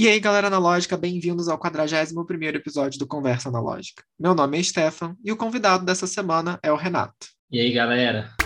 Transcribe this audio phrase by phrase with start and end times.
[0.00, 4.04] E aí, galera analógica, bem-vindos ao 41º episódio do Conversa Analógica.
[4.16, 7.26] Meu nome é Stefan e o convidado dessa semana é o Renato.
[7.50, 8.37] E aí, galera?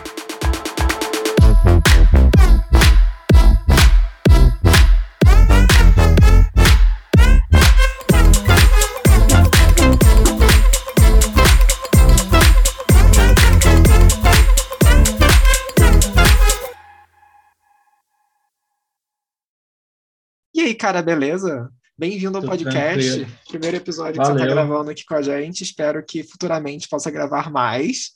[20.63, 21.69] E aí, cara, beleza?
[21.99, 23.09] Bem-vindo ao Tudo podcast.
[23.17, 23.39] tranquilo.
[23.49, 24.45] Primeiro episódio que você Valeu.
[24.45, 25.63] está gravando aqui com a gente.
[25.65, 28.13] Espero que futuramente possa gravar mais.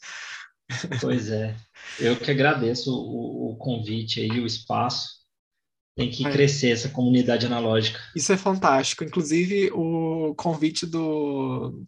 [1.01, 1.57] Pois é.
[1.99, 5.09] Eu que agradeço o, o convite aí, o espaço.
[5.97, 6.31] Tem que É.
[6.31, 7.99] crescer essa comunidade analógica.
[8.15, 9.03] Isso é fantástico.
[9.03, 11.85] Inclusive, o convite do,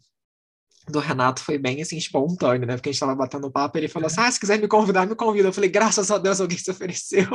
[0.89, 2.75] do Renato foi bem assim, espontâneo, né?
[2.75, 5.07] Porque a gente estava batendo papo e ele falou assim: ah, se quiser me convidar,
[5.07, 5.47] me convida.
[5.47, 7.29] Eu falei, graças a Deus, alguém se ofereceu.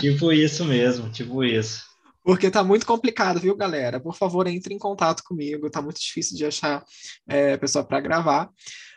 [0.00, 1.82] Tipo isso mesmo, tipo isso.
[2.26, 4.00] Porque tá muito complicado, viu, galera?
[4.00, 5.70] Por favor, entre em contato comigo.
[5.70, 6.84] Tá muito difícil de achar
[7.28, 8.50] é, pessoa para gravar.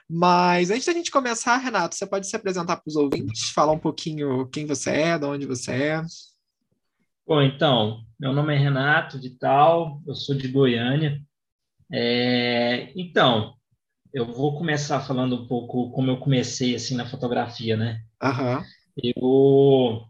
[0.10, 3.78] Mas antes da gente começar, Renato, você pode se apresentar para os ouvintes, falar um
[3.78, 6.02] pouquinho quem você é, de onde você é.
[7.28, 11.22] Bom, então, meu nome é Renato Vital, eu sou de Goiânia.
[11.94, 13.54] É, então,
[14.12, 18.02] eu vou começar falando um pouco como eu comecei assim na fotografia, né?
[18.20, 18.66] Aham.
[18.98, 20.02] Eu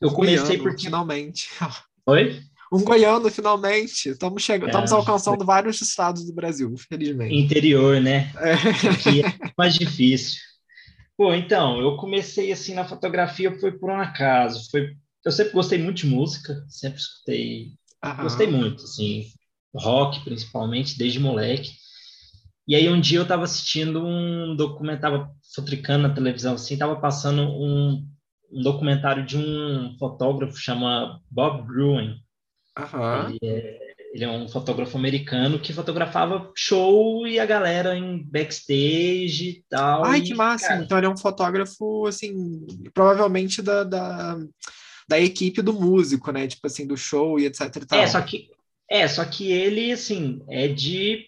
[0.00, 1.48] eu comecei Goiano, porque finalmente.
[2.08, 2.40] Oi?
[2.72, 4.08] Um goiano, finalmente.
[4.08, 4.70] Estamos chegando, É.
[4.70, 7.34] estamos alcançando vários estados do Brasil, felizmente.
[7.34, 8.32] Interior, né?
[8.38, 8.56] É.
[9.02, 10.40] que é mais difícil.
[11.18, 14.70] Pô, então, eu comecei assim na fotografia, foi por um acaso.
[14.70, 18.22] Foi, eu sempre gostei muito de música, sempre escutei, Aham.
[18.22, 19.26] gostei muito, assim,
[19.74, 21.72] rock principalmente, desde moleque.
[22.66, 26.96] E aí um dia eu estava assistindo um documentário, tava fotricando na televisão, assim, tava
[26.96, 28.02] passando um,
[28.50, 32.16] um documentário de um fotógrafo chama Bob Gruen.
[32.76, 33.30] Aham.
[33.30, 39.48] Ele é, ele é um fotógrafo americano que fotografava show e a galera em backstage
[39.48, 40.04] e tal.
[40.04, 40.70] Ai, e, que máximo.
[40.70, 44.38] cara, Então ele é um fotógrafo, assim, provavelmente da, da,
[45.08, 46.46] da equipe do músico, né?
[46.46, 47.98] Tipo assim, do show e etc e tal.
[47.98, 48.48] é, só que,
[48.90, 51.27] é, só que ele, assim, é de,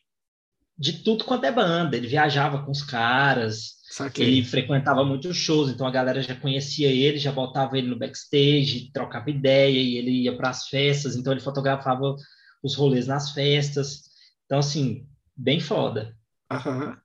[0.81, 1.95] de tudo quanto é banda.
[1.95, 4.27] Ele viajava com os caras, Saquei.
[4.27, 8.91] ele frequentava muitos shows, então a galera já conhecia ele, já botava ele no backstage,
[8.91, 12.17] trocava ideia e ele ia para as festas, então ele fotografava
[12.63, 14.05] os rolês nas festas.
[14.47, 16.17] Então, assim, bem foda.
[16.51, 16.97] Aham.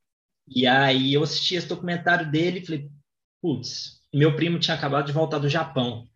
[0.48, 2.90] E aí eu assisti esse documentário dele e falei,
[3.42, 6.08] putz, meu primo tinha acabado de voltar do Japão.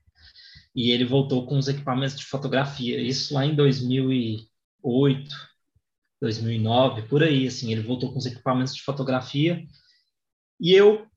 [0.73, 5.48] E ele voltou com os equipamentos de fotografia, isso lá em 2008,
[6.21, 9.63] 2009, por aí, assim, ele voltou com os equipamentos de fotografia.
[10.59, 11.07] E eu,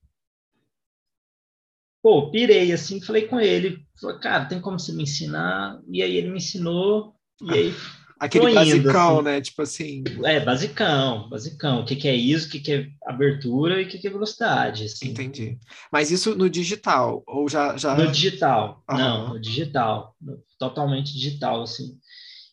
[2.03, 5.81] pô, pirei, assim, falei com ele, falei, cara, tem como você me ensinar?
[5.89, 7.75] E aí ele me ensinou, e aí
[8.23, 9.25] Aquele indo, basicão, assim.
[9.25, 9.41] né?
[9.41, 11.81] Tipo assim, é, basicão, basicão.
[11.81, 14.11] O que, que é ISO, o que, que é abertura e o que, que é
[14.11, 14.85] velocidade.
[14.85, 15.09] Assim.
[15.09, 15.59] entendi.
[15.91, 17.77] Mas isso no digital, ou já.
[17.77, 17.97] já...
[17.97, 18.99] No digital, Aham.
[18.99, 21.99] não, no digital, no- totalmente digital, assim.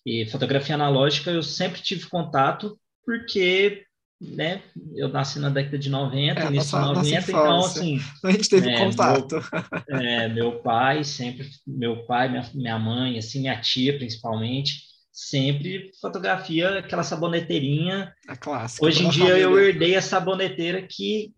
[0.06, 3.84] E fotografia analógica eu sempre tive contato porque,
[4.22, 4.62] né,
[4.96, 8.32] eu nasci na década de 90, É, início nossa- de nossa 90, então, assim, A
[8.32, 9.36] gente teve É, contato.
[9.90, 16.80] é, meu pai sempre, meu pai, minha, minha mãe, assim, minha tia principalmente, sempre fotografia
[16.80, 18.86] aquela saboneteirinha A clássica.
[18.86, 19.70] Hoje em dia eu família.
[19.70, 21.34] herdei a saboneteira que,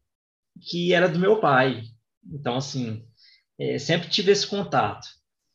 [0.70, 1.84] que era do meu pai.
[2.32, 3.04] Então, assim,
[3.60, 5.08] é, sempre tive esse contato.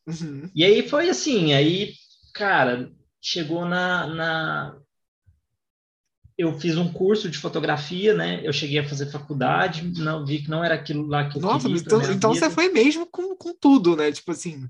[0.07, 0.51] Uhum.
[0.55, 1.93] E aí foi assim, aí,
[2.37, 4.77] cara, chegou na, na...
[6.39, 8.47] Eu fiz um curso de fotografia, né?
[8.47, 11.67] Eu cheguei a fazer faculdade, não vi que não era aquilo lá que eu Nossa,
[11.67, 12.47] queria pra então, então vida.
[12.47, 14.13] você foi mesmo com, com tudo, né?
[14.13, 14.69] Tipo assim,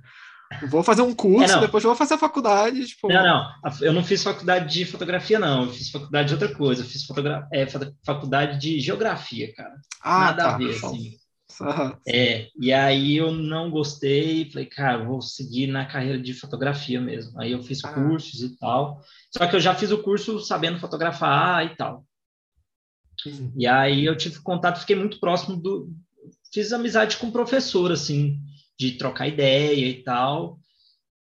[0.71, 3.09] vou fazer um curso, É, depois eu vou fazer a faculdade, tipo.
[3.09, 3.53] Não, não,
[3.83, 5.65] eu não fiz faculdade de fotografia, não.
[5.65, 6.83] Eu fiz faculdade de outra coisa.
[6.83, 7.49] Eu fiz fotogra...
[7.53, 9.75] é, fa- faculdade de geografia, cara.
[10.01, 10.55] Ah, Nada tá.
[10.55, 11.19] a ver, assim.
[12.07, 17.41] É, e aí eu não gostei, falei, cara, vou seguir na carreira de fotografia mesmo.
[17.41, 17.93] Aí eu fiz Ah.
[17.93, 19.03] cursos e tal.
[19.37, 22.05] Só que eu já fiz o curso sabendo fotografar e tal.
[23.25, 23.53] Uhum.
[23.57, 25.91] E aí eu tive contato, fiquei muito próximo do.
[26.53, 28.39] Fiz amizade com o professor, assim,
[28.79, 30.59] de trocar ideia e tal.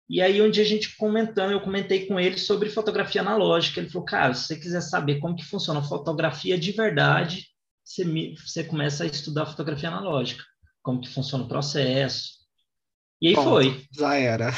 [0.08, 3.80] E aí, um dia a gente comentando, eu comentei com ele sobre fotografia analógica.
[3.80, 7.48] Ele falou, cara, se você quiser saber como que funciona a fotografia de verdade,
[7.86, 10.42] você, você começa a estudar fotografia analógica,
[10.82, 12.34] como que funciona o processo.
[13.20, 13.86] E aí Pronto, foi.
[13.92, 14.50] Já era.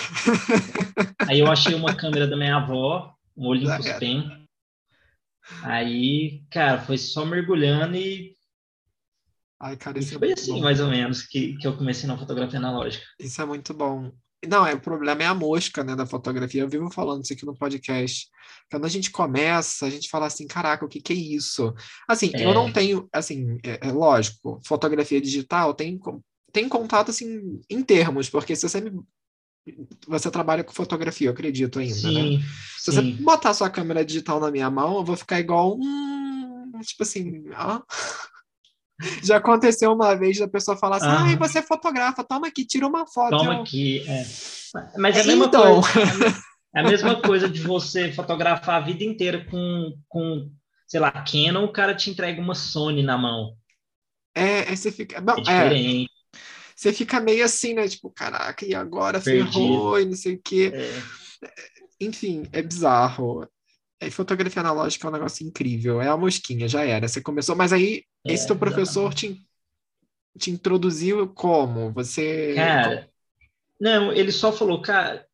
[1.29, 3.87] Aí eu achei uma câmera da minha avó, um Olympus.
[4.01, 4.49] Pen.
[5.63, 8.35] Aí, cara, foi só mergulhando e,
[9.61, 10.61] Ai, cara, e isso é foi muito assim, bom.
[10.61, 13.05] mais ou menos, que, que eu comecei na fotografia analógica.
[13.19, 14.11] Isso é muito bom.
[14.47, 16.63] Não, é, o problema é a mosca, né, da fotografia.
[16.63, 18.29] Eu vivo falando isso aqui no podcast.
[18.71, 21.75] Quando a gente começa, a gente fala assim, caraca, o que que é isso?
[22.07, 22.45] Assim, é.
[22.45, 25.99] eu não tenho, assim, é, é, lógico, fotografia digital tem,
[26.53, 28.93] tem contato, assim, em termos, porque se você me
[30.07, 32.01] você trabalha com fotografia, eu acredito ainda, né?
[32.01, 32.45] sim, né?
[32.79, 33.17] Se sim.
[33.17, 36.73] você botar sua câmera digital na minha mão, eu vou ficar igual um.
[36.83, 37.83] Tipo assim, ó.
[39.23, 41.25] Já aconteceu uma vez da pessoa falar assim: ah.
[41.25, 43.37] ai, você é fotografa, toma aqui, tira uma foto.
[43.37, 43.63] Toma eu...
[43.63, 44.27] aqui, é.
[44.97, 45.81] Mas é a mesma então...
[45.81, 46.49] coisa.
[46.75, 50.51] É a mesma coisa de você fotografar a vida inteira com, com
[50.87, 53.57] sei lá, Canon, o cara te entrega uma Sony na mão.
[54.35, 55.21] É, é você fica.
[55.21, 56.11] Bom, é, é diferente.
[56.35, 56.39] É,
[56.77, 57.89] você fica meio assim, né?
[57.89, 59.53] Tipo, caraca, e agora Perdido.
[59.53, 60.73] ferrou e não sei o quê.
[60.75, 61.03] É.
[62.01, 63.49] Enfim, é bizarro.
[64.01, 66.01] É, fotografia analógica é um negócio incrível.
[66.01, 67.09] É a mosquinha, já era.
[67.09, 69.41] Você começou, mas aí é, esse teu professor te,
[70.39, 71.93] te introduziu como?
[71.93, 72.55] Você.
[72.55, 73.09] Cara,
[73.81, 75.27] não, ele só falou, cara,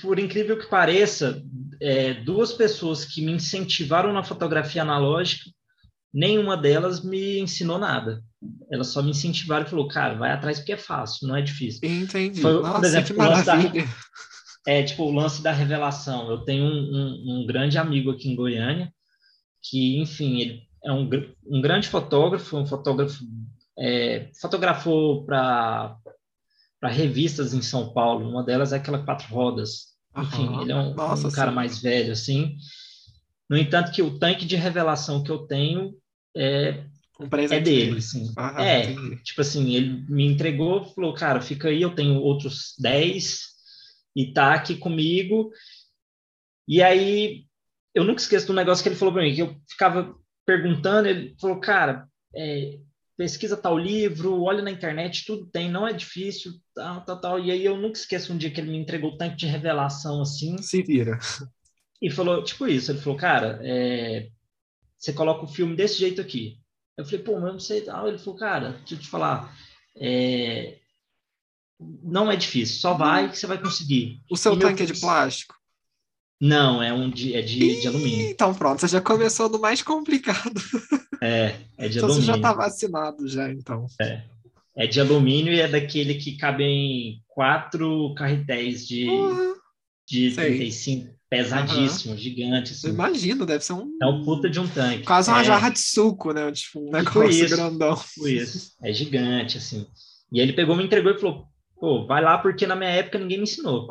[0.00, 1.42] por incrível que pareça,
[1.80, 5.50] é, duas pessoas que me incentivaram na fotografia analógica,
[6.12, 8.22] nenhuma delas me ensinou nada.
[8.70, 11.80] Elas só me incentivaram e falou, cara, vai atrás porque é fácil, não é difícil.
[11.82, 12.40] Entendi.
[12.40, 13.88] Foi, Nossa, por exemplo, que maravilha.
[14.66, 16.30] É tipo o lance da revelação.
[16.30, 18.92] Eu tenho um, um, um grande amigo aqui em Goiânia
[19.62, 21.08] que, enfim, ele é um,
[21.46, 23.22] um grande fotógrafo, um fotógrafo
[23.78, 25.96] é, fotografou para
[26.82, 28.28] revistas em São Paulo.
[28.28, 29.90] Uma delas é aquela Quatro Rodas.
[30.16, 30.62] Enfim, uhum.
[30.62, 32.56] ele é um, Nossa, um cara mais velho, assim.
[33.48, 35.94] No entanto, que o tanque de revelação que eu tenho
[36.36, 36.84] é,
[37.18, 38.32] um é dele, assim.
[38.58, 39.22] é, entendi.
[39.22, 43.49] tipo assim, ele me entregou, falou, cara, fica aí, eu tenho outros 10
[44.14, 45.50] e tá aqui comigo.
[46.66, 47.44] E aí,
[47.94, 50.14] eu nunca esqueço do negócio que ele falou para mim, que eu ficava
[50.46, 52.78] perguntando, ele falou, cara, é,
[53.16, 57.40] pesquisa tal livro, olha na internet, tudo tem, não é difícil, tal, tal, tal.
[57.40, 60.56] E aí eu nunca esqueço um dia que ele me entregou tanto de revelação assim.
[60.58, 61.18] Se vira.
[62.00, 64.30] E falou, tipo isso, ele falou, cara, é,
[64.98, 66.58] você coloca o filme desse jeito aqui.
[66.96, 68.08] Eu falei, pô, mas eu não sei tal.
[68.08, 69.54] Ele falou, cara, deixa eu te falar,
[69.96, 70.79] é,
[72.02, 74.20] não é difícil, só vai que você vai conseguir.
[74.30, 75.54] O seu e tanque é de plástico?
[76.40, 78.30] Não, é um de, é de, Ih, de alumínio.
[78.30, 80.60] Então pronto, você já começou no mais complicado.
[81.22, 82.14] É, é de então alumínio.
[82.14, 83.86] Você já está vacinado já, então.
[84.00, 84.22] É.
[84.74, 89.54] É de alumínio e é daquele que cabem quatro carretéis de, uhum.
[90.08, 92.18] de 35, pesadíssimo, uhum.
[92.18, 92.72] gigante.
[92.72, 92.88] Assim.
[92.88, 93.90] Imagino, deve ser um.
[94.00, 95.04] É um puta de um tanque.
[95.04, 95.44] Quase uma é...
[95.44, 96.50] jarra de suco, né?
[96.52, 97.96] Tipo, um tipo negócio isso, grandão.
[97.96, 98.72] Tipo isso.
[98.82, 99.86] É gigante, assim.
[100.32, 101.49] E ele pegou, me entregou e falou:
[101.80, 103.88] pô, vai lá porque na minha época ninguém me ensinou.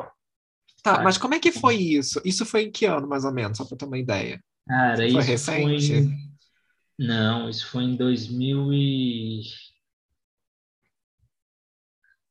[0.82, 2.22] Tá, mas como é que foi isso?
[2.24, 4.42] Isso foi em que ano, mais ou menos, só para ter uma ideia?
[4.66, 5.62] Cara, foi isso recente?
[5.62, 6.30] foi em...
[6.98, 9.42] Não, isso foi em 2000 e...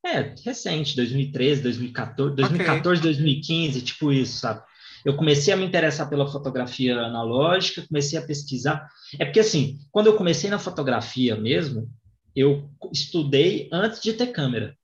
[0.06, 3.14] É, recente, 2013, 2014, 2014, okay.
[3.14, 4.64] 2015, tipo isso, sabe?
[5.04, 8.88] Eu comecei a me interessar pela fotografia analógica, comecei a pesquisar.
[9.18, 11.90] É porque, assim, quando eu comecei na fotografia mesmo,
[12.36, 14.78] eu estudei antes de ter câmera.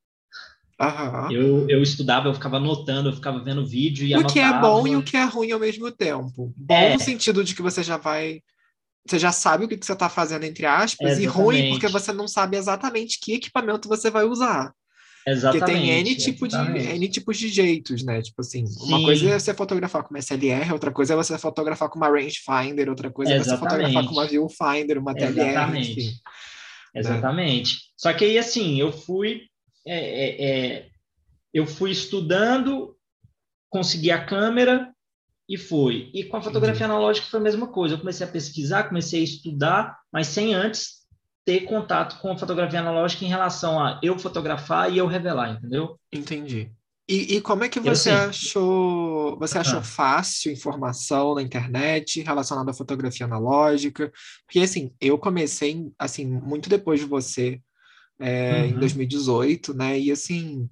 [0.79, 1.31] Uhum.
[1.31, 4.85] Eu, eu estudava, eu ficava anotando, eu ficava vendo vídeo e O que é bom
[4.85, 6.53] e o que é ruim ao mesmo tempo.
[6.55, 6.93] Bom é.
[6.93, 8.41] no sentido de que você já vai...
[9.07, 12.11] Você já sabe o que, que você está fazendo, entre aspas, e ruim porque você
[12.11, 14.73] não sabe exatamente que equipamento você vai usar.
[15.27, 15.65] Exatamente.
[15.65, 18.21] Porque tem N, tipo de, N tipos de jeitos, né?
[18.21, 18.87] Tipo assim, Sim.
[18.87, 22.09] uma coisa é você fotografar com uma SLR, outra coisa é você fotografar com uma
[22.09, 25.91] rangefinder, outra coisa é você fotografar com uma viewfinder, uma TLR, Exatamente.
[25.91, 26.13] enfim.
[26.93, 27.73] Exatamente.
[27.73, 27.79] Né?
[27.97, 29.41] Só que aí, assim, eu fui
[29.85, 30.89] é, é, é,
[31.53, 32.95] eu fui estudando,
[33.69, 34.93] consegui a câmera
[35.47, 36.09] e fui.
[36.13, 37.95] E com a fotografia analógica foi a mesma coisa.
[37.95, 41.05] Eu comecei a pesquisar, comecei a estudar, mas sem antes
[41.45, 45.99] ter contato com a fotografia analógica em relação a eu fotografar e eu revelar, entendeu?
[46.11, 46.71] Entendi.
[47.07, 49.37] E, e como é que você achou?
[49.37, 49.83] Você achou ah.
[49.83, 54.11] fácil informação na internet relacionada à fotografia analógica?
[54.47, 57.61] Porque assim, eu comecei assim muito depois de você
[58.19, 58.65] é, uhum.
[58.67, 59.99] em 2018, né?
[59.99, 60.69] E assim,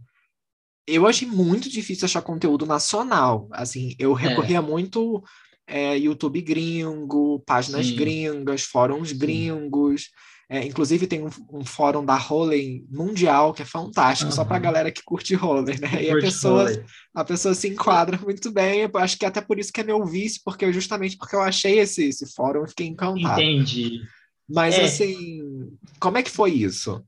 [0.88, 3.48] eu achei muito difícil achar conteúdo nacional.
[3.52, 4.22] Assim, eu é.
[4.22, 4.62] recorria é.
[4.62, 5.24] muito
[5.68, 7.96] é, YouTube gringo, páginas Sim.
[7.96, 9.18] gringas, fóruns Sim.
[9.18, 10.10] gringos.
[10.50, 14.36] É, inclusive tem um, um, fórum da Roller mundial que é fantástico, uhum.
[14.36, 16.04] só para a galera que curte roller, né?
[16.04, 16.70] E a pessoa,
[17.16, 18.82] a pessoa se enquadra muito bem.
[18.82, 21.36] Eu acho que é até por isso que é meu vício, porque eu, justamente porque
[21.36, 23.42] eu achei esse, esse fórum, eu fiquei encantado.
[23.42, 24.02] Entendi.
[24.48, 24.84] Mas é.
[24.84, 27.04] assim, como é que foi isso?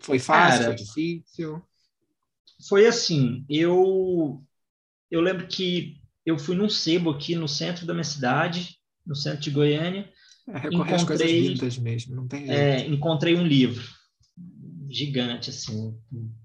[0.00, 1.62] Foi fácil, Cara, foi difícil?
[2.68, 4.44] Foi assim, eu
[5.10, 8.76] eu lembro que eu fui num sebo aqui no centro da minha cidade,
[9.06, 10.10] no centro de Goiânia.
[10.48, 13.82] É, encontrei, as mesmo, não tem é, encontrei um livro
[14.88, 15.96] gigante, assim,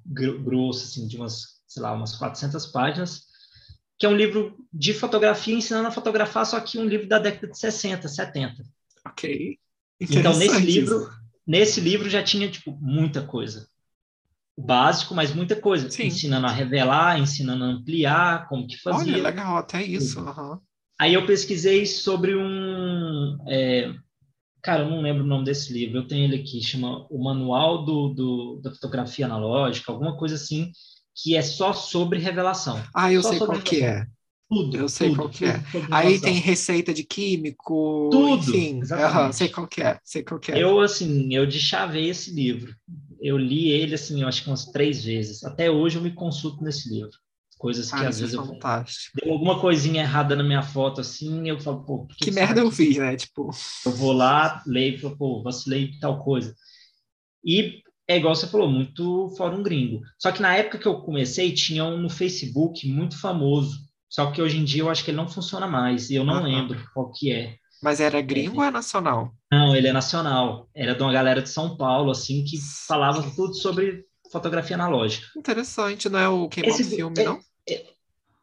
[0.05, 3.25] grosso, assim, de umas sei lá, umas 400 páginas,
[3.99, 7.47] que é um livro de fotografia ensinando a fotografar, só que um livro da década
[7.47, 8.63] de 60, 70.
[9.05, 9.59] Ok.
[9.99, 11.09] Então, nesse livro,
[11.45, 13.67] nesse livro já tinha, tipo, muita coisa.
[14.57, 15.89] O básico, mas muita coisa.
[15.89, 16.07] Sim.
[16.07, 19.13] Ensinando a revelar, ensinando a ampliar, como que fazia.
[19.13, 20.19] Olha, legal, até isso.
[20.19, 20.59] Uhum.
[20.99, 23.37] Aí eu pesquisei sobre um...
[23.47, 23.93] É...
[24.63, 25.97] Cara, eu não lembro o nome desse livro.
[25.97, 30.71] Eu tenho ele aqui, chama O Manual do, do da Fotografia Analógica, alguma coisa assim,
[31.15, 32.81] que é só sobre revelação.
[32.93, 34.07] Ah, eu só sei qual que é.
[34.49, 34.77] Tudo.
[34.77, 35.63] Eu sei tudo, qual que é.
[35.89, 38.79] Aí tem receita de químico, tudo, enfim.
[38.79, 40.61] Uhum, sei qual que é, sei qual que é.
[40.61, 42.75] Eu, assim, eu deschavei esse livro.
[43.19, 45.43] Eu li ele, assim, eu acho que umas três vezes.
[45.43, 47.17] Até hoje eu me consulto nesse livro.
[47.57, 49.17] Coisas que ah, às vezes é fantástico.
[49.17, 49.25] eu...
[49.25, 52.05] Deu alguma coisinha errada na minha foto, assim, eu falo, pô...
[52.05, 53.15] Que, que merda eu fiz, né?
[53.15, 53.49] Tipo...
[53.85, 56.53] Eu vou lá, leio e falo, pô, vacilei tal coisa.
[57.43, 60.01] E é igual você falou, muito fórum gringo.
[60.19, 63.84] Só que na época que eu comecei, tinha um no Facebook muito famoso,
[64.15, 66.35] só que hoje em dia eu acho que ele não funciona mais, e eu não
[66.35, 66.43] uhum.
[66.43, 67.57] lembro qual que é.
[67.83, 68.59] Mas era gringo é.
[68.59, 69.33] ou é nacional?
[69.51, 70.69] Não, ele é nacional.
[70.73, 72.57] Era de uma galera de São Paulo, assim, que
[72.87, 75.27] falava tudo sobre fotografia analógica.
[75.35, 77.41] Interessante, não é o queimando Esse, filme, é, não?
[77.69, 77.85] É...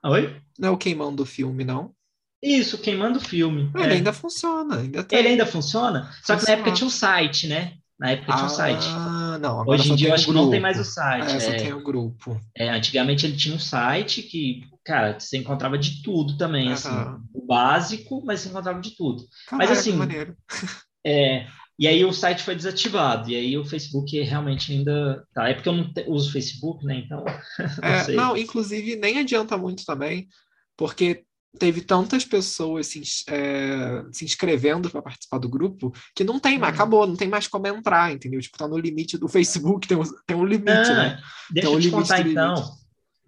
[0.04, 0.36] Oi?
[0.58, 1.94] Não é o queimando filme, não?
[2.42, 3.70] Isso, queimando filme.
[3.74, 3.96] Ele é.
[3.96, 5.18] ainda funciona, ainda tem.
[5.18, 6.10] Ele ainda funciona?
[6.22, 6.38] Só funciona.
[6.38, 7.78] que na época tinha um site, né?
[7.98, 8.84] Na época tinha um site.
[8.88, 9.64] Ah, não.
[9.66, 11.34] Hoje em dia eu acho que não tem mais o site.
[11.34, 12.38] É, só é, tem o grupo.
[12.54, 16.72] É, antigamente ele tinha um site que, cara, você encontrava de tudo também, uhum.
[16.72, 16.90] assim.
[17.34, 19.24] O básico, mas você encontrava de tudo.
[19.46, 19.98] Caraca, mas assim.
[21.04, 23.28] É, e aí o site foi desativado.
[23.28, 25.26] E aí o Facebook realmente ainda.
[25.34, 27.02] Tá, é porque eu não uso o Facebook, né?
[27.04, 27.24] Então.
[27.82, 30.28] não, é, não, inclusive nem adianta muito também,
[30.76, 31.24] porque
[31.58, 36.72] teve tantas pessoas se, é, se inscrevendo para participar do grupo que não tem mais,
[36.72, 36.76] uhum.
[36.76, 38.40] acabou, não tem mais como entrar, entendeu?
[38.40, 41.22] Tipo, tá no limite do Facebook, tem um, tem um limite, ah, né?
[41.50, 42.81] Deixa tem um eu te contar então.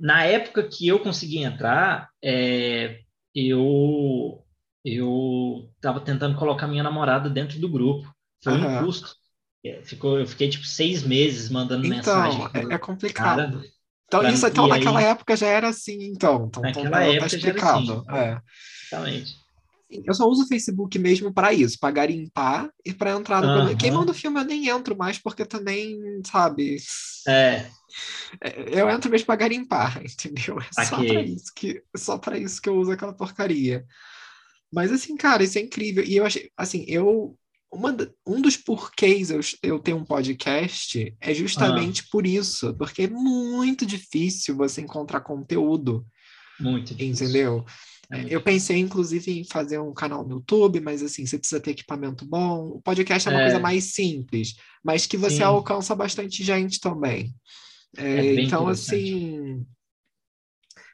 [0.05, 2.99] Na época que eu consegui entrar, é,
[3.35, 4.45] eu
[4.85, 8.15] eu estava tentando colocar minha namorada dentro do grupo.
[8.43, 8.81] Foi uhum.
[8.81, 9.17] um custo.
[9.65, 12.47] É, ficou, eu fiquei tipo seis meses mandando então, mensagem.
[12.53, 13.53] É, é complicado.
[13.53, 13.65] Cara,
[14.07, 16.49] então, pra, isso então, naquela aí, época já era assim, então.
[16.49, 17.93] então naquela então, época tá explicado.
[17.93, 18.41] Assim, é.
[18.93, 19.44] Exatamente.
[20.05, 23.71] Eu só uso o Facebook mesmo para isso, para garimpar e para entrar no.
[23.71, 23.77] Uhum.
[23.77, 26.77] Quem manda o filme eu nem entro mais, porque também, sabe.
[27.27, 27.67] É.
[28.41, 30.59] é eu entro mesmo para garimpar, entendeu?
[30.61, 33.85] É só para isso que só para isso que eu uso aquela porcaria.
[34.73, 36.05] Mas assim, cara, isso é incrível.
[36.05, 37.39] E eu achei, assim, eu
[37.75, 37.97] uma,
[38.27, 42.09] um dos porquês eu, eu ter um podcast é justamente ah.
[42.11, 46.07] por isso, porque é muito difícil você encontrar conteúdo.
[46.59, 47.27] Muito difícil.
[47.27, 47.67] Entendeu?
[48.15, 51.73] É eu pensei, inclusive, em fazer um canal no YouTube, mas assim, você precisa ter
[51.73, 52.69] equipamento bom.
[52.69, 53.45] O podcast é uma é.
[53.45, 55.43] coisa mais simples, mas que você Sim.
[55.43, 57.35] alcança bastante gente também.
[57.97, 59.65] É, é então, assim,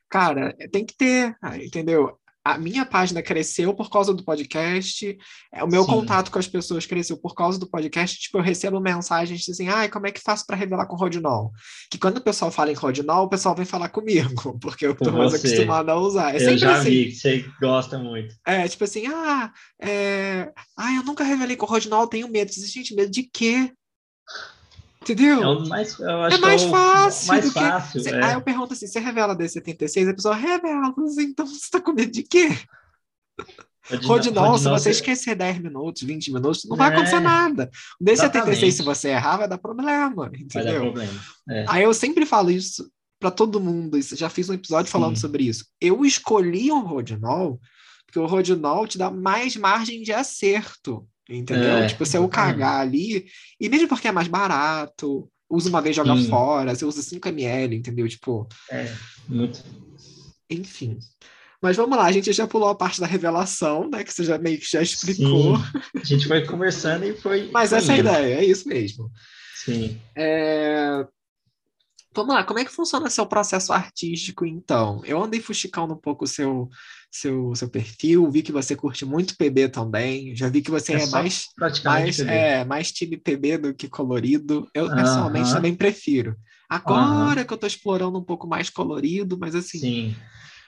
[0.08, 2.19] cara, tem que ter, entendeu?
[2.44, 5.18] A minha página cresceu por causa do podcast,
[5.52, 5.90] é, o meu Sim.
[5.90, 8.18] contato com as pessoas cresceu por causa do podcast.
[8.18, 11.52] Tipo, eu recebo mensagens assim, ai, como é que faço para revelar com Rodinol?
[11.90, 15.12] Que quando o pessoal fala em Rodinol, o pessoal vem falar comigo, porque eu tô
[15.12, 16.34] mais acostumado a usar.
[16.34, 16.90] É eu já assim.
[16.90, 18.34] vi que você gosta muito.
[18.46, 20.50] É, tipo assim, ah, é...
[20.76, 22.50] ah, eu nunca revelei com Rodinol, tenho medo.
[22.50, 23.72] Gente, medo de quê?
[25.02, 25.64] Entendeu?
[25.64, 27.28] É mais, é mais é fácil.
[27.28, 28.02] Mais fácil.
[28.02, 28.08] Que...
[28.10, 28.24] É.
[28.24, 30.10] Aí eu pergunto assim: você revela D76?
[30.10, 30.94] A pessoa revela.
[31.18, 32.50] Então você está com medo de quê?
[34.04, 37.70] Rodinol, se você esquecer 10 minutos, 20 minutos, não vai acontecer nada.
[38.00, 40.30] O D76, se você errar, vai dar problema.
[40.34, 40.48] Entendeu?
[40.52, 41.20] Vai dar problema.
[41.48, 41.64] É.
[41.68, 43.98] Aí eu sempre falo isso para todo mundo.
[43.98, 45.22] Isso, já fiz um episódio falando Sim.
[45.22, 45.64] sobre isso.
[45.80, 47.58] Eu escolhi o Rodinol
[48.06, 51.06] porque o Rodinol te dá mais margem de acerto.
[51.30, 51.78] Entendeu?
[51.78, 53.26] É, tipo, se eu cagar ali,
[53.60, 57.76] e mesmo porque é mais barato, usa uma vez joga fora, você usa 5 ml,
[57.76, 58.08] entendeu?
[58.08, 58.48] Tipo.
[58.68, 58.92] É,
[59.28, 59.64] muito.
[60.50, 60.98] Enfim.
[61.62, 64.02] Mas vamos lá, a gente já pulou a parte da revelação, né?
[64.02, 65.56] Que você já meio que já explicou.
[65.58, 65.62] Sim.
[65.94, 67.48] A gente foi conversando e foi.
[67.52, 69.10] Mas essa é a ideia, é isso mesmo.
[69.64, 70.00] Sim.
[70.16, 71.06] É...
[72.12, 75.00] Vamos lá, como é que funciona seu processo artístico, então?
[75.04, 76.68] Eu andei fuxicando um pouco o seu,
[77.10, 81.02] seu, seu perfil, vi que você curte muito PB também, já vi que você é,
[81.02, 81.46] é mais,
[81.84, 84.68] mais, é, mais time PB do que colorido.
[84.74, 84.96] Eu, uh -huh.
[84.96, 86.36] pessoalmente, também prefiro.
[86.68, 87.46] Agora uh -huh.
[87.46, 89.78] que eu estou explorando um pouco mais colorido, mas assim...
[89.78, 90.16] Sim.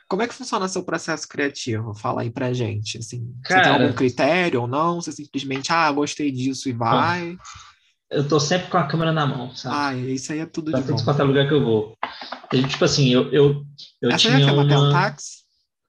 [0.08, 1.94] Como é que funciona seu processo criativo?
[1.94, 2.98] Fala aí pra gente.
[2.98, 5.00] Assim, Cara, você tem algum critério ou não?
[5.00, 7.38] Você simplesmente, ah, gostei disso e vai?
[8.12, 9.74] Eu tô sempre com a câmera na mão, sabe?
[9.76, 11.04] Ah, isso aí é tudo pra de bom.
[11.04, 11.96] qualquer lugar que eu vou.
[12.52, 13.64] E, tipo assim, eu, eu,
[14.00, 14.66] eu Essa tinha é uma...
[14.66, 15.42] Pentax?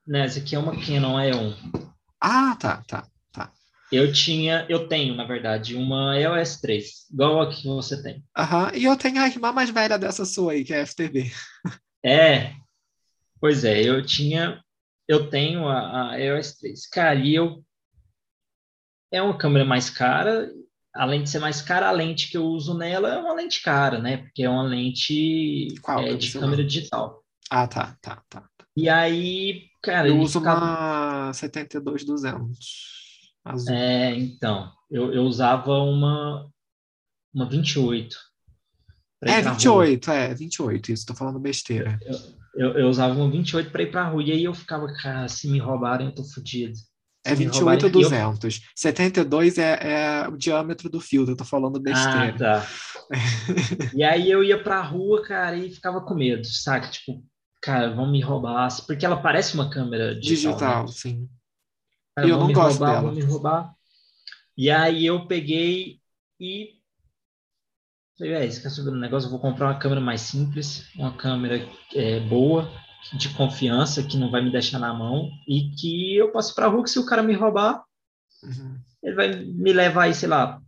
[0.07, 1.93] Né, essa aqui é uma Canon E1.
[2.19, 3.51] Ah, tá, tá, tá.
[3.91, 8.23] Eu tinha, eu tenho, na verdade, uma EOS 3, igual a que você tem.
[8.37, 11.31] Aham, e eu tenho a irmã mais velha dessa sua aí, que é a FTV.
[12.05, 12.51] É,
[13.39, 14.61] pois é, eu tinha,
[15.07, 16.85] eu tenho a, a EOS 3.
[16.87, 17.63] Cara, e eu
[19.09, 20.51] é uma câmera mais cara,
[20.93, 23.99] além de ser mais cara, a lente que eu uso nela é uma lente cara,
[23.99, 24.17] né?
[24.17, 25.67] Porque é uma lente
[25.99, 26.63] é, de câmera usa?
[26.65, 27.23] digital.
[27.49, 28.47] Ah, tá, tá, tá.
[28.75, 32.57] E aí, cara, Eu uso ficava- uma 72-200
[33.45, 33.73] azul.
[33.73, 36.49] É, então, eu, eu usava uma,
[37.33, 38.15] uma 28.
[39.19, 39.57] pra ir É, pra rua.
[39.59, 41.99] 28, é, 28, isso, tô falando besteira.
[42.55, 44.23] Eu, eu usava uma 28 para ir pra rua.
[44.23, 46.73] E aí eu ficava, cara, se me roubarem, eu tô fudido.
[47.25, 48.61] É me 28 ou roubarem- e eu- 200.
[48.75, 49.79] 72 é,
[50.23, 52.37] é o diâmetro do filtro, eu tô falando Ah, besteira.
[52.37, 52.67] tá.
[53.93, 56.89] e aí eu ia pra rua, cara, e ficava com medo, saca?
[56.89, 57.23] Tipo,
[57.61, 58.67] cara, vão me roubar.
[58.85, 60.53] Porque ela parece uma câmera digital.
[60.53, 60.91] Digital, né?
[60.91, 61.29] sim.
[62.15, 63.01] Cara, E eu não me gosto roubar, dela.
[63.07, 63.73] Vão me roubar.
[64.57, 65.99] E aí eu peguei
[66.39, 66.75] e
[68.17, 69.27] falei, é, esse saber um negócio?
[69.27, 72.69] Eu vou comprar uma câmera mais simples, uma câmera é, boa,
[73.11, 76.89] de confiança, que não vai me deixar na mão e que eu posso rua que
[76.89, 77.83] se o cara me roubar,
[78.43, 78.77] Uhum.
[79.03, 80.59] ele vai me levar aí, sei lá,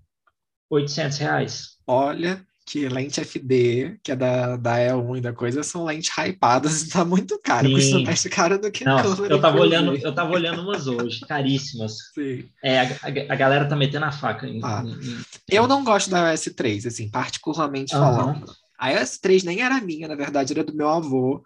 [0.70, 1.70] 800 reais.
[1.88, 6.82] Olha que lente FD, que é da, da E1 e da coisa, são lentes hypadas
[6.82, 7.68] e tá muito caro.
[7.68, 7.74] Sim.
[7.76, 11.94] Custa mais caro do que Não, eu tava olhando, eu tava olhando umas hoje, caríssimas.
[12.16, 12.50] Sim.
[12.64, 14.82] É, a, a- a galera tá metendo a faca em, Ah.
[14.84, 18.16] em- em- Eu não gosto da iOS 3, assim, particularmente Aham.
[18.16, 18.46] falando.
[18.80, 21.44] A iOS 3 nem era minha, na verdade, era do meu avô.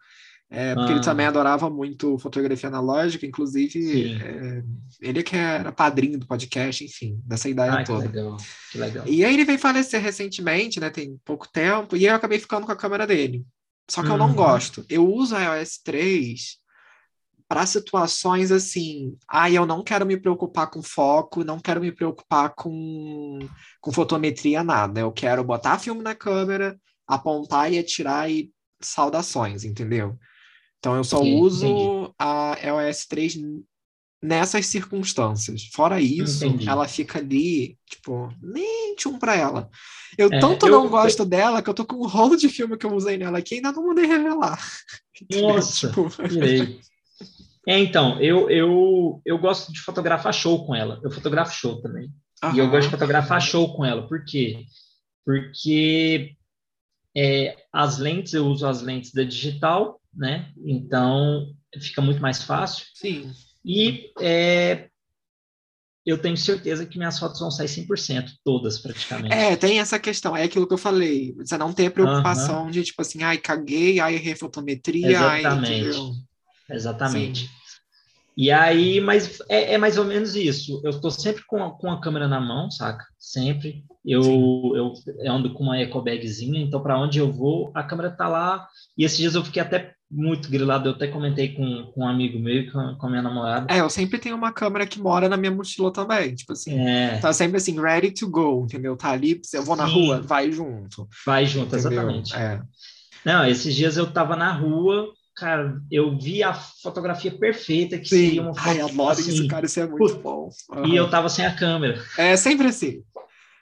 [0.50, 1.04] É, porque ele Ah.
[1.04, 4.64] também adorava muito fotografia analógica, inclusive é,
[5.00, 8.06] ele que era padrinho do podcast, enfim, dessa ideia Ah, que toda.
[8.08, 8.38] legal,
[8.72, 9.08] que legal.
[9.08, 10.90] E aí ele veio falecer recentemente, né?
[10.90, 13.46] Tem pouco tempo, e eu acabei ficando com a câmera dele.
[13.90, 14.36] Só que eu não Uhum.
[14.36, 14.86] gosto.
[14.90, 16.58] Eu uso a iOS 3
[17.48, 22.54] para situações assim, ah, eu não quero me preocupar com foco, não quero me preocupar
[22.54, 23.40] com,
[23.82, 25.00] com fotometria, nada.
[25.00, 30.16] Eu quero botar filme na câmera, apontar e atirar e saudações, entendeu?
[30.80, 32.14] Então eu só Entendi, uso entendi.
[32.18, 33.64] a iOS 3 n-
[34.22, 35.70] nessas circunstâncias.
[35.74, 36.68] Fora isso, Entendi.
[36.70, 39.70] ela fica ali, tipo, nem tchum pra ela.
[40.18, 42.78] Eu É, tanto eu- não gosto dela que eu tô com um rolo de filme
[42.78, 44.58] que eu usei nela aqui e ainda não mandei revelar.
[45.32, 46.08] Nossa, Tipo.
[47.68, 51.00] É, então, eu, eu, eu gosto de fotografar show com ela.
[51.04, 52.06] Eu fotografo show também.
[52.54, 52.70] E eu aham.
[52.72, 54.08] gosto de fotografar show com ela.
[54.08, 54.64] Por quê?
[55.26, 56.36] Porque
[57.16, 60.52] é, as lentes, eu uso as lentes da digital, né?
[60.64, 62.86] Então, fica muito mais fácil.
[62.94, 63.32] Sim.
[63.64, 64.90] E é,
[66.06, 69.34] eu tenho certeza que minhas fotos vão sair 100%, todas praticamente.
[69.34, 71.36] É, tem essa questão, é aquilo que eu falei.
[71.38, 75.40] Você não ter a preocupação de, tipo assim, ai, caguei, ai, errei a fotometria, ai,
[75.42, 76.00] Exatamente.
[76.70, 77.50] Exatamente.
[78.38, 80.80] E aí, mas é, é mais ou menos isso.
[80.84, 83.06] Eu estou sempre com a, com a câmera na mão, saca?
[83.18, 83.84] Sempre.
[84.06, 84.24] Eu,
[84.76, 88.30] eu, eu ando com uma eco bagzinha, então para onde eu vou, a câmera tá
[88.30, 88.66] lá.
[88.98, 92.40] E esses dias eu fiquei até muito grilado, eu até comentei com, com um amigo
[92.40, 93.72] meu e com, com a minha namorada.
[93.74, 96.80] É, eu sempre tenho uma câmera que mora na minha mochila também, tipo assim.
[96.80, 98.98] É, Tá sempre assim, ready to go, entendeu?
[98.98, 99.94] Tá ali, eu vou na Sim.
[99.94, 101.08] rua, vai junto.
[101.26, 101.92] vai junto, entendeu?
[101.92, 102.36] exatamente.
[102.36, 102.60] É.
[103.24, 108.26] Não, esses dias eu tava na rua, cara, eu vi a fotografia perfeita, que Sim.
[108.26, 110.50] seria uma foto Ai, adoro assim, isso, cara, isso é muito bom.
[110.88, 112.02] E eu tava sem a câmera.
[112.18, 113.04] É sempre assim.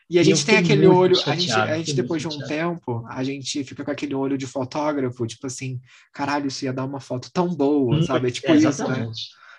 [0.10, 3.06] E a gente tem aquele olho, a gente, chateado, a gente depois de um tempo,
[3.10, 5.82] a gente fica com aquele olho de fotógrafo, tipo assim,
[6.13, 8.30] caralho, isso ia dar uma foto tão boa, Muito- sabe?
[8.30, 9.06] É tipo é, isso, né?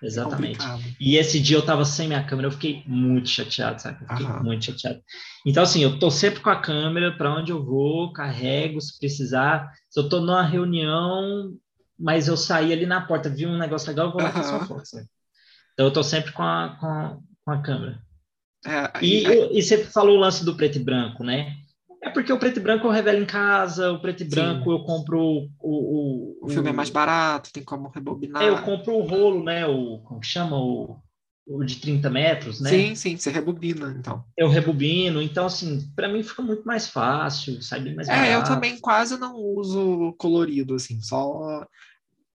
[0.03, 0.65] exatamente.
[0.65, 0.79] É.
[0.99, 3.99] E esse dia eu tava sem minha câmera, eu fiquei muito chateado, sabe?
[4.03, 4.43] Eu fiquei Aham.
[4.43, 5.01] muito chateado.
[5.47, 9.71] Então, assim, eu tô sempre com a câmera, para onde eu vou, carrego se precisar.
[9.91, 11.53] Se eu tô numa reunião,
[11.99, 14.59] mas eu saí ali na porta, vi um negócio legal, eu vou lá fazer uma
[14.59, 14.67] Aham.
[14.67, 14.83] foto?
[15.75, 18.08] Então, eu tô sempre com a, com a, com a câmera.
[18.67, 21.55] É, E, e- e você falou o lance do preto e branco, né?
[22.03, 24.31] É porque o preto e branco eu revelo em casa, o preto e Sim.
[24.31, 28.43] branco eu compro o, o, o filme é mais barato, tem como rebobinar.
[28.43, 29.67] É, eu compro o rolo, né?
[29.67, 30.57] O, como que chama?
[30.57, 30.97] O,
[31.47, 32.71] o de 30 metros, né?
[32.71, 34.25] Sim, sim, você rebobina, então.
[34.37, 38.39] Eu rebobino, então assim, para mim fica muito mais fácil, sai bem mais É, eu
[38.41, 38.55] barato.
[38.55, 41.67] também quase não uso colorido, assim, só.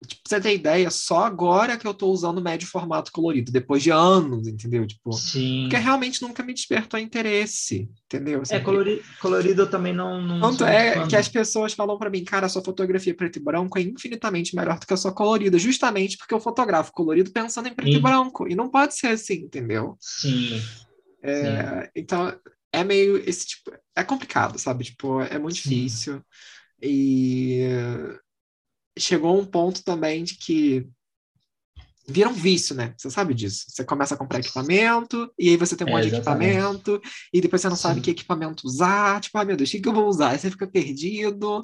[0.07, 3.83] Tipo, pra você ter ideia, só agora que eu tô usando médio formato colorido, depois
[3.83, 4.87] de anos, entendeu?
[4.87, 5.63] Tipo, Sim.
[5.63, 8.41] porque realmente nunca me despertou interesse, entendeu?
[8.49, 12.23] É, colorido, colorido eu também não, não Tanto é que as pessoas falam pra mim,
[12.23, 15.59] cara, a sua fotografia preto e branco é infinitamente melhor do que a sua colorida,
[15.59, 18.01] justamente porque eu fotografo colorido pensando em preto e Sim.
[18.01, 18.47] branco.
[18.47, 19.97] E não pode ser assim, entendeu?
[19.99, 20.61] Sim,
[21.21, 22.33] É, então,
[22.71, 23.71] é meio esse tipo.
[23.95, 24.85] É complicado, sabe?
[24.85, 25.71] Tipo, é muito Sim.
[25.71, 26.21] difícil.
[26.81, 27.59] E
[28.97, 30.87] chegou um ponto também de que
[32.11, 32.93] vira um vício, né?
[32.97, 33.65] Você sabe disso.
[33.67, 36.51] Você começa a comprar equipamento, e aí você tem um monte É, de exatamente.
[36.55, 38.01] equipamento, e depois você não sabe Sim.
[38.01, 39.21] que equipamento usar.
[39.21, 40.29] Tipo, ai meu Deus, o que, eu vou usar?
[40.29, 41.61] Aí você fica perdido.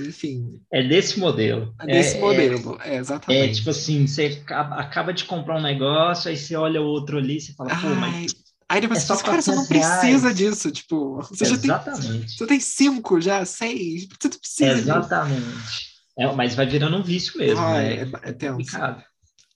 [0.00, 1.74] Enfim, É desse modelo.
[1.80, 2.78] é desse é, modelo.
[2.80, 3.56] É, É, exatamente.
[3.56, 7.52] tipo assim, você acaba, de comprar um negócio, aí você olha o outro ali, você
[7.52, 8.34] fala, pô, Ai, mas.
[8.70, 10.36] aí depois é você só pensa, cara, você não 400 precisa reais.
[10.38, 10.70] disso.
[10.70, 12.32] Tipo, você já tem, Exatamente.
[12.38, 14.08] você tem cinco, já, seis.
[14.08, 15.91] Você não precisa disso.
[16.18, 18.02] É, mas vai virando um vício mesmo, Ai, né?
[18.02, 18.70] é, é tenso.
[18.70, 19.04] complicado.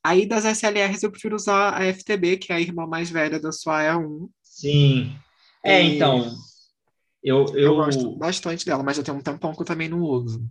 [0.05, 3.53] Aí das SLRs eu prefiro usar a FTB, que é a irmã mais velha da
[3.53, 4.31] sua E1.
[4.43, 5.19] Sim.
[5.65, 6.35] É, E- então,
[7.23, 10.01] eu, Eu, eu, gosto bastante dela, mas já tem um tempão que eu também não
[10.01, 10.49] uso.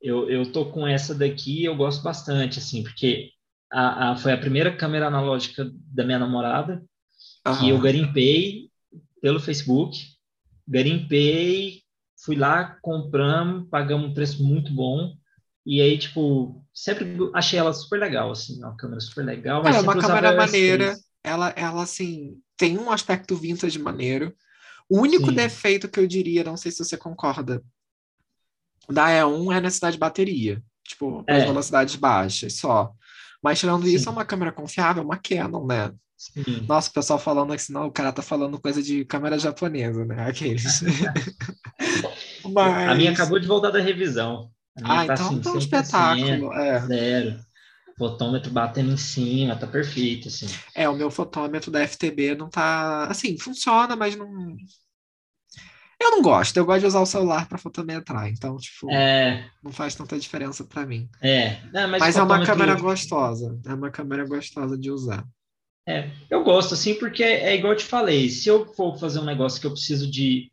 [0.00, 3.30] eu, eu tô com essa daqui, eu gosto bastante, assim, porque
[3.72, 6.84] a, a- foi a primeira câmera analógica da minha namorada,
[7.50, 7.80] que eu Aham.
[7.80, 8.70] garimpei
[9.22, 9.98] pelo Facebook,
[10.68, 11.82] garimpei,
[12.24, 15.14] fui lá, compramos, pagamos um preço muito bom,
[15.66, 19.80] e aí, tipo, sempre achei ela super legal, assim, uma câmera super legal, mas é
[19.80, 20.36] uma câmera a EOS3.
[20.36, 20.96] maneira.
[21.24, 24.32] Ela, ela, assim, tem um aspecto vintage maneiro.
[24.88, 25.34] O único Sim.
[25.34, 27.60] defeito que eu diria, não sei se você concorda,
[28.88, 30.62] da E1 é a necessidade de bateria.
[30.86, 31.46] Tipo, as É.
[31.46, 32.92] velocidades baixas só.
[33.42, 34.10] Mas tirando isso, Sim.
[34.10, 35.92] é uma câmera confiável, uma Canon, né?
[36.16, 36.64] Sim.
[36.68, 40.28] Nossa, o pessoal falando assim, não, o cara tá falando coisa de câmera japonesa, né?
[40.28, 40.80] Aqueles.
[42.44, 42.88] Mas...
[42.88, 44.50] A minha acabou de voltar da revisão.
[44.82, 46.52] Ah, tá, então assim, tá um 100%, espetáculo.
[46.54, 46.80] É.
[46.86, 47.40] Zero.
[47.98, 50.46] Fotômetro batendo em cima, tá perfeito, assim.
[50.74, 53.06] é, o meu fotômetro da FTB não tá.
[53.06, 54.28] Assim, funciona, mas não.
[56.00, 59.72] Eu não gosto, eu gosto de usar o celular para fotometrar, então, tipo, É, não
[59.72, 61.08] faz tanta diferença para mim.
[61.22, 61.58] é.
[61.72, 65.24] Não, mas Mas é uma câmera gostosa, é uma câmera gostosa de usar.
[65.88, 69.24] É, eu gosto, assim, porque é igual eu te falei, se eu for fazer um
[69.24, 70.50] negócio que eu preciso de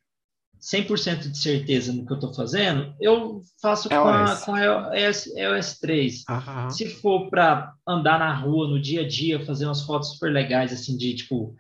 [0.64, 4.44] 100% de certeza no que eu estou fazendo, eu faço com a, EOS.
[4.46, 6.24] com a EOS, EOS 3.
[6.30, 6.70] Aham.
[6.70, 10.72] Se for para andar na rua, no dia a dia, fazer umas fotos super legais,
[10.72, 11.54] assim, de, tipo,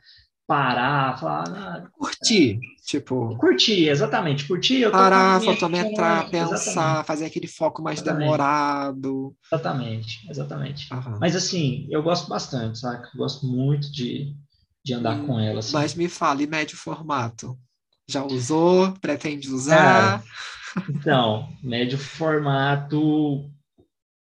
[0.47, 7.47] parar, falar, ah, Curtir, tipo, curtir, exatamente, curtir, eu tô parar, fotometrar, pensar, fazer aquele
[7.47, 8.21] foco mais Exatamente.
[8.23, 9.35] demorado.
[9.51, 10.93] Exatamente, exatamente.
[10.93, 11.17] Aham.
[11.19, 13.05] Mas, assim, eu gosto bastante, sabe?
[13.13, 14.33] Eu gosto muito de,
[14.83, 15.73] de andar Hum, com ela, assim.
[15.73, 17.57] Mas me fale, médio formato.
[18.07, 18.91] Já usou?
[18.93, 20.23] Pretende usar?
[20.89, 23.49] Então, médio formato,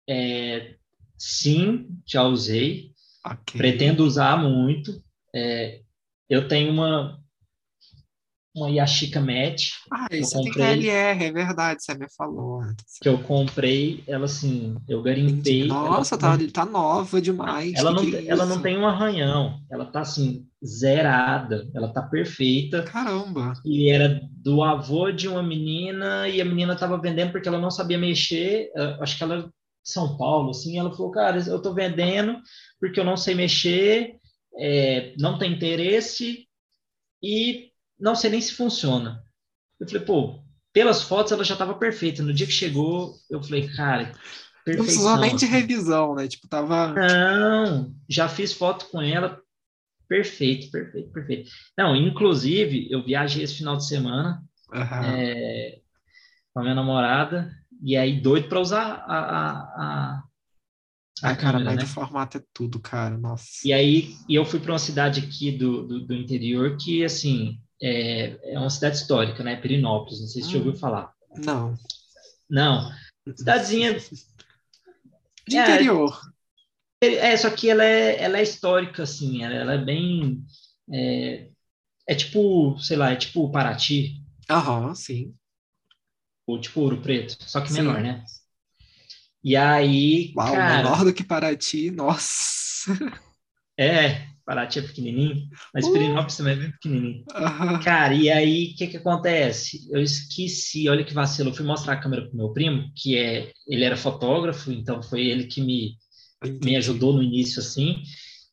[0.07, 0.75] é,
[1.17, 2.91] sim, já usei.
[3.25, 3.57] Ok.
[3.57, 5.01] Pretendo usar muito.
[5.33, 5.81] É,
[6.29, 7.24] eu tenho uma
[8.55, 12.61] uma Yashica Match Ah, isso tem comprei- KLR, é verdade, você me falou
[13.01, 14.03] que eu comprei.
[14.07, 15.67] Ela assim, eu garimpei.
[15.67, 17.73] Nossa, ela, tá, tá nova demais.
[17.75, 19.59] ela não, é ela não tem um arranhão.
[19.69, 21.69] Ela tá assim zerada.
[21.75, 22.83] Ela tá perfeita.
[22.83, 23.53] Caramba.
[23.65, 27.69] E era do avô de uma menina e a menina estava vendendo porque ela não
[27.69, 28.71] sabia mexer.
[29.01, 29.49] Acho que ela de
[29.83, 30.79] São Paulo, assim.
[30.79, 32.39] Ela falou, cara, eu tô vendendo
[32.79, 34.15] porque eu não sei mexer,
[34.57, 36.47] eh, não tem interesse
[37.21, 39.23] e não sei nem se funciona.
[39.79, 42.21] Eu falei, pô, pelas fotos ela já estava perfeita.
[42.23, 44.11] No dia que chegou, eu falei, cara,
[44.67, 45.17] Não precisou perfeição.
[45.17, 45.53] nem de assim.
[45.53, 46.27] revisão, né?
[46.27, 46.93] Tipo, tava.
[46.93, 49.41] Não, já fiz foto com ela.
[50.07, 51.49] Perfeito, perfeito, perfeito.
[51.77, 55.01] Não, inclusive, eu viajei esse final de semana Aham.
[55.03, 55.79] é,
[56.53, 60.23] com a minha namorada, e aí doido para usar a, a,
[61.23, 61.93] a, a cara, médio né?
[61.93, 63.17] formato é tudo, cara.
[63.17, 63.45] Nossa.
[63.65, 67.59] E aí e eu fui para uma cidade aqui do, do, do interior que, assim,
[67.81, 69.55] é, é uma cidade histórica, né?
[69.57, 71.13] Perinópolis, não sei se você ouviu falar.
[71.37, 71.77] Não.
[72.49, 72.91] Não,
[73.35, 73.97] cidadezinha
[75.47, 76.19] De É, interior.
[77.01, 80.43] É, só que ela é, ela é histórica, assim, ela, ela é bem.
[80.91, 81.49] É,
[82.07, 85.35] é tipo, sei lá, é tipo Paraty, Aham, sim.
[86.47, 87.81] ou tipo Ouro Preto, só que Sim.
[87.83, 88.25] menor, né?
[89.43, 92.91] E aí, Uau, cara, menor do que Paraty, nossa.
[93.77, 95.93] é, Paraty é pequenininho, mas Uh.
[95.93, 97.23] Perinópolis também é bem pequenininho.
[97.33, 97.79] Aham.
[97.79, 99.87] Cara, e aí, o que que acontece?
[99.91, 103.51] Eu esqueci, olha que vacilo, eu fui mostrar a câmera pro meu primo, que é,
[103.67, 105.97] ele era fotógrafo, então foi ele que me,
[106.63, 108.03] me ajudou no início, assim.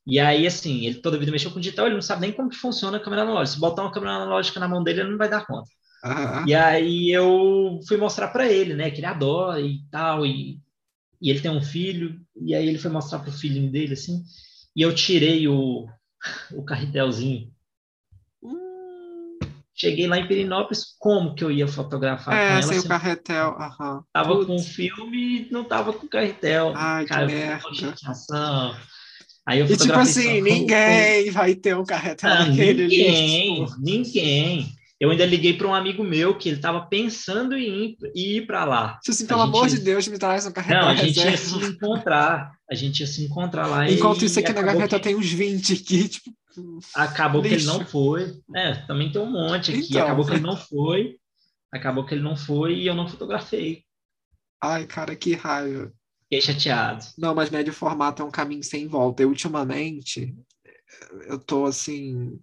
[0.06, 2.48] E aí, assim, ele toda a vida mexeu com digital, ele não sabe nem como
[2.48, 3.54] que funciona a câmera analógica.
[3.54, 5.70] Se botar uma câmera analógica na mão dele, ele não vai dar conta.
[6.46, 10.58] E aí eu fui mostrar para ele, né, que ele adora e tal, e,
[11.20, 14.20] e ele tem um filho, e aí ele foi mostrar pro filhinho dele, assim,
[14.74, 15.86] e eu tirei o,
[16.52, 17.50] o carretelzinho.
[18.42, 19.38] Hum,
[19.74, 22.62] Cheguei lá em Perinópolis, como que eu ia fotografar com É, ela?
[22.62, 23.56] sem se o carretel.
[23.58, 24.04] Aham.
[24.12, 24.46] tava Putz.
[24.46, 26.72] com o filme e não tava com o carretel.
[26.76, 27.62] Ai, que Cara, fiquei merda.
[29.44, 32.96] Aí eu E tipo assim, só ninguém vai ter um carretel Ah, daquele ali.
[32.96, 34.72] ninguém, tipo, ninguém.
[35.02, 39.00] Eu ainda liguei para um amigo meu que ele estava pensando em ir, para lá.
[39.02, 40.84] Tipo assim, pelo amor de Deus, me traz um carregador.
[40.84, 42.52] Não, a gente ia se encontrar.
[42.70, 43.90] A gente ia se encontrar lá.
[43.90, 45.02] Enquanto e, isso aqui na gaveta que...
[45.02, 46.30] tem uns 20 aqui, tipo.
[46.94, 47.56] Acabou lixo.
[47.56, 48.32] que ele não foi.
[48.54, 49.88] É, também tem um monte aqui.
[49.88, 51.16] Então, acabou que ele não foi.
[51.72, 53.82] Acabou que ele não foi e eu não fotografei.
[54.62, 55.92] Ai, cara, que raiva.
[56.22, 57.04] Fiquei chateado.
[57.18, 59.24] Não, mas médio formato é um caminho sem volta.
[59.24, 60.32] Eu, ultimamente,
[61.26, 62.38] eu tô assim.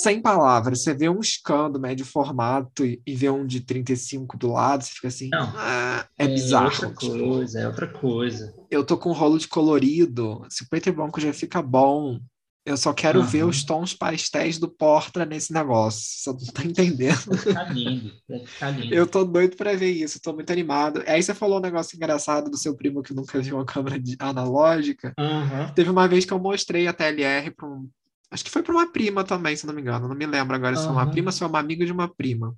[0.00, 0.82] Sem palavras.
[0.82, 4.92] Você vê um escândalo médio formato e, e vê um de 35 do lado, você
[4.92, 5.28] fica assim.
[5.28, 6.66] Não, ah, é, é bizarro.
[6.66, 8.54] Outra tipo, coisa, é outra coisa.
[8.70, 10.46] Eu tô com um rolo de colorido.
[10.48, 12.20] Se o preto e branco já fica bom,
[12.64, 13.26] eu só quero uhum.
[13.26, 16.00] ver os tons pastéis do Portra nesse negócio.
[16.00, 17.36] Você não tá entendendo.
[17.36, 18.12] Ficar lindo,
[18.46, 18.94] ficar lindo.
[18.94, 21.02] Eu tô doido pra ver isso, tô muito animado.
[21.08, 25.12] Aí você falou um negócio engraçado do seu primo que nunca viu uma câmera analógica.
[25.18, 25.74] Uhum.
[25.74, 27.88] Teve uma vez que eu mostrei a TLR pra um.
[28.30, 30.08] Acho que foi pra uma prima também, se não me engano.
[30.08, 30.80] Não me lembro agora uhum.
[30.80, 32.54] se foi uma prima ou se foi uma amiga de uma prima.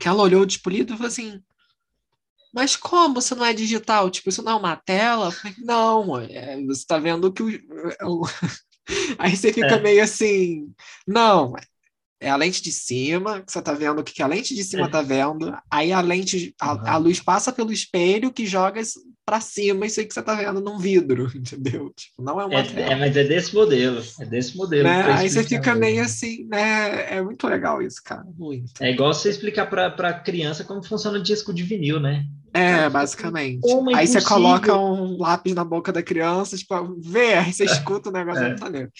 [0.00, 1.42] Que ela olhou polido e falou assim:
[2.52, 4.10] mas como você não é digital?
[4.10, 5.30] Tipo, isso não é uma tela?
[5.30, 7.48] Falei, não, é, você está vendo que o,
[8.02, 8.26] o,
[9.18, 9.80] Aí você fica é.
[9.80, 10.72] meio assim,
[11.06, 11.54] não,
[12.20, 14.86] é a lente de cima, que você tá vendo o que a lente de cima
[14.86, 14.90] é.
[14.90, 16.86] tá vendo, aí a lente, a, uhum.
[16.86, 18.80] a luz passa pelo espelho que joga
[19.28, 21.92] para cima isso aí que você tá vendo num vidro, entendeu?
[21.94, 24.84] Tipo, não é uma é, é, mas é desse modelo, é desse modelo.
[24.84, 25.02] Né?
[25.12, 27.16] Aí você fica meio assim, né?
[27.16, 28.72] É muito legal isso, cara, muito.
[28.80, 32.24] É igual você explicar para criança como funciona o disco de vinil, né?
[32.54, 33.60] É, basicamente.
[33.60, 38.08] Como aí você coloca um lápis na boca da criança, tipo, vê, aí você escuta
[38.08, 38.48] o negócio é.
[38.48, 38.90] muito maneiro.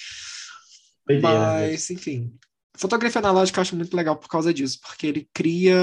[1.22, 2.30] Mas, enfim.
[2.76, 5.74] Fotografia analógica eu acho muito legal por causa disso, porque ele cria.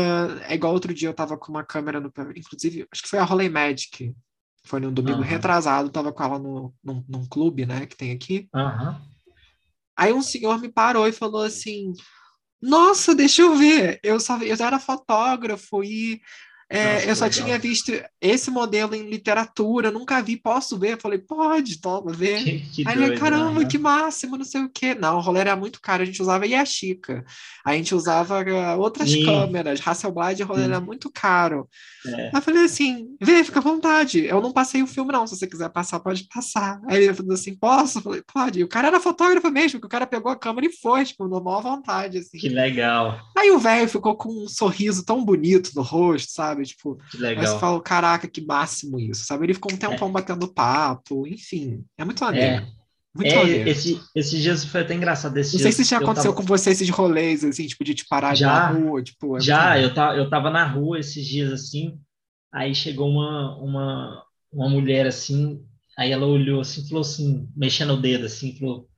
[0.47, 2.13] É igual outro dia eu tava com uma câmera no.
[2.35, 4.13] Inclusive, acho que foi a Rolei Magic.
[4.65, 5.23] Foi num domingo uhum.
[5.23, 8.49] retrasado, tava com ela no, num, num clube, né, que tem aqui.
[8.53, 8.95] Uhum.
[9.95, 11.93] Aí um senhor me parou e falou assim:
[12.61, 13.99] Nossa, deixa eu ver.
[14.03, 16.19] Eu, só, eu era fotógrafo e
[16.67, 17.43] é, Nossa, eu só legal.
[17.43, 20.93] tinha visto esse modelo em literatura, nunca vi, posso ver?
[20.93, 22.43] Eu falei, pode, toma, vê.
[22.43, 23.67] Que, que Aí ele, caramba, né?
[23.67, 24.95] que máximo, não sei o quê.
[24.95, 27.23] Não, o rolê era muito caro, a gente usava Yashica.
[27.63, 29.25] A gente usava uh, outras Sim.
[29.25, 30.69] câmeras, Hasselblad, o rolê Sim.
[30.69, 31.69] era muito caro.
[32.07, 32.25] É.
[32.27, 34.25] Aí eu falei assim, vê, fica à vontade.
[34.25, 35.27] Eu não passei o filme, não.
[35.27, 36.81] Se você quiser passar, pode passar.
[36.89, 37.99] Aí ele falou assim, posso?
[37.99, 38.59] Eu falei, pode.
[38.59, 41.27] E o cara era fotógrafo mesmo, que o cara pegou a câmera e foi, tipo,
[41.27, 42.39] normal vontade, assim.
[42.39, 43.19] Que legal.
[43.37, 46.54] Aí o velho ficou com um sorriso tão bonito no rosto, sabe?
[46.55, 46.65] Sabe?
[46.65, 47.43] Tipo, que legal.
[47.43, 49.45] Aí você fala, caraca, que máximo isso, sabe?
[49.45, 50.11] Ele ficou um tempão é.
[50.11, 52.63] batendo papo, enfim, é muito maneiro.
[52.63, 52.67] É.
[53.13, 55.37] Muito é, esse, esses dias foi até engraçado.
[55.37, 56.41] Esse não sei se já aconteceu tava...
[56.41, 59.37] com você esses rolês, assim, tipo, de te parar já, na rua, tipo...
[59.37, 61.97] É já, eu, tá, eu tava na rua esses dias, assim,
[62.53, 65.63] aí chegou uma, uma, uma mulher, assim,
[65.97, 68.89] aí ela olhou, assim, falou assim, mexendo o dedo, assim, falou,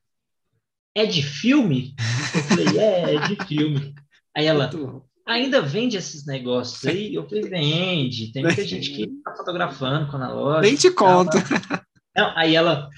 [0.95, 1.93] é de filme?
[2.33, 3.93] Eu falei, é, é de filme.
[4.35, 4.67] Aí ela,
[5.27, 7.13] ainda vende esses negócios aí?
[7.13, 8.31] Eu falei, vende.
[8.31, 10.61] Tem muita gente que está fotografando com a loja.
[10.61, 11.37] Nem te conta.
[12.15, 12.89] Não, aí ela,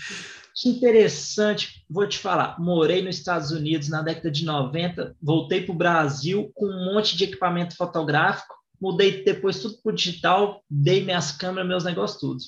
[0.55, 5.73] que interessante, vou te falar, morei nos Estados Unidos na década de 90, voltei para
[5.73, 11.03] o Brasil com um monte de equipamento fotográfico, mudei depois tudo para o digital, dei
[11.03, 12.39] minhas câmeras, meus negócios, tudo.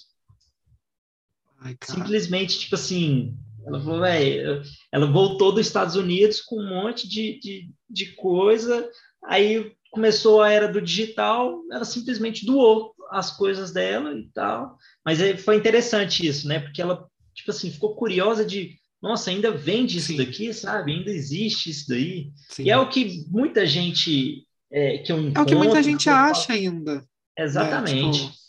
[1.59, 7.39] Ai, Simplesmente, tipo assim, ela falou, ela voltou dos Estados Unidos com um monte de,
[7.39, 8.89] de, de coisa,
[9.25, 14.77] Aí começou a era do digital, ela simplesmente doou as coisas dela e tal.
[15.05, 16.59] Mas foi interessante isso, né?
[16.59, 20.17] Porque ela, tipo assim, ficou curiosa de, nossa, ainda vende isso Sim.
[20.17, 20.93] daqui, sabe?
[20.93, 22.31] Ainda existe isso daí.
[22.49, 22.63] Sim.
[22.63, 26.09] E é o que muita gente é, que eu encontro, É o que muita gente
[26.09, 26.59] acha falo...
[26.59, 27.05] ainda.
[27.37, 28.23] Exatamente.
[28.23, 28.29] Né?
[28.29, 28.41] Tipo...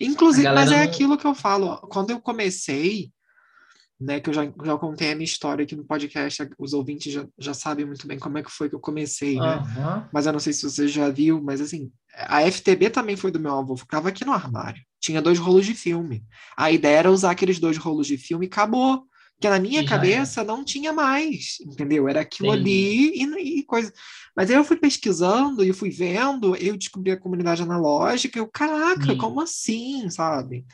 [0.00, 0.84] Inclusive, mas é não...
[0.84, 1.76] aquilo que eu falo.
[1.88, 3.10] Quando eu comecei,
[4.00, 7.26] né, que eu já, já contei a minha história aqui no podcast, os ouvintes já,
[7.38, 9.56] já sabem muito bem como é que foi que eu comecei, né?
[9.56, 10.04] Uhum.
[10.10, 13.38] Mas eu não sei se você já viu, mas assim, a FTB também foi do
[13.38, 14.82] meu avô, ficava aqui no armário.
[14.98, 16.24] Tinha dois rolos de filme.
[16.56, 19.04] A ideia era usar aqueles dois rolos de filme e acabou.
[19.38, 22.06] Que na minha cabeça não tinha mais, entendeu?
[22.06, 23.90] Era aquilo ali e, e, coisa.
[24.36, 29.06] Mas aí eu fui pesquisando e fui vendo, eu descobri a comunidade analógica, eu, caraca,
[29.06, 29.16] Sim.
[29.16, 30.66] como assim, sabe?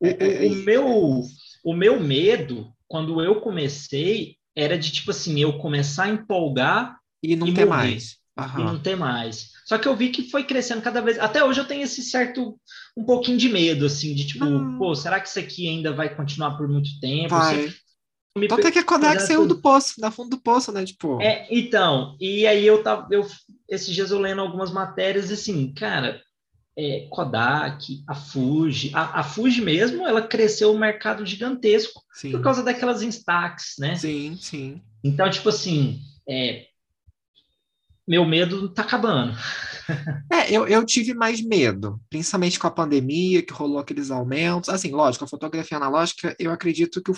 [0.00, 1.22] O, é, o, o meu
[1.66, 7.34] o meu medo, quando eu comecei, era de, tipo assim, eu começar a empolgar e
[7.34, 8.16] não e ter morrer, mais.
[8.38, 8.60] Uhum.
[8.60, 9.50] E não ter mais.
[9.66, 11.18] Só que eu vi que foi crescendo cada vez.
[11.18, 12.56] Até hoje eu tenho esse certo,
[12.96, 14.78] um pouquinho de medo, assim, de tipo, hum.
[14.78, 17.30] pô, será que isso aqui ainda vai continuar por muito tempo?
[17.30, 17.74] Vai.
[18.38, 18.46] Me...
[18.46, 20.84] Tanto é que a Kodak saiu do poço, na fundo do poço, né?
[20.84, 21.20] Tipo...
[21.20, 23.26] É, então, e aí eu tava, eu,
[23.68, 26.22] esses dias eu lendo algumas matérias, assim, cara,
[26.76, 28.90] é, Kodak, a Fuji.
[28.94, 32.30] A, a, Fuji mesmo, ela cresceu um mercado gigantesco sim.
[32.30, 33.96] por causa daquelas Instax, né?
[33.96, 34.82] Sim, sim.
[35.02, 36.66] Então, tipo assim, é,
[38.06, 39.34] meu medo tá acabando.
[40.32, 44.68] É, eu, eu tive mais medo, principalmente com a pandemia, que rolou aqueles aumentos.
[44.68, 47.16] Assim, lógico, a fotografia analógica, eu acredito que o,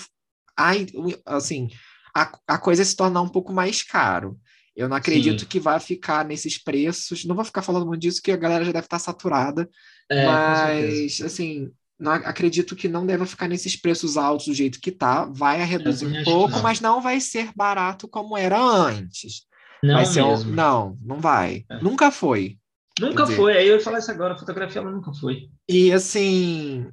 [1.24, 1.70] assim,
[2.14, 4.38] a, a coisa se tornar um pouco mais caro.
[4.78, 5.46] Eu não acredito Sim.
[5.46, 7.24] que vai ficar nesses preços.
[7.24, 9.68] Não vou ficar falando muito disso, que a galera já deve estar saturada.
[10.08, 14.92] É, mas, assim, não, acredito que não deve ficar nesses preços altos do jeito que
[14.92, 15.24] tá.
[15.24, 19.48] Vai a reduzir um pouco, mas não vai ser barato como era antes.
[19.82, 20.52] Não vai ser mesmo.
[20.52, 21.64] Não, não vai.
[21.68, 21.82] É.
[21.82, 22.56] Nunca foi.
[23.00, 23.58] Nunca foi.
[23.58, 25.48] Aí eu ia falar isso agora, a fotografia ela nunca foi.
[25.68, 26.86] E assim,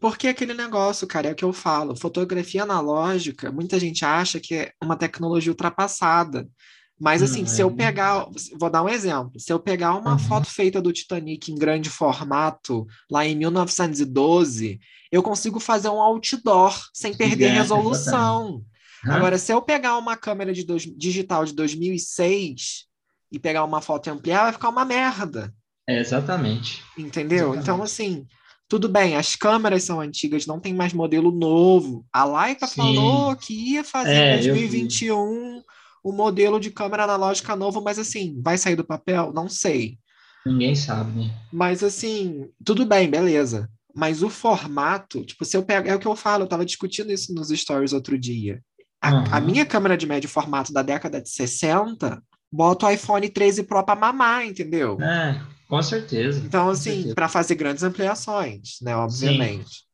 [0.00, 1.94] porque aquele negócio, cara, é o que eu falo.
[1.94, 6.48] Fotografia analógica, muita gente acha que é uma tecnologia ultrapassada.
[6.98, 7.72] Mas assim, se eu é.
[7.72, 8.26] pegar,
[8.58, 10.18] vou dar um exemplo, se eu pegar uma uhum.
[10.18, 14.80] foto feita do Titanic em grande formato, lá em 1912,
[15.12, 18.64] eu consigo fazer um outdoor sem perder resolução.
[19.04, 19.12] Uhum.
[19.12, 22.86] Agora, se eu pegar uma câmera de dois, digital de 2006
[23.30, 25.52] e pegar uma foto e ampliar, vai ficar uma merda.
[25.86, 26.82] É, exatamente.
[26.96, 27.52] Entendeu?
[27.52, 27.62] Exatamente.
[27.62, 28.26] Então, assim,
[28.68, 32.06] tudo bem, as câmeras são antigas, não tem mais modelo novo.
[32.10, 32.76] A Leica Sim.
[32.76, 35.62] falou que ia fazer é, em 2021
[36.06, 39.32] o modelo de câmera analógica novo, mas assim, vai sair do papel?
[39.34, 39.98] Não sei.
[40.46, 41.34] Ninguém sabe, né?
[41.52, 43.68] Mas assim, tudo bem, beleza.
[43.92, 47.10] Mas o formato, tipo, se eu pego, é o que eu falo, eu tava discutindo
[47.10, 48.62] isso nos stories outro dia.
[49.02, 49.24] A, uhum.
[49.32, 53.84] a minha câmera de médio formato da década de 60, bota o iPhone 13 Pro
[53.84, 54.96] para mamar, entendeu?
[55.00, 56.40] É, com certeza.
[56.46, 59.70] Então, assim, para fazer grandes ampliações, né, obviamente.
[59.70, 59.86] Sim.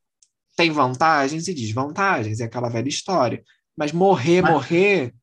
[0.58, 3.42] Tem vantagens e desvantagens, é aquela velha história.
[3.74, 4.52] Mas morrer, Mas...
[4.52, 5.14] morrer,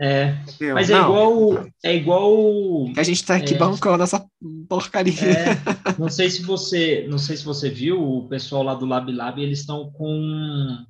[0.00, 0.74] é, Entendeu?
[0.74, 1.04] mas é não.
[1.04, 1.66] igual.
[1.84, 2.86] É igual.
[2.96, 4.24] A gente tá aqui é, bancando essa
[4.68, 5.14] porcaria.
[5.14, 5.56] É,
[5.98, 9.40] não sei se você, não sei se você viu o pessoal lá do Lab Lab,
[9.40, 10.84] eles estão com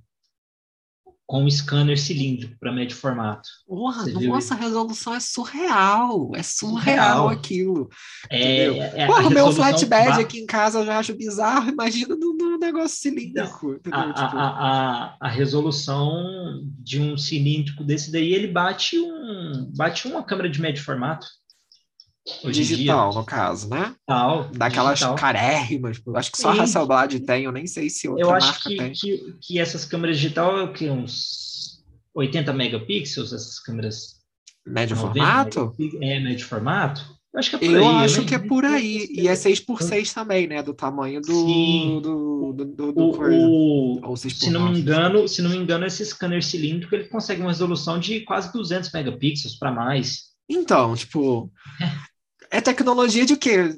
[1.27, 3.49] com um scanner cilíndrico para médio formato.
[3.67, 6.33] Porra, nossa, a resolução é surreal.
[6.35, 7.29] É surreal, surreal.
[7.29, 7.89] aquilo.
[8.31, 8.65] É,
[9.03, 11.71] é Porra, o meu flatbed aqui em casa eu já acho bizarro.
[11.71, 13.81] Imagina no, no negócio cilíndrico.
[13.91, 14.37] A, a, tipo...
[14.37, 20.51] a, a, a, resolução de um cilíndrico desse daí, ele bate um bate uma câmera
[20.51, 21.27] de médio formato.
[22.51, 23.21] Digital, dia.
[23.21, 23.85] no caso, né?
[23.85, 25.15] Digital, Daquelas digital.
[25.17, 26.01] carérrimas.
[26.15, 28.77] Acho que só a Hasselblad tem, eu nem sei se outra eu marca acho que,
[28.77, 28.93] tem.
[28.93, 30.89] Que, que essas câmeras digital é o que?
[30.89, 31.83] Uns
[32.15, 34.23] 80 megapixels, essas câmeras.
[34.67, 35.75] Médio formato?
[36.01, 37.15] É, médio formato.
[37.35, 38.05] Eu acho que é por eu aí.
[38.05, 39.09] acho eu que é por aí.
[39.11, 40.63] E é 6x6 também, né?
[40.63, 41.33] Do tamanho do.
[41.33, 42.01] Sim.
[42.01, 46.07] do, do, do, do o, o, se não me engano, se não me engano, esse
[46.07, 50.33] scanner cilíndrico ele consegue uma resolução de quase 200 megapixels para mais.
[50.49, 51.51] Então, tipo,
[52.55, 53.77] é tecnologia de quê?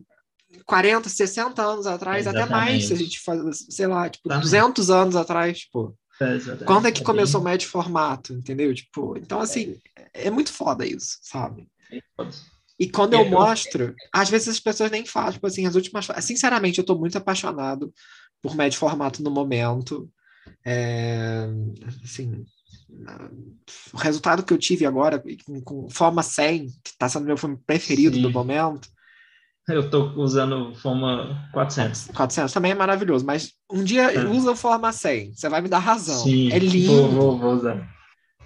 [0.65, 2.45] 40, 60 anos atrás, Exatamente.
[2.45, 4.51] até mais, se a gente faz, sei lá, tipo, Exatamente.
[4.51, 5.97] 200 anos atrás, tipo.
[6.21, 8.75] É, Quando é que é começou o médio formato, entendeu?
[8.75, 11.69] Tipo, então assim, é, é muito foda isso, sabe?
[12.79, 16.07] E quando eu mostro, às vezes as pessoas nem falam, tipo assim, as últimas.
[16.21, 17.93] Sinceramente, eu tô muito apaixonado
[18.43, 20.11] por médio formato no momento.
[20.65, 21.47] É,
[22.05, 22.45] assim,
[23.93, 25.23] o resultado que eu tive agora
[25.65, 28.23] com, Forma 100, que está sendo meu filme preferido Sim.
[28.23, 28.89] do momento.
[29.69, 32.09] Eu estou usando Forma 400.
[32.15, 34.25] 400 também é maravilhoso, mas um dia é.
[34.25, 36.23] usa o Forma 100, você vai me dar razão.
[36.23, 37.09] Sim, é lindo.
[37.09, 37.89] Vou, vou, vou usar.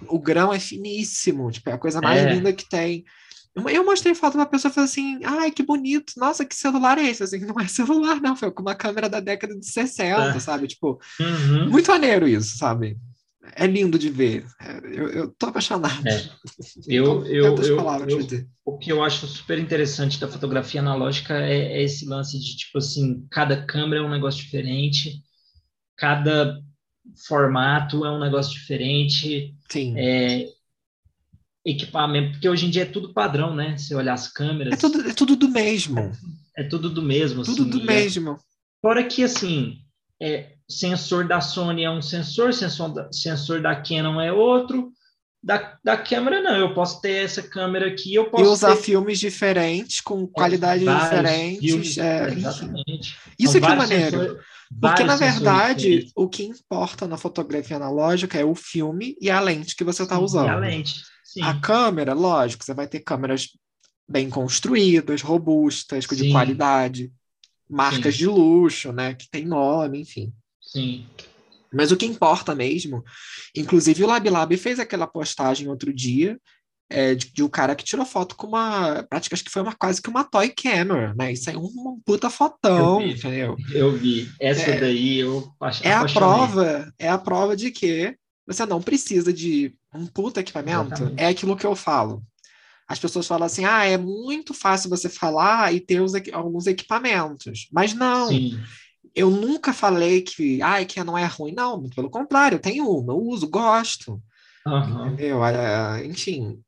[0.07, 2.33] O grão é finíssimo, tipo, é a coisa mais é.
[2.33, 3.05] linda que tem.
[3.53, 7.03] Eu mostrei foto uma pessoa e falou assim: ai, que bonito, nossa, que celular é
[7.03, 7.21] esse?
[7.21, 10.39] Assim, não é celular, não, foi com uma câmera da década de 60, é.
[10.39, 10.67] sabe?
[10.67, 11.69] Tipo, uhum.
[11.69, 12.97] muito maneiro isso, sabe?
[13.55, 14.45] É lindo de ver.
[14.59, 16.07] É, eu, eu tô apaixonado.
[16.07, 16.29] É.
[16.87, 21.83] Eu, eu, eu, eu o que eu acho super interessante da fotografia analógica é, é,
[21.83, 25.21] esse lance de, tipo assim, cada câmera é um negócio diferente,
[25.97, 26.59] cada
[27.27, 29.55] formato é um negócio diferente.
[29.69, 29.97] Sim.
[29.97, 30.47] É,
[31.65, 33.77] equipamento, porque hoje em dia é tudo padrão, né?
[33.77, 34.73] Se olhar as câmeras.
[34.73, 35.99] É tudo, é tudo do mesmo.
[35.99, 36.11] É,
[36.57, 37.43] é tudo do mesmo.
[37.43, 38.37] Tudo assim, do mesmo.
[38.81, 39.77] Fora que, assim,
[40.21, 44.91] é, sensor da Sony é um sensor, sensor da, sensor da Canon é outro,
[45.43, 48.83] da, da câmera não, eu posso ter essa câmera aqui, eu posso e usar ter...
[48.83, 51.69] filmes diferentes, com qualidades é, diferentes.
[51.69, 53.17] Filmes, é, exatamente.
[53.39, 54.19] Isso aqui é maneiro.
[54.19, 54.45] Sensores,
[54.79, 59.75] porque, na verdade, o que importa na fotografia analógica é o filme e a lente
[59.75, 60.45] que você está usando.
[60.45, 61.41] E a lente, sim.
[61.41, 63.49] A câmera, lógico, você vai ter câmeras
[64.07, 66.15] bem construídas, robustas, sim.
[66.15, 67.11] de qualidade,
[67.71, 68.19] marcas sim.
[68.19, 70.33] de luxo, né, que tem nome, enfim.
[70.61, 71.05] Sim.
[71.73, 73.03] Mas o que importa mesmo,
[73.55, 76.37] inclusive o Lab Lab fez aquela postagem outro dia
[76.91, 79.73] é, de, de, um cara que tirou foto com uma, prática, acho que foi uma
[79.73, 81.31] quase que uma toy camera, né?
[81.31, 83.57] Isso é um, um puta fotão, eu vi, entendeu?
[83.73, 84.29] Eu vi.
[84.39, 88.13] Essa é, daí eu acho É a prova, é a prova de que
[88.45, 90.93] você não precisa de um puta equipamento.
[90.93, 91.21] Exatamente.
[91.21, 92.21] É aquilo que eu falo.
[92.91, 97.67] As pessoas falam assim: ah, é muito fácil você falar e ter os, alguns equipamentos.
[97.71, 98.27] Mas não.
[98.27, 98.61] Sim.
[99.15, 101.53] Eu nunca falei que, ai, que não é ruim.
[101.53, 104.21] Não, pelo contrário, eu tenho uma, eu uso, gosto.
[104.65, 105.07] Uhum.
[105.07, 105.39] Entendeu?
[106.05, 106.61] Enfim,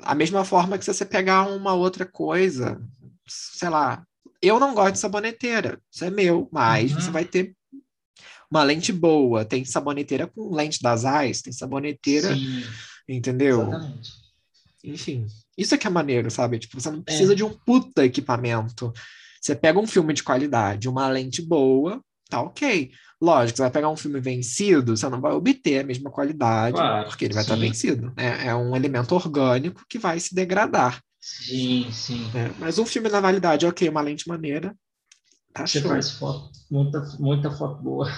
[0.00, 2.80] a mesma forma que se você pegar uma outra coisa,
[3.26, 4.04] sei lá,
[4.40, 7.00] eu não gosto de saboneteira, isso é meu, mas uhum.
[7.00, 7.56] você vai ter
[8.50, 12.62] uma lente boa, tem saboneteira com lente das AIS, tem saboneteira, Sim.
[13.08, 13.62] entendeu?
[13.62, 14.22] Exatamente.
[14.84, 15.26] Enfim,
[15.62, 16.58] isso é que é maneiro, sabe?
[16.58, 17.36] Tipo, você não precisa é.
[17.36, 18.92] de um puta equipamento.
[19.40, 22.90] Você pega um filme de qualidade, uma lente boa, tá ok.
[23.20, 27.08] Lógico, você vai pegar um filme vencido, você não vai obter a mesma qualidade, claro,
[27.08, 28.12] porque ele vai estar tá vencido.
[28.16, 31.00] É, é um elemento orgânico que vai se degradar.
[31.20, 32.28] Sim, sim.
[32.34, 34.76] É, mas um filme na validade, ok, uma lente maneira.
[35.52, 35.90] Tá Você show.
[35.90, 38.10] faz foto, muita, muita foto boa.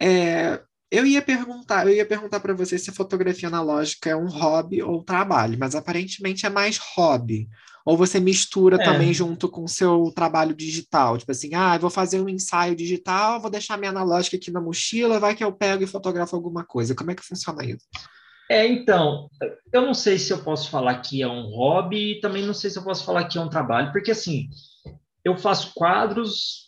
[0.00, 4.28] É, eu ia perguntar, eu ia perguntar para você se a fotografia analógica é um
[4.28, 7.48] hobby ou trabalho, mas aparentemente é mais hobby.
[7.84, 8.84] Ou você mistura é.
[8.84, 12.76] também junto com o seu trabalho digital, tipo assim, ah, eu vou fazer um ensaio
[12.76, 16.64] digital, vou deixar minha analógica aqui na mochila, vai que eu pego e fotografo alguma
[16.64, 16.94] coisa.
[16.94, 17.86] Como é que funciona isso?
[18.50, 19.28] É, então,
[19.72, 22.70] eu não sei se eu posso falar que é um hobby e também não sei
[22.70, 24.48] se eu posso falar que é um trabalho, porque assim,
[25.22, 26.67] eu faço quadros,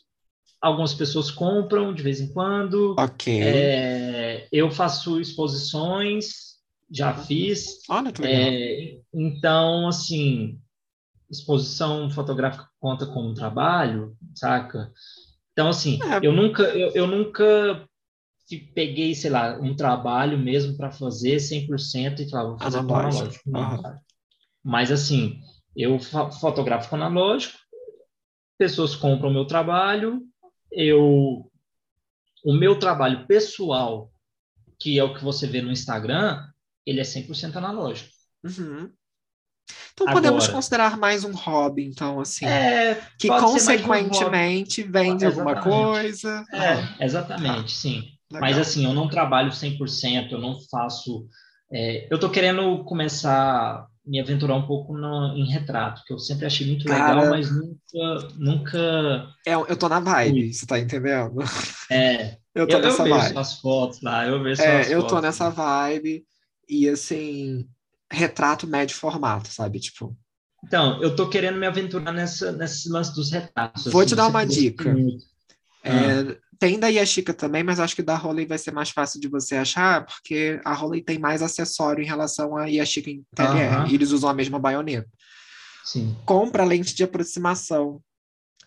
[0.60, 2.94] algumas pessoas compram de vez em quando.
[2.98, 3.40] Ok.
[3.42, 6.56] É, eu faço exposições,
[6.90, 7.78] já fiz.
[7.88, 8.52] Olha que legal.
[8.52, 10.58] É, então, assim,
[11.30, 14.92] exposição fotográfica conta como trabalho, saca?
[15.52, 16.26] Então, assim, é.
[16.26, 17.86] eu nunca, eu, eu nunca
[18.74, 23.38] peguei, sei lá, um trabalho mesmo para fazer 100% e falava, vou fazer analógico.
[23.46, 24.00] analógico.
[24.62, 25.40] Mas assim,
[25.76, 27.56] eu fotografo com analógico,
[28.58, 30.22] pessoas compram o meu trabalho,
[30.72, 31.50] eu
[32.44, 34.10] o meu trabalho pessoal,
[34.78, 36.42] que é o que você vê no Instagram,
[36.86, 38.10] ele é 100% analógico.
[38.42, 38.90] Uhum.
[39.92, 42.46] Então Agora, podemos considerar mais um hobby, então, assim.
[42.46, 46.44] É, que consequentemente um vende alguma coisa.
[46.52, 47.80] É, exatamente, tá.
[47.80, 48.04] sim.
[48.32, 48.48] Legal.
[48.48, 51.28] Mas assim, eu não trabalho 100%, eu não faço.
[51.70, 56.46] É, eu estou querendo começar me aventurar um pouco no, em retrato, que eu sempre
[56.46, 58.28] achei muito Cara, legal, mas nunca.
[58.38, 59.28] nunca...
[59.46, 61.38] É, eu tô na vibe, você tá entendendo?
[61.90, 62.36] É.
[62.54, 63.38] eu tô eu, nessa eu vibe.
[63.38, 66.24] as fotos lá, eu vejo é, Eu tô nessa vibe
[66.68, 67.68] e assim,
[68.10, 69.78] retrato médio formato, sabe?
[69.78, 70.16] Tipo.
[70.64, 73.84] Então, eu tô querendo me aventurar nessa, nesse lance dos retratos.
[73.92, 74.94] Vou assim, te dar uma dica.
[75.82, 76.36] É, ah.
[76.60, 79.56] Tem da Yashica também, mas acho que da Rolei vai ser mais fácil de você
[79.56, 83.90] achar, porque a Rolei tem mais acessório em relação a Yashica em TLR.
[83.90, 85.08] E eles usam a mesma baioneta.
[85.82, 86.14] Sim.
[86.26, 88.02] Compra lente de aproximação.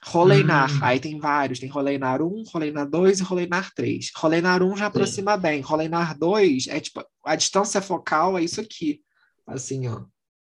[0.06, 0.80] Roleinar, hum.
[0.82, 4.12] aí tem vários, tem Roleinar 1, Roleinar 2 e Roleinar 3.
[4.16, 5.42] Roleinar 1 já aproxima Sim.
[5.42, 9.02] bem, Roleinar 2 é tipo, a distância focal é isso aqui,
[9.48, 10.02] assim, ó.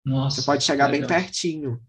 [0.05, 1.81] Nossa, você pode chegar bem pertinho.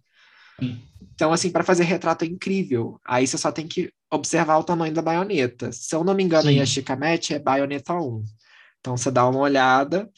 [1.15, 2.99] Então, assim, para fazer retrato é incrível.
[3.05, 5.71] Aí você só tem que observar o tamanho da baioneta.
[5.71, 6.59] Se eu não me engano, Sim.
[6.59, 8.23] a Chicamete é baioneta 1.
[8.79, 10.09] Então, você dá uma olhada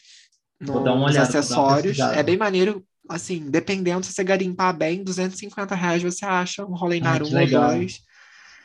[0.59, 1.97] nos uma olhada, acessórios.
[1.99, 7.23] É bem maneiro, assim, dependendo se você garimpar bem, 250 reais você acha um Roleinar
[7.23, 8.01] 1 ou 2.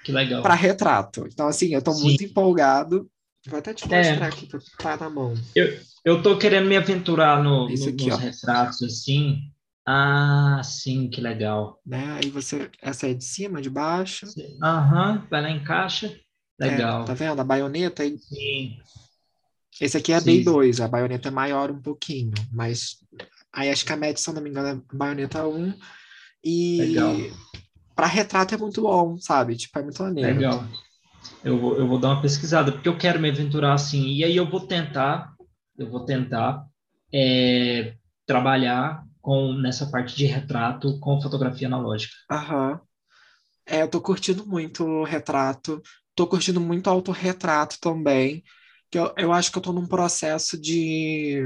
[0.04, 0.42] Que legal.
[0.42, 1.26] Para retrato.
[1.32, 3.08] Então, assim, eu estou muito empolgado.
[3.46, 3.96] Vou até te é.
[3.96, 4.28] mostrar é.
[4.28, 4.48] aqui,
[4.78, 5.34] tá na mão.
[5.54, 8.16] Eu, eu tô querendo me aventurar no, no aqui, nos ó.
[8.16, 9.38] retratos, assim,
[9.86, 11.80] ah, sim, que legal.
[11.84, 12.18] Né?
[12.22, 14.26] Aí você, essa é de cima, de baixo.
[14.62, 16.14] Aham, uhum, vai lá encaixa.
[16.58, 17.02] Legal.
[17.02, 17.40] É, tá vendo?
[17.40, 18.02] A baioneta.
[18.04, 18.78] Sim.
[19.80, 20.42] Esse aqui é sim.
[20.42, 22.98] B2, a baioneta é maior um pouquinho, mas
[23.52, 25.74] aí acho que a média, se não me engano, é baioneta 1.
[26.42, 27.32] E
[27.94, 29.56] para retrato é muito bom, sabe?
[29.56, 30.34] Tipo, é muito maneiro.
[30.34, 30.66] Legal.
[31.42, 34.06] Eu vou, eu vou dar uma pesquisada, porque eu quero me aventurar assim.
[34.06, 35.34] E aí eu vou tentar,
[35.76, 36.64] eu vou tentar
[37.12, 37.94] é,
[38.26, 42.12] trabalhar com nessa parte de retrato com fotografia analógica.
[42.30, 42.78] Aham.
[43.64, 45.82] É, eu tô curtindo muito o retrato,
[46.14, 48.44] tô curtindo muito autorretrato também,
[48.90, 51.40] que eu, eu acho que eu tô num processo de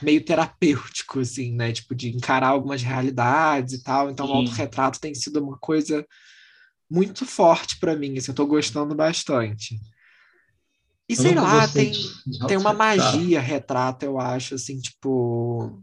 [0.00, 1.72] meio terapêutico, assim, né?
[1.72, 4.08] Tipo, de encarar algumas realidades e tal.
[4.08, 4.32] Então, Sim.
[4.32, 6.06] o autorretrato tem sido uma coisa
[6.88, 9.74] muito forte para mim, assim, eu tô gostando bastante.
[11.08, 11.92] E eu sei lá, tem,
[12.46, 15.82] tem uma magia retrato, eu acho, assim, tipo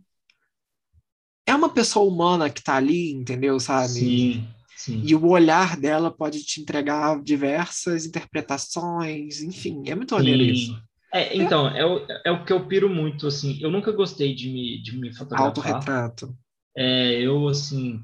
[1.46, 3.60] é uma pessoa humana que está ali, entendeu?
[3.60, 3.90] Sabe?
[3.90, 5.02] Sim, sim.
[5.06, 10.80] E o olhar dela pode te entregar diversas interpretações, enfim, é muito maneiro isso.
[11.14, 11.80] É, então, é.
[11.80, 14.98] é, o, é o que eu piro muito, assim, eu nunca gostei de me, de
[14.98, 15.48] me fotografar.
[15.48, 16.36] Autorretrato.
[16.76, 18.00] É, eu, assim...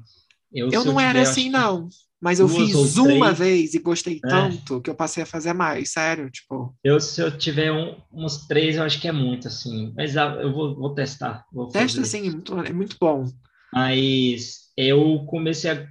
[0.52, 1.88] Eu, eu não eu era assim, não.
[2.20, 4.28] Mas eu fiz uma vez e gostei é.
[4.28, 6.74] tanto que eu passei a fazer mais, sério, tipo.
[6.82, 9.92] Eu, se eu tiver um, uns três, eu acho que é muito, assim.
[9.96, 11.44] Mas ah, eu vou, vou testar.
[11.52, 13.24] Vou Testa, sim, é muito, é muito bom.
[13.72, 15.86] Mas eu comecei a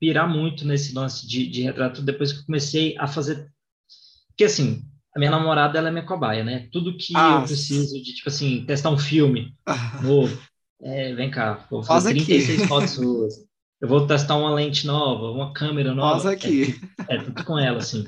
[0.00, 3.48] pirar muito nesse lance de, de retrato depois que eu comecei a fazer.
[4.30, 4.82] Porque assim,
[5.14, 6.68] a minha namorada ela é minha cobaia, né?
[6.72, 10.00] Tudo que ah, eu preciso de, tipo assim, testar um filme ah.
[10.02, 10.36] novo.
[10.82, 12.68] É, vem cá, vou fazer 36 aqui.
[12.68, 13.34] fotos suas.
[13.84, 16.12] Eu vou testar uma lente nova, uma câmera nova.
[16.12, 16.74] Pausa aqui.
[17.06, 18.06] É, é, tudo com ela, assim.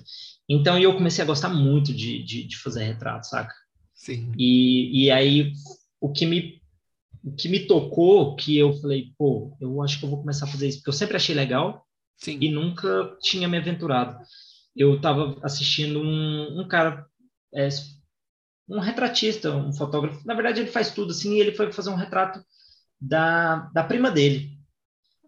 [0.48, 3.52] Então, eu comecei a gostar muito de, de, de fazer retrato, saca?
[3.94, 4.32] Sim.
[4.38, 5.52] E, e aí,
[6.00, 6.62] o que me
[7.22, 10.48] o que me tocou, que eu falei, pô, eu acho que eu vou começar a
[10.48, 11.84] fazer isso, porque eu sempre achei legal
[12.16, 12.38] Sim.
[12.40, 14.18] e nunca tinha me aventurado.
[14.74, 17.04] Eu estava assistindo um, um cara,
[17.54, 17.68] é,
[18.66, 21.96] um retratista, um fotógrafo, na verdade ele faz tudo assim, e ele foi fazer um
[21.96, 22.42] retrato
[22.98, 24.55] da, da prima dele.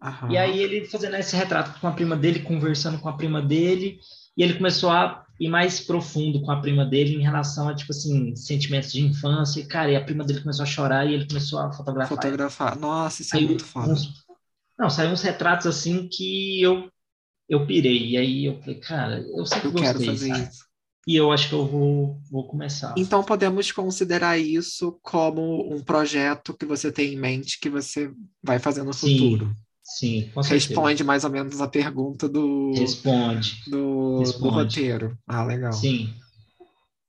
[0.01, 0.31] Aham.
[0.31, 3.99] E aí ele fazendo esse retrato com a prima dele, conversando com a prima dele,
[4.37, 7.91] e ele começou a ir mais profundo com a prima dele em relação a, tipo
[7.91, 9.59] assim, sentimentos de infância.
[9.59, 12.17] E, cara, e a prima dele começou a chorar e ele começou a fotografar.
[12.17, 12.77] Fotografar.
[12.77, 13.91] Nossa, isso é aí, é muito foda.
[13.91, 14.25] Uns,
[14.77, 16.89] não, saiu uns retratos assim que eu
[17.49, 18.11] eu pirei.
[18.11, 20.47] E aí eu falei, cara, eu sempre eu gostei, quero fazer sabe?
[20.47, 20.65] isso.
[21.07, 22.93] E eu acho que eu vou, vou começar.
[22.95, 28.11] Então podemos considerar isso como um projeto que você tem em mente que você
[28.43, 29.17] vai fazer no Sim.
[29.17, 29.55] futuro.
[29.89, 30.67] Sim, com certeza.
[30.67, 32.73] Responde mais ou menos a pergunta do.
[32.75, 33.63] Responde.
[33.67, 34.43] Do, Responde.
[34.43, 35.17] do roteiro.
[35.27, 35.73] Ah, legal.
[35.73, 36.13] Sim.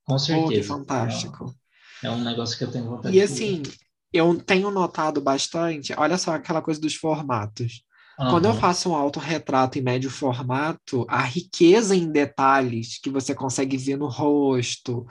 [0.06, 0.72] Com certeza.
[0.72, 1.54] Oh, fantástico.
[2.02, 3.62] É, é um negócio que eu tenho vontade E assim,
[4.10, 7.82] eu tenho notado bastante, olha só aquela coisa dos formatos.
[8.18, 8.30] Uhum.
[8.30, 13.76] Quando eu faço um autorretrato em médio formato, a riqueza em detalhes que você consegue
[13.76, 15.06] ver no rosto,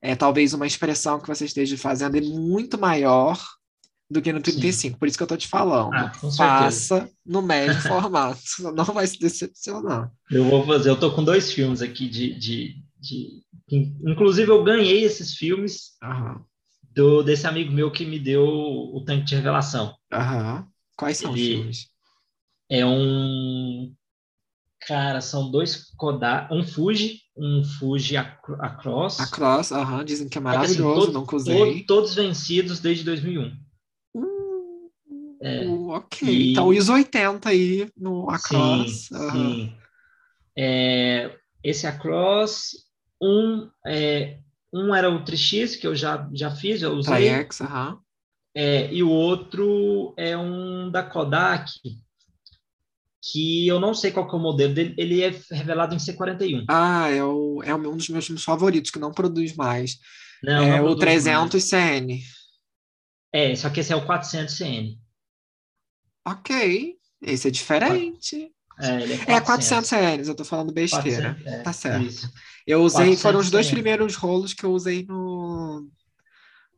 [0.00, 3.38] é talvez uma expressão que você esteja fazendo é muito maior
[4.10, 4.72] do que no 35.
[4.72, 4.98] Sim.
[4.98, 5.94] Por isso que eu tô te falando.
[5.94, 8.40] Ah, Faça no médio formato.
[8.74, 10.10] Não vai se decepcionar.
[10.30, 10.90] Eu vou fazer.
[10.90, 12.34] Eu tô com dois filmes aqui de.
[12.34, 13.42] de, de...
[13.70, 16.44] Inclusive, eu ganhei esses filmes Aham.
[16.92, 19.94] do desse amigo meu que me deu o tanque de revelação.
[20.12, 20.66] Aham.
[20.96, 21.86] Quais são Ele os filmes?
[22.68, 23.94] É um.
[24.86, 29.20] Cara, são dois Kodak, um Fuji, um Fuji Across.
[29.20, 31.82] Across, aham, dizem que é maravilhoso, é assim, todo, não usei.
[31.84, 33.69] Todos vencidos desde 2001.
[35.42, 36.52] É, ok, e...
[36.52, 39.06] então ISO 80 aí no Across.
[39.06, 39.30] Sim, uhum.
[39.30, 39.76] sim.
[40.56, 41.34] É,
[41.64, 42.72] esse Across,
[43.22, 44.38] um, é,
[44.72, 47.14] um era o 3X, que eu já, já fiz, eu usei.
[47.14, 47.98] Tri-X, uhum.
[48.54, 51.70] é, e o outro é um da Kodak,
[53.22, 56.64] que eu não sei qual é o modelo dele, ele é revelado em C41.
[56.68, 59.98] Ah, é, o, é um dos meus filmes favoritos, que não produz mais.
[60.42, 61.64] Não, é não o 300 mais.
[61.64, 62.20] CN.
[63.32, 64.99] É, só que esse é o 400 CN.
[66.26, 68.52] Ok, esse é diferente.
[68.78, 69.28] É, é 400.
[69.28, 71.34] é 400 reais, eu tô falando besteira.
[71.34, 72.06] 400, é, tá certo.
[72.06, 72.32] Isso.
[72.66, 75.86] Eu usei, foram os dois primeiros rolos que eu usei no,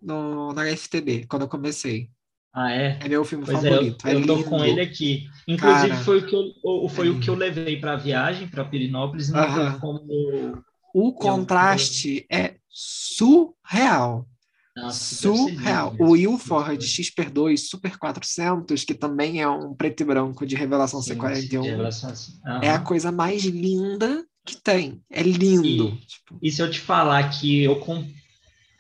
[0.00, 2.10] no, na FTB, quando eu comecei.
[2.54, 2.98] Ah, é?
[3.00, 4.06] É meu filme pois favorito.
[4.06, 5.26] É, eu, eu tô com ele aqui.
[5.48, 8.46] Inclusive, Cara, foi, o que eu, foi é o que eu levei para a viagem,
[8.46, 9.80] para Pirinópolis, uh -huh.
[9.80, 10.62] como.
[10.94, 14.26] O contraste é surreal.
[14.74, 15.94] Nossa, Surreal.
[15.98, 21.14] O Ilford XPER2 Super 400, que também é um preto e branco de revelação Sim,
[21.14, 22.62] C41, revelação uhum.
[22.62, 25.02] é a coisa mais linda que tem.
[25.10, 25.88] É lindo.
[25.88, 26.38] E, tipo.
[26.42, 28.04] e se eu te falar que eu com...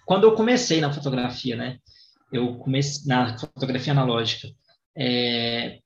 [0.06, 1.78] quando eu comecei na fotografia, né?
[2.32, 4.48] Eu comecei na fotografia analógica.
[4.96, 5.78] É...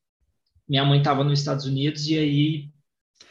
[0.68, 2.70] Minha mãe estava nos Estados Unidos e aí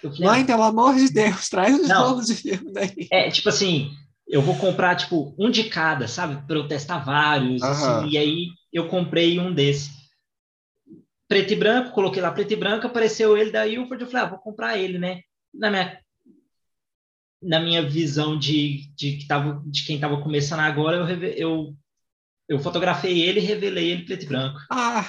[0.03, 3.07] eu falei, Mãe, ah, pelo amor de Deus, traz os rolos de filme daí.
[3.11, 3.91] É, tipo assim,
[4.27, 6.45] eu vou comprar, tipo, um de cada, sabe?
[6.47, 7.69] Para eu testar vários, uhum.
[7.69, 9.91] assim, e aí eu comprei um desse.
[11.27, 14.29] Preto e branco, coloquei lá preto e branco, apareceu ele da Ilford, eu falei, ah,
[14.29, 15.21] vou comprar ele, né?
[15.53, 15.99] Na minha,
[17.41, 21.75] na minha visão de, de, que tava, de quem estava começando agora, eu, eu,
[22.49, 24.59] eu fotografei ele e revelei ele preto e branco.
[24.71, 25.05] Ah,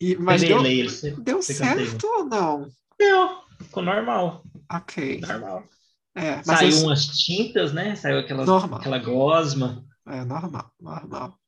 [0.00, 2.68] e, mas revelei deu, ele, deu certo ou não?
[2.98, 4.44] Deu, ficou normal.
[4.72, 5.20] Ok.
[5.20, 5.64] Normal.
[6.16, 6.84] É, Saiu isso...
[6.84, 7.96] umas tintas, né?
[7.96, 8.78] Saiu aquela, normal.
[8.78, 9.84] aquela gosma.
[10.06, 11.38] É, normal, normal.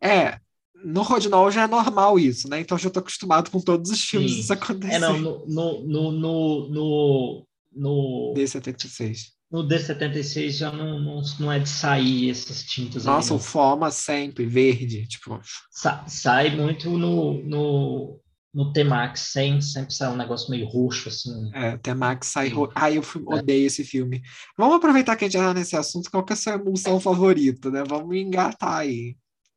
[0.00, 0.38] É,
[0.84, 2.60] no Rodinol já é normal isso, né?
[2.60, 4.40] Então já tô acostumado com todos os filmes Sim.
[4.40, 4.94] isso acontecer.
[4.94, 9.38] É, não, no, no, no, no, no, D76.
[9.50, 13.06] No D76 já não, não, não é de sair essas tintas.
[13.06, 15.40] Nossa, o Foma sempre, verde, tipo...
[15.70, 18.20] Sa sai muito no, no,
[18.52, 21.50] no T-Max, sem, sempre sai um negócio meio roxo, assim.
[21.54, 22.72] É, T-Max sai roxo.
[22.74, 23.34] Ai, eu é.
[23.34, 24.22] odeio esse filme.
[24.56, 26.98] Vamos aproveitar que a gente já tá nesse assunto, qual que é a sua emulsão
[27.00, 27.84] favorita, né?
[27.86, 29.16] Vamos engatar aí.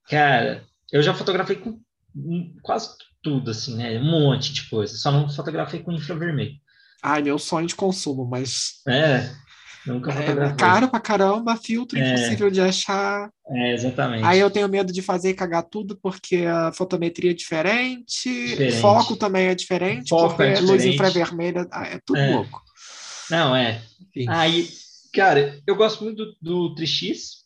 [0.09, 1.79] Cara, eu já fotografei com
[2.61, 2.89] quase
[3.23, 3.97] tudo, assim, né?
[3.99, 4.95] Um monte de coisa.
[4.97, 6.55] Só não fotografei com infravermelho.
[7.01, 8.81] Ai, meu sonho de consumo, mas...
[8.87, 9.31] É.
[9.85, 10.57] Nunca É fotografei.
[10.57, 12.07] caro pra caramba, filtro É.
[12.07, 13.29] impossível de achar.
[13.49, 14.23] É, exatamente.
[14.23, 18.79] Aí eu tenho medo de fazer e cagar tudo porque a fotometria é diferente, Diferente.
[18.79, 20.93] foco também é diferente, Foco porque é luz diferente.
[20.95, 22.31] infravermelha ah, é tudo É.
[22.35, 22.61] louco.
[23.29, 23.81] Não, é.
[24.09, 24.25] Enfim.
[24.29, 24.69] Aí,
[25.13, 27.41] cara, eu gosto muito do, do 3x.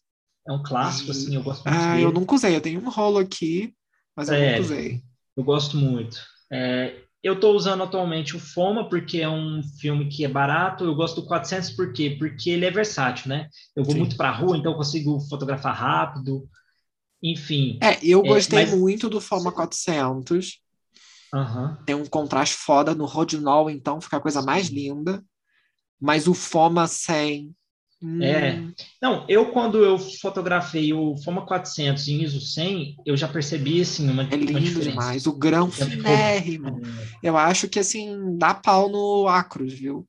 [0.48, 2.04] É um clássico, assim, eu gosto muito Ah, dele.
[2.06, 3.74] eu nunca usei, eu tenho um rolo aqui,
[4.16, 4.50] mas eu É.
[4.52, 5.02] nunca usei.
[5.38, 6.18] Eu gosto muito.
[6.52, 6.94] É,
[7.26, 10.84] eu estou usando atualmente o Foma porque é um filme que é barato.
[10.84, 12.16] Eu gosto do 400 por quê?
[12.20, 13.50] Porque ele é versátil, né?
[13.76, 14.00] Eu vou Sim.
[14.00, 16.48] muito para a rua, então eu consigo fotografar rápido.
[17.24, 17.80] Enfim.
[17.82, 20.60] É, eu É, gostei mas- muito do Foma 400.
[21.34, 21.78] aham.
[21.84, 25.24] Tem um contraste foda no Rodinol, então fica a coisa mais linda.
[26.00, 27.56] Mas o Foma 100.
[28.06, 28.62] Hum, É.
[29.02, 34.10] Não, eu quando eu fotografei o Foma 400 em ISO 100, eu já percebi assim
[34.10, 34.90] uma, É uma lindo diferença.
[34.90, 35.26] demais.
[35.28, 36.82] O grão ficou- finérrimo.
[37.24, 40.06] Eu acho que assim, dá pau no Acros, viu?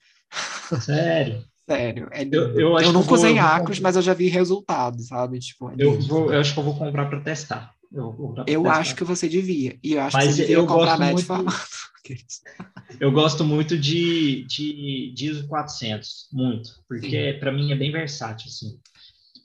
[0.80, 1.44] Sério.
[1.68, 2.22] Sério, é.
[2.30, 5.38] Eu- eu acho que nunca eu vou- usei Acros, mas eu já vi resultados, sabe?
[5.40, 7.72] Tipo, é Eu, vou, eu acho que eu vou comprar para testar.
[7.92, 8.78] Eu, vou comprar pra Eu testar.
[8.78, 9.76] acho que você devia.
[9.82, 11.56] E eu acho Mas que você devia eu comprar médio muito- formato.
[13.00, 18.46] Eu gosto muito de, de, de ISO 400, muito, porque para mim é bem versátil,
[18.48, 18.78] assim.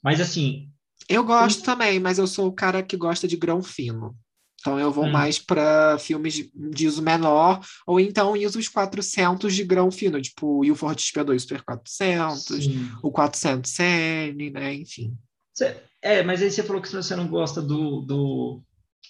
[0.04, 0.70] Mas, assim,
[1.10, 4.16] Eu gosto também, mas eu sou o cara que gosta de grão fino.
[4.60, 5.12] Então eu vou Hum.
[5.12, 6.52] mais para filmes de-
[6.86, 12.44] ISO menor, ou então ISOs 400 de grão fino, tipo o Ilford XP2 Super 400,
[12.64, 12.90] sim.
[13.02, 14.74] o 400N, né?
[14.76, 15.18] Enfim.
[15.54, 18.62] Cê- é, mas aí você falou que você não gosta do, do,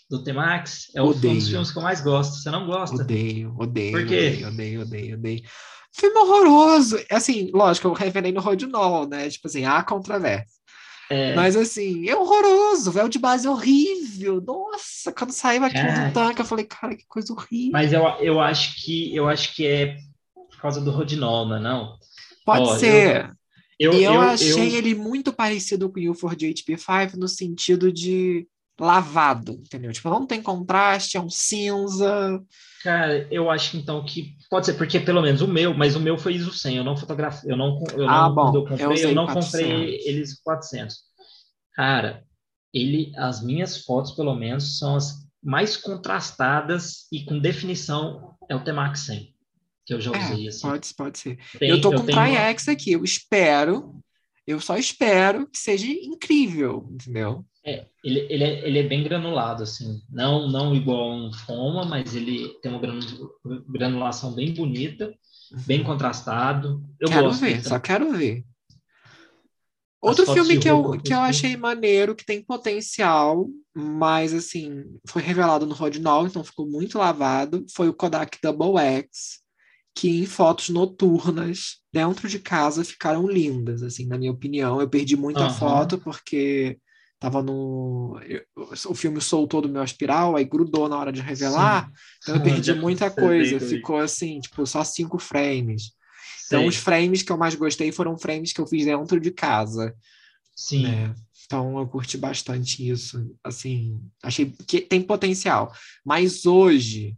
[0.10, 1.36] do T-Max, é o- um Odeio.
[1.36, 2.36] dos filmes que eu mais gosto.
[2.36, 3.02] Você não gosta?
[3.02, 4.28] Odeio, odeio, Por quê?
[4.44, 5.42] odeio, odeio, odeio, odeio.
[5.94, 6.98] Filme horroroso.
[7.10, 9.30] Assim, lógico, eu revelei no Rodinol, né?
[9.30, 10.60] Tipo assim, há controvérsia.
[11.10, 12.90] É, Mas assim, é horroroso.
[12.90, 14.40] O véu de base é horrível.
[14.42, 16.08] Nossa, quando saiu aquilo Cara.
[16.08, 17.72] do tanque, eu falei, cara, que coisa horrível.
[17.74, 19.98] mas eu, eu, acho que, eu acho que é
[20.34, 21.98] por causa do Rodinol, não é não?
[22.46, 23.30] Pode ó, ser.
[23.78, 27.92] Eu, e eu, eu, achei eu- ele muito parecido com o Ilford HP5 no sentido
[27.92, 28.48] de
[28.80, 29.92] lavado, entendeu?
[29.92, 32.42] Tipo, não tem contraste, é um cinza.
[32.84, 36.18] Cara, eu acho então que pode ser, porque pelo menos o meu, mas o meu
[36.18, 38.88] foi ISO 100, eu não fotografei, eu não, eu Ah, não bom, eu eu comprei,
[38.88, 39.52] usei eu, não 400.
[39.52, 40.96] comprei eles 400.
[41.76, 42.24] Cara,
[42.74, 45.14] ele, as minhas fotos pelo menos são as
[45.44, 49.34] mais contrastadas e com definição é o T-Max 100,
[49.86, 50.62] que eu já usei, É, assim.
[50.62, 51.38] pode, pode ser.
[51.60, 53.96] Tem- eu tô com tenho uma- Tri-X aqui, eu espero,
[54.46, 57.46] eu só espero que seja incrível, entendeu?
[57.64, 60.02] É, ele, ele, é, ele é bem granulado, assim.
[60.10, 63.32] Não, não igual um Foma, mas ele tem uma granu-
[63.70, 65.14] granulação bem bonita,
[65.68, 66.84] bem contrastado.
[67.00, 67.42] Eu quero gosto.
[67.42, 67.70] ver, então.
[67.70, 68.44] só quero ver.
[70.04, 75.22] As Outro filme que eu, que eu achei maneiro, que tem potencial, mas assim, foi
[75.22, 79.41] revelado no Rodinol, então ficou muito lavado, foi o Kodak Double X,
[79.96, 84.80] que em fotos noturnas, dentro de casa, ficaram lindas, assim, na minha opinião.
[84.82, 85.58] Eu perdi muita Aham.
[85.60, 86.78] foto porque
[87.20, 88.20] tava no.
[88.26, 88.44] eu-
[88.90, 91.90] o filme soltou do meu aspiral, aí grudou na hora de revelar,
[92.22, 93.60] então eu perdi muita coisa.
[93.60, 95.92] Ficou assim, tipo, só cinco frames.
[96.48, 96.68] Então, Sei.
[96.68, 99.96] os frames que eu mais gostei foram frames que eu fiz dentro de casa.
[100.56, 100.84] Sim.
[100.84, 101.14] né?
[101.46, 103.36] Então, eu curti bastante isso.
[103.44, 105.74] Assim, achei que tem potencial.
[106.06, 107.16] Mas hoje,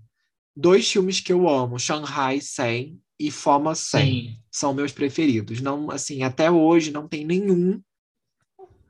[0.55, 4.37] dois filmes que eu amo, Shanghai 100 e Foma 100, Sim.
[4.51, 5.61] são meus preferidos.
[5.61, 7.81] Não, assim, até hoje não tem nenhum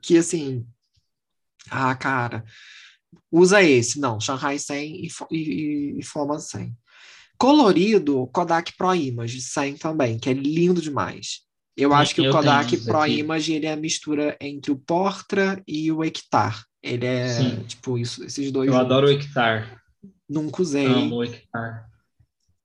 [0.00, 0.66] que, assim,
[1.70, 2.44] ah, cara,
[3.30, 3.98] usa esse.
[3.98, 6.76] Não, Shanghai 100 e, e, e Foma 100.
[7.36, 11.42] Colorido, Kodak Pro Image 100 também, que é lindo demais.
[11.76, 13.18] Eu acho que eu o Kodak Pro aqui.
[13.18, 16.64] Image ele é a mistura entre o Portra e o Hectar.
[16.80, 17.64] Ele é Sim.
[17.64, 18.68] tipo isso, esses dois.
[18.68, 18.86] Eu juntos.
[18.86, 19.83] adoro o Hectar.
[20.28, 20.86] Nunca usei.
[20.86, 21.90] Amo o Hectar.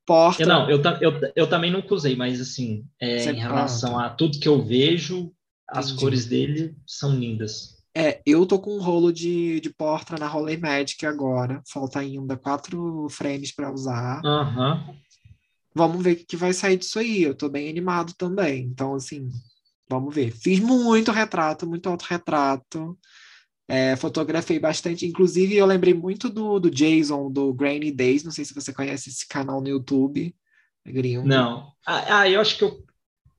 [0.06, 0.44] Portra.
[0.44, 4.10] Eu, não, eu, eu, eu também nunca usei, mas assim, é, em relação ah, a
[4.10, 5.32] tudo que eu vejo,
[5.68, 6.02] as Entendi.
[6.02, 7.78] cores dele são lindas.
[7.96, 11.62] É, eu tô com um rolo de, de Portra na Rolei Magic agora.
[11.68, 14.22] Falta ainda quatro frames para usar.
[14.26, 14.96] Aham.
[15.76, 17.22] Vamos ver o que vai sair disso aí.
[17.22, 18.64] Eu tô bem animado também.
[18.64, 19.30] Então, assim,
[19.90, 20.32] vamos ver.
[20.32, 22.98] Fiz muito retrato, muito autorretrato.
[23.70, 25.06] É, fotografei bastante.
[25.06, 28.24] Inclusive, eu lembrei muito do, do Jason, do Grainy Days.
[28.24, 30.36] Não sei se você conhece esse canal no YouTube.
[30.84, 31.28] É gringo.
[31.28, 31.72] Não.
[31.86, 32.84] Ah, ah, eu acho que eu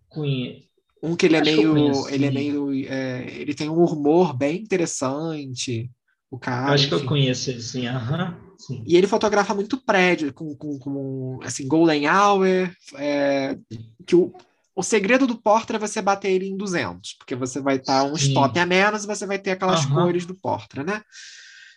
[0.09, 0.71] conheço.
[1.03, 1.73] Um que ele é Acho meio.
[1.73, 2.87] conheço, ele é meio.
[2.87, 5.91] é, ele tem um humor bem interessante.
[6.31, 6.69] O cara.
[6.69, 7.09] eu acho que eu enfim.
[7.09, 7.87] conheço ele, sim.
[7.87, 8.39] Aham.
[8.59, 8.85] Sim.
[8.87, 13.59] E ele fotografa muito prédio, com, com, com assim, Golden Hour, é,
[14.07, 14.33] que o,
[14.81, 18.17] o segredo do Portra é você bater ele em 200, porque você vai estar um
[18.17, 18.29] Sim.
[18.29, 20.05] stop a menos e você vai ter aquelas Aham.
[20.05, 21.03] cores do Portra, né?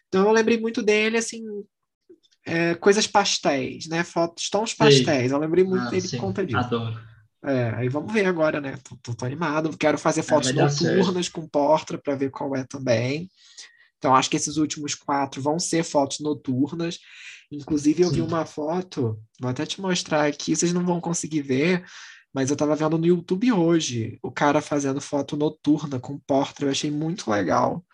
[0.07, 1.43] Então eu lembrei muito dele, assim,
[2.45, 4.05] é, coisas pastéis, né?
[4.05, 5.33] Fotos, tons pastéis.
[5.33, 6.17] Eu lembrei muito Ah, dele sim.
[6.17, 6.59] por conta disso.
[6.59, 6.97] Adoro.
[7.43, 8.77] É, aí vamos ver agora, né?
[8.81, 9.77] Tô, tô, tô animado.
[9.77, 13.29] Quero fazer fotos noturnas com Portra para ver qual é também.
[13.97, 16.99] Então, acho que esses últimos quatro vão ser fotos noturnas.
[17.51, 18.15] Inclusive, eu Sim.
[18.15, 21.85] vi uma foto, vou até te mostrar aqui, vocês não vão conseguir ver,
[22.33, 26.65] mas eu estava vendo no YouTube hoje o cara fazendo foto noturna com Portra.
[26.65, 27.85] Eu achei muito legal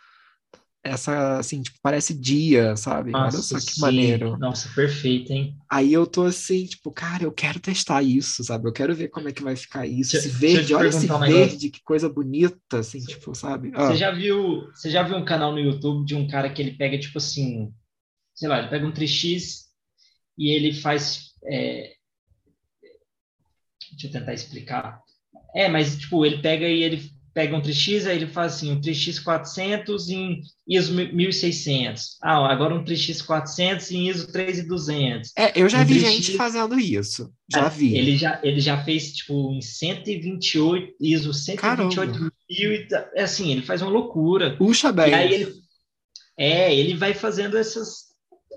[0.84, 3.12] essa, assim, tipo, parece dia, sabe?
[3.12, 3.82] Nossa, Olha só que sim.
[3.82, 4.38] maneiro.
[4.38, 5.58] Nossa, perfeito, hein?
[5.70, 8.68] Aí eu tô assim, tipo, cara, eu quero testar isso, sabe?
[8.68, 10.16] Eu quero ver como é que vai ficar isso.
[10.16, 13.72] Esse verde, olha esse um verde, que coisa bonita, assim, tipo, sabe?
[13.76, 13.88] Ah.
[13.88, 16.72] Você já viu, você já viu um canal no YouTube de um cara que ele
[16.72, 17.74] pega, tipo assim,
[18.34, 19.66] sei lá, ele pega um 3x
[20.38, 21.34] e ele faz.
[21.44, 21.99] É...
[24.00, 25.02] Deixa eu tentar explicar.
[25.54, 28.82] É, mas, tipo, ele pega e ele pega um 3x, aí ele faz assim, um
[28.82, 32.18] 3x 400 em ISO 1600.
[32.22, 35.32] Ah, agora um 3x 400 em ISO 3200.
[35.38, 36.00] É, eu já um vi 3X...
[36.00, 37.32] gente fazendo isso.
[37.52, 37.96] Já é, vi.
[37.96, 42.32] Ele já, ele já fez, tipo, em 128, ISO 128 mil.
[43.16, 44.56] É assim, ele faz uma loucura.
[44.58, 45.10] Puxa bem.
[45.10, 45.54] E aí ele,
[46.38, 48.06] é, ele vai fazendo essas,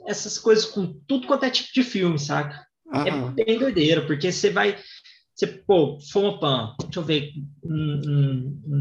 [0.06, 2.64] essas coisas com tudo quanto é tipo de filme, saca?
[2.92, 3.34] Aham.
[3.36, 4.76] É bem doideira, porque você vai
[5.34, 7.32] você, pô, Fomopan, deixa eu ver.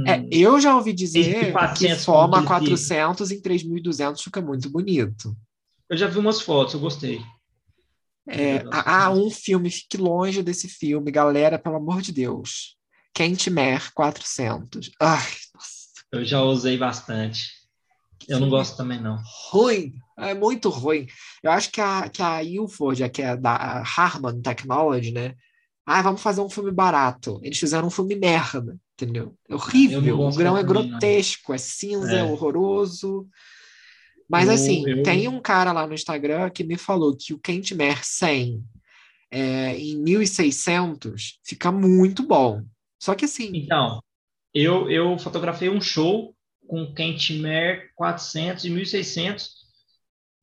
[0.06, 5.36] é, eu já ouvi dizer que Foma 400 em 3.200 fica muito bonito.
[5.90, 7.22] Eu já vi umas fotos, eu gostei.
[8.28, 12.78] É, há um filme, fique longe desse filme, galera, pelo amor de Deus.
[13.14, 14.92] Kentmer 400.
[15.00, 15.82] Ai, nossa.
[16.12, 17.62] Eu já usei bastante.
[18.28, 19.18] Eu não gosto também, não.
[19.50, 21.08] Ruim, é muito ruim.
[21.42, 25.36] Eu acho que a, que a Ilford, que é da Harman Technology, né?
[25.86, 27.40] Ah, vamos fazer um filme barato.
[27.44, 29.36] Eles fizeram um filme merda, entendeu?
[29.50, 30.20] É horrível.
[30.20, 33.28] O grão é grotesco, é cinza, é, é horroroso.
[34.30, 35.04] Mas eu, assim, eu...
[35.04, 38.64] tem um cara lá no Instagram que me falou que o Kentmer 100
[39.32, 42.64] é, em 1600 fica muito bom.
[43.00, 43.52] Só que assim.
[43.54, 44.02] Então,
[44.54, 46.36] eu, eu fotografei um show
[46.68, 49.62] com Kentmer 400 e 1600.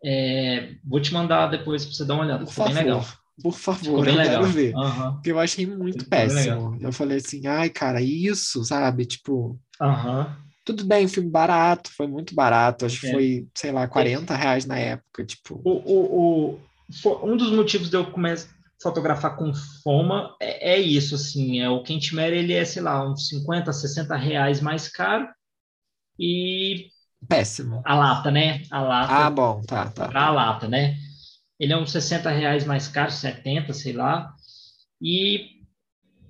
[0.05, 2.47] É, vou te mandar depois para você dar uma olhada.
[2.47, 2.75] Ficou favor.
[2.75, 3.07] bem legal.
[3.43, 4.41] Por favor, eu legal.
[4.41, 4.75] quero ver.
[4.75, 5.13] Uhum.
[5.15, 6.79] Porque eu achei muito Ficou péssimo.
[6.81, 9.07] Eu falei assim, ai, cara, isso, sabe?
[9.07, 9.59] Tipo.
[9.81, 10.27] Uhum.
[10.65, 12.85] Tudo bem, filme barato, foi muito barato.
[12.85, 13.13] Acho que é.
[13.13, 15.25] foi, sei lá, 40 reais na época.
[15.25, 15.61] Tipo.
[15.65, 16.61] O, o,
[17.05, 21.61] o, um dos motivos de eu começar a fotografar com foma é, é isso, assim.
[21.61, 25.29] É, o Kentmer, ele é, sei lá, uns 50, 60 reais mais caro.
[26.19, 26.89] E.
[27.29, 27.83] Péssimo.
[27.85, 28.63] A lata, né?
[28.71, 29.13] A lata.
[29.13, 30.11] Ah, bom, tá, tá.
[30.13, 30.97] A lata, né?
[31.59, 34.35] Ele é uns 60 reais mais caro, 70, sei lá,
[35.01, 35.63] e,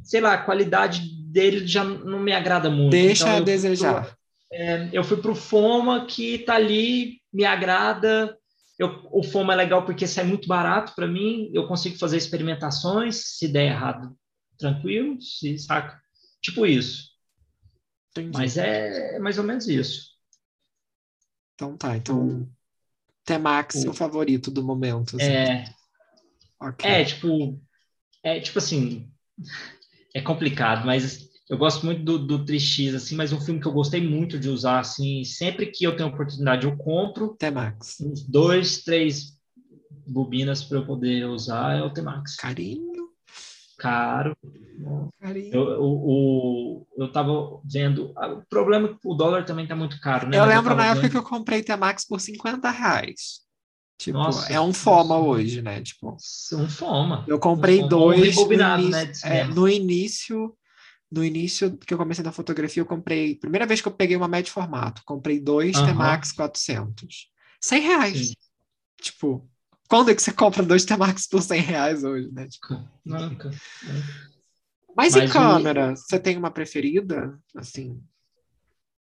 [0.02, 2.90] sei lá, a qualidade dele já não me agrada muito.
[2.90, 4.04] Deixa então, a desejar.
[4.04, 4.16] Pro,
[4.52, 8.36] é, eu fui para o Foma, que está ali, me agrada,
[8.78, 13.36] eu, o Foma é legal porque sai muito barato para mim, eu consigo fazer experimentações,
[13.36, 14.16] se der errado,
[14.56, 16.00] tranquilo, se saca?
[16.40, 17.08] Tipo isso.
[18.12, 18.30] Entendi.
[18.38, 20.08] Mas é mais ou menos isso.
[21.54, 22.48] Então tá, então
[23.28, 25.16] T-Max, seu favorito do momento.
[25.16, 25.30] Assim.
[25.30, 25.64] É.
[26.60, 26.90] Okay.
[26.90, 27.60] É, tipo.
[28.22, 29.08] É tipo assim.
[30.14, 33.72] É complicado, mas eu gosto muito do, do 3X, assim, mas um filme que eu
[33.72, 37.36] gostei muito de usar, assim, sempre que eu tenho oportunidade, eu compro.
[37.38, 38.00] T-Max.
[38.00, 39.38] Uns dois, três
[40.06, 42.36] bobinas para eu poder usar é o T-Max.
[42.36, 42.87] Carinho.
[43.78, 44.36] Caro.
[45.20, 45.54] Carinho.
[45.54, 48.12] Eu, eu, eu, eu tava vendo.
[48.16, 50.36] O problema é que o dólar também tá muito caro, né?
[50.36, 53.40] Eu mas lembro eu na época que eu comprei T-Max por 50 reais.
[53.98, 55.28] Tipo, Nossa, é um Foma nossa.
[55.28, 55.82] hoje, né?
[55.82, 56.16] Tipo,
[56.52, 57.24] um Foma.
[57.26, 58.36] Eu comprei um dois.
[58.36, 60.56] No início, né, é, no início,
[61.10, 63.34] no início que eu comecei na fotografia, eu comprei.
[63.34, 65.86] Primeira vez que eu peguei uma média formato, comprei dois uh -huh.
[65.86, 67.28] T-Max 400.
[67.60, 68.28] 100 reais.
[68.28, 68.34] Sim.
[69.00, 69.48] Tipo,
[69.88, 72.46] quando é que você compra dois T-Max por 100 reais hoje, né?
[72.46, 73.50] Tipo, Nunca.
[74.94, 77.38] Mas, Mas em câmera, você tem uma preferida?
[77.56, 78.02] Assim,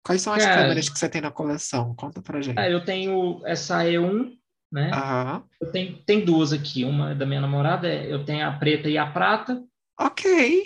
[0.03, 1.95] quais são as Cara, câmeras que você tem na coleção?
[1.95, 2.59] Conta pra gente.
[2.59, 4.33] É, eu tenho essa E1,
[4.71, 4.91] né?
[4.93, 5.43] Aham.
[5.61, 6.83] Eu tenho tem duas aqui.
[6.83, 9.63] Uma é da minha namorada, é, eu tenho a preta e a prata.
[9.97, 10.63] Ok.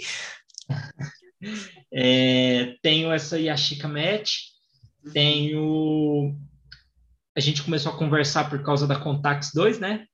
[1.94, 4.50] é, tenho essa Yashica Match.
[5.14, 6.36] Tenho
[7.40, 10.06] a gente começou a conversar por causa da Contax 2, né?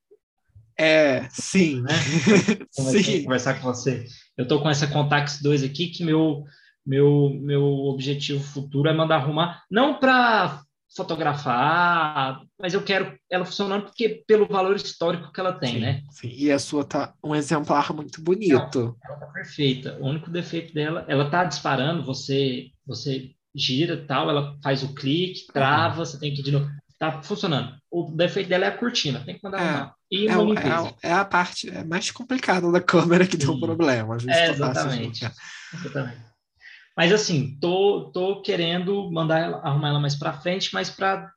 [0.77, 1.81] É, sim.
[1.81, 1.89] Né?
[2.71, 3.21] sim.
[3.21, 4.05] a conversar com você.
[4.37, 6.43] Eu estou com essa Contax 2 aqui, que meu,
[6.85, 10.61] meu, meu objetivo futuro é mandar arrumar, não para
[10.95, 16.03] fotografar, mas eu quero ela funcionando porque pelo valor histórico que ela tem, sim, né?
[16.11, 16.31] Sim.
[16.31, 18.79] E a sua tá um exemplar muito bonito.
[18.79, 19.97] Não, ela tá perfeita.
[19.99, 25.47] O único defeito dela, ela tá disparando, você você gira tal, ela faz o clique,
[25.51, 26.05] trava, uhum.
[26.05, 26.69] você tem que ir de novo
[26.99, 27.75] tá funcionando.
[27.91, 29.61] O defeito dela é a cortina, tem que mandar é.
[29.67, 29.95] arrumar.
[30.11, 30.87] e É, uma é, limpeza.
[31.03, 34.17] a- é a parte é mais complicada da câmera que deu um problema.
[34.27, 35.27] É, tá exatamente.
[35.73, 36.21] Exatamente.
[36.97, 41.29] Mas assim, tô, tô querendo mandar ela, arrumar ela mais para frente, mas para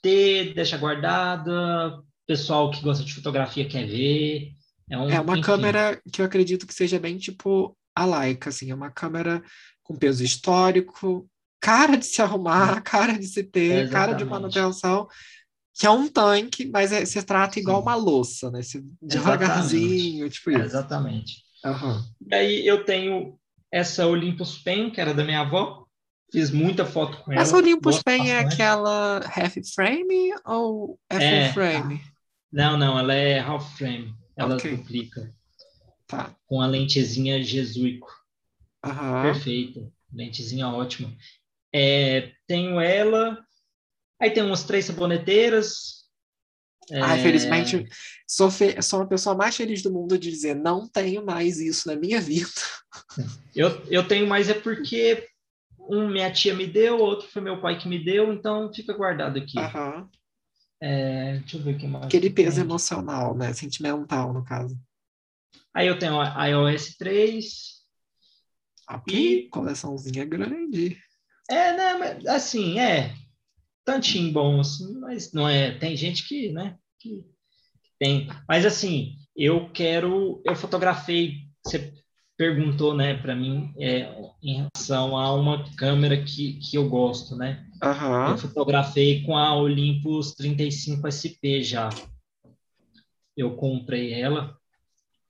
[0.00, 4.52] ter, deixar guardada, pessoal que gosta de fotografia quer ver.
[4.88, 5.42] É, um, É uma enfim.
[5.42, 9.42] câmera que eu acredito que seja bem tipo a Leica, assim, é uma câmera
[9.82, 11.28] com peso histórico,
[11.62, 15.06] cara de se arrumar, cara de se ter, cara de manutenção,
[15.72, 17.82] que é um tanque, mas é, se trata igual Sim.
[17.84, 18.60] uma louça, né?
[18.62, 20.64] Se- devagarzinho, tipo É, isso.
[20.64, 21.36] exatamente.
[21.64, 22.04] Aham.
[22.30, 23.38] E aí eu tenho
[23.70, 25.86] essa Olympus Pen, que era da minha avó.
[26.32, 27.40] Fiz muita foto com ela.
[27.42, 31.52] Essa Olympus Pen é aquela half frame ou é full É.
[31.52, 32.02] frame?
[32.50, 34.12] Não, não, ela é half frame.
[34.36, 34.76] Ela Ok.
[34.76, 35.32] duplica.
[36.06, 36.34] Tá.
[36.46, 38.08] Com a lentezinha Jesuico.
[38.84, 39.22] Aham.
[39.22, 39.90] Perfeita.
[40.12, 41.10] Lentezinha ótima.
[41.74, 43.38] É, tenho ela.
[44.20, 46.02] Aí tem umas três saboneteiras.
[46.92, 47.88] Ah, É, infelizmente,
[48.26, 51.88] sou, fe- sou uma pessoa mais feliz do mundo de dizer não tenho mais isso
[51.88, 52.50] na minha vida.
[53.54, 55.26] Eu, eu tenho mais é porque
[55.78, 59.38] um minha tia me deu, outro foi meu pai que me deu, então fica guardado
[59.38, 59.58] aqui.
[59.58, 60.08] Aham.
[60.80, 62.06] É, deixa eu ver o que mais.
[62.06, 62.68] Aquele que tem peso aqui.
[62.68, 63.52] emocional, né?
[63.52, 64.78] Sentimental, no caso.
[65.74, 67.82] Aí eu tenho a iOS 3.
[68.90, 70.98] Ok, E- coleçãozinha grande.
[71.48, 71.94] É, né?
[71.94, 73.14] mas, Assim, é.
[73.84, 75.72] Tantinho bom, assim, mas não é.
[75.72, 76.76] Tem gente que, né?
[77.00, 77.24] Que
[77.98, 78.28] tem.
[78.48, 80.40] Mas assim, eu quero.
[80.44, 81.48] Eu fotografei.
[81.64, 81.92] Você
[82.36, 84.12] perguntou, né, para mim, é,
[84.42, 87.66] em relação a uma câmera que, que eu gosto, né?
[87.82, 88.30] Aham.
[88.30, 91.88] Eu fotografei com a Olympus 35 SP já.
[93.36, 94.56] Eu comprei ela.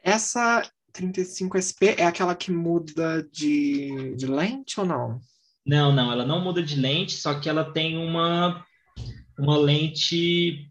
[0.03, 5.21] Essa 35SP é aquela que muda de, de lente ou não?
[5.65, 8.65] Não, não, ela não muda de lente, só que ela tem uma,
[9.39, 10.69] uma lente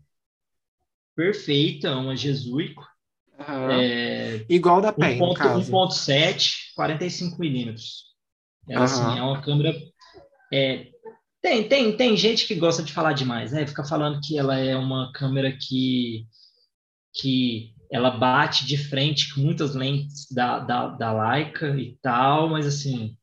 [1.16, 2.86] perfeita, uma Jesuico,
[3.40, 3.72] Aham.
[3.72, 5.72] é, Igual da Pen, no 1.7, caso.
[5.72, 8.06] 1.7, 45 milímetros.
[8.68, 9.18] Ela, assim, Aham.
[9.18, 9.74] é uma câmera...
[10.52, 10.88] é,
[11.42, 13.66] tem, tem, tem gente que gosta de falar demais, né?
[13.66, 16.28] Fica falando que ela é uma câmera que,
[17.14, 22.68] que ela bate de frente com muitas lentes da, da, da Leica e tal, mas
[22.68, 23.18] assim,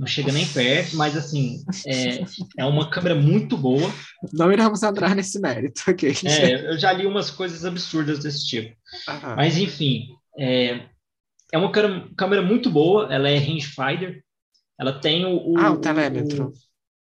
[0.00, 2.24] não chega nem perto, mas assim, é,
[2.58, 3.92] é uma câmera muito boa.
[4.32, 6.12] Não iremos entrar nesse mérito, ok?
[6.24, 8.76] É, eu já li umas coisas absurdas desse tipo.
[9.08, 9.36] Aham.
[9.36, 10.88] Mas enfim, é,
[11.52, 14.22] é uma câmera, muito boa, ela é rangefinder,
[14.78, 16.44] ela tem o, o- Ah, o telêmetro.
[16.48, 16.52] o-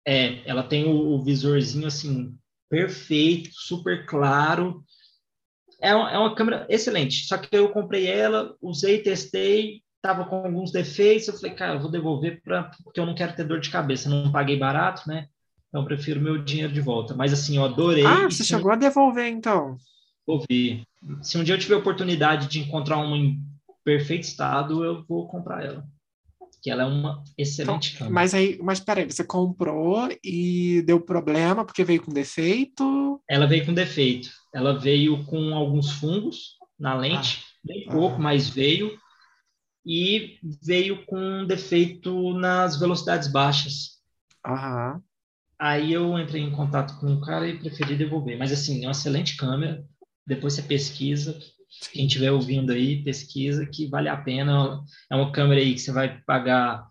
[0.06, 2.34] é, ela tem o, o visorzinho assim
[2.70, 4.84] perfeito, super claro.
[5.80, 7.26] É é uma câmera excelente.
[7.26, 11.28] Só que eu comprei ela, usei, testei, tava com alguns defeitos.
[11.28, 14.08] Eu falei, cara, eu vou devolver pra, porque eu não quero ter dor de cabeça.
[14.08, 15.28] Não paguei barato, né?
[15.68, 17.14] Então eu prefiro meu dinheiro de volta.
[17.14, 18.04] Mas assim, eu adorei.
[18.04, 19.76] Ah, você chegou a devolver, então.
[20.26, 20.84] ouvir.
[21.22, 23.38] Se um dia eu tiver oportunidade de encontrar uma em
[23.84, 25.84] perfeito estado, eu vou comprar ela.
[26.62, 28.14] Que ela é uma excelente câmera.
[28.14, 33.20] Mas aí, mas peraí, você comprou e deu problema porque veio com defeito?
[33.28, 34.30] Ela veio com defeito.
[34.54, 37.92] Ela veio com alguns fungos na lente, bem ah.
[37.92, 38.98] pouco, mas veio.
[39.86, 43.98] E veio com defeito nas velocidades baixas.
[44.44, 45.00] Aham.
[45.58, 48.36] Aí eu entrei em contato com o cara e preferi devolver.
[48.36, 49.84] Mas assim, é uma excelente câmera.
[50.26, 51.38] Depois você pesquisa.
[51.92, 54.80] Quem estiver ouvindo aí, pesquisa que vale a pena.
[55.10, 56.86] É uma câmera aí que você vai pagar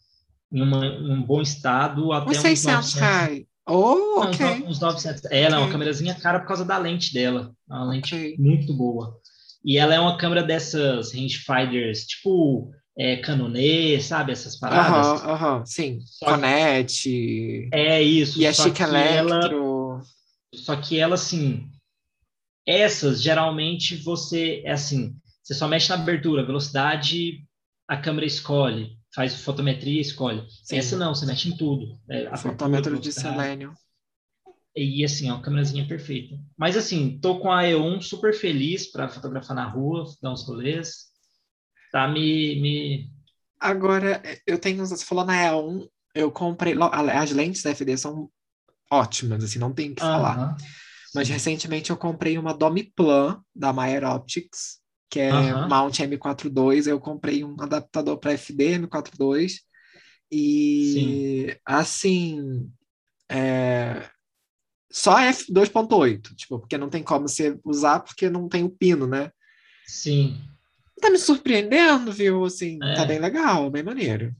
[0.51, 2.99] em, uma- em um bom estado até Uns uns 600 900.
[3.01, 3.45] reais.
[3.67, 4.59] Oh, Não, uns ok.
[4.59, 5.25] no- uns 900.
[5.25, 5.71] Ela é uma Ok.
[5.73, 7.53] câmerazinha cara por causa da lente dela.
[7.69, 8.35] É uma lente Ok.
[8.39, 9.19] muito boa.
[9.63, 14.31] E ela é uma câmera dessas rangefinders, tipo é, Canonê, sabe?
[14.31, 15.21] Essas paradas.
[15.21, 15.99] Aham, aham, sim.
[16.05, 17.69] Só que- Conete.
[17.73, 18.39] É isso.
[18.39, 20.01] E a Chic que ela-.
[20.53, 21.69] Só que ela, assim,
[22.65, 27.45] essas geralmente você, é assim, você só mexe na abertura, velocidade,
[27.87, 30.43] a câmera escolhe, faz fotometria, escolhe.
[30.63, 30.77] Sim.
[30.77, 31.99] Essa não, você mexe em tudo.
[32.09, 33.73] É, Fotômetro de selênio.
[34.75, 36.35] E assim, é uma câmerazinha perfeita.
[36.57, 41.13] Mas assim, tô com a E1 super feliz para fotografar na rua, dar uns rolês.
[41.95, 43.09] Tá me, me...
[43.57, 46.75] Agora, eu tenho, você falou na E1, eu comprei,
[47.13, 48.29] as lentes da FD são
[48.91, 50.37] ótimas, assim, não tem o que falar.
[50.37, 50.57] Aham.
[51.13, 51.33] Mas Sim.
[51.35, 55.69] recentemente eu comprei uma Domiplan da Meyer Optics, que é Aham.
[55.69, 56.87] Mount M42.
[56.87, 59.61] Eu comprei um adaptador para FD M42.
[60.29, 62.69] E assim,
[63.29, 64.09] é,
[64.91, 69.31] só F2.8, tipo, porque não tem como você usar porque não tem o pino, né?
[69.87, 70.41] Sim.
[71.01, 72.45] Tá me surpreendendo, viu?
[72.45, 72.93] Assim, É.
[72.95, 74.35] tá bem legal, bem maneiro.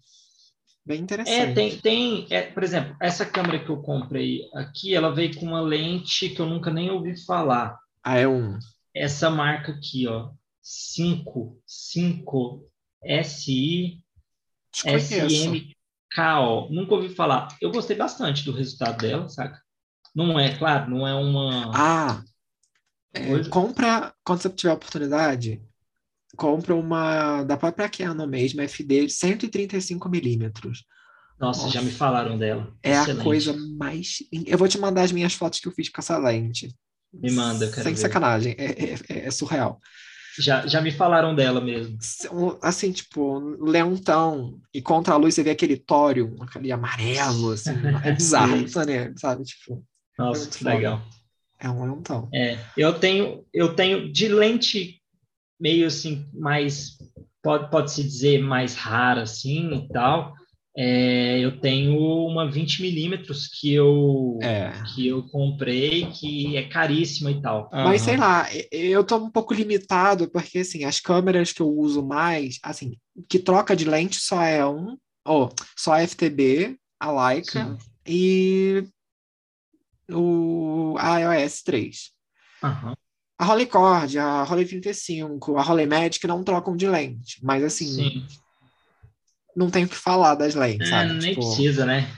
[0.85, 1.53] Bem É, interessante.
[1.55, 5.61] tem, tem é, por exemplo, essa câmera que eu comprei aqui, ela veio com uma
[5.61, 7.77] lente que eu nunca nem ouvi falar.
[8.03, 8.57] Ah, é um.
[8.93, 10.31] essa marca aqui, ó,
[10.61, 12.67] 5, 5
[13.03, 13.99] SI
[14.73, 16.69] SMKO.
[16.71, 17.47] Nunca ouvi falar.
[17.61, 19.61] Eu gostei bastante do resultado dela, saca?
[20.13, 21.71] Não é, claro, não é uma.
[21.75, 22.23] Ah!
[23.13, 25.61] É, compra, quando você tiver oportunidade,
[26.35, 30.83] compra uma da própria Canon mesmo, FD, 135 milímetros.
[31.39, 32.73] Nossa, Nossa, já me falaram dela.
[32.81, 33.19] É Excelente.
[33.19, 34.17] a coisa mais.
[34.45, 36.73] Eu vou te mandar as minhas fotos que eu fiz com essa lente.
[37.13, 37.83] Me manda, cara.
[37.83, 37.99] Sem ver.
[37.99, 39.79] sacanagem, é, é, é, surreal.
[40.37, 41.97] Já, já me falaram dela mesmo.
[42.61, 44.59] Assim, tipo, leontão.
[44.73, 47.71] E contra a luz você vê aquele tório, aquele amarelo, assim.
[48.03, 49.13] é bizarro, né?
[49.15, 49.43] sabe?
[49.43, 49.83] Tipo,
[50.17, 51.01] Nossa, que legal.
[51.59, 52.29] É um leontão.
[52.33, 55.01] É, eu tenho, eu tenho de lente
[55.65, 56.95] meio assim, mais,
[57.41, 60.35] pode, pode se dizer, mais rara, assim, e tal.
[60.77, 61.97] É, eu tenho
[62.27, 64.73] uma 20 milímetros que eu é.
[64.93, 67.69] que eu comprei que é caríssima e tal.
[67.71, 68.05] Mas uhum.
[68.05, 72.59] sei lá, eu tô um pouco limitado porque assim as câmeras que eu uso mais,
[72.61, 72.97] assim,
[73.29, 77.77] que troca de lente só é um, ou oh, só a FTB, a Leica Sim.
[78.05, 78.85] e
[80.11, 82.11] o a iOS 3.
[82.61, 82.93] Uhum.
[83.37, 88.25] A Rolleicord, a Rollei 35, a Rollei Magic não trocam de lente, mas assim, Sim
[89.55, 91.13] não tem o que falar das lentes, é, sabe?
[91.13, 91.47] Nem tipo...
[91.47, 92.11] precisa, né?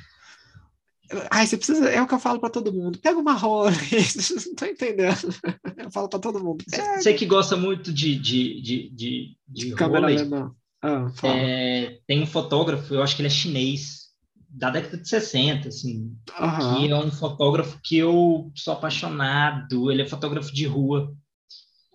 [1.29, 1.87] Ai, você precisa.
[1.89, 2.97] É o que eu falo para todo mundo.
[2.97, 3.71] Pega uma rola.
[3.71, 5.33] não tô entendendo.
[5.77, 6.65] Eu falo para todo mundo.
[6.67, 10.51] Você que gosta muito de, de, de, de, de câmera alemã.
[10.81, 14.06] Ah, é, tem um fotógrafo, eu acho que ele é chinês,
[14.57, 16.75] da década de 60, assim, uhum.
[16.75, 19.91] que é um fotógrafo que eu sou apaixonado.
[19.91, 21.13] Ele é fotógrafo de rua.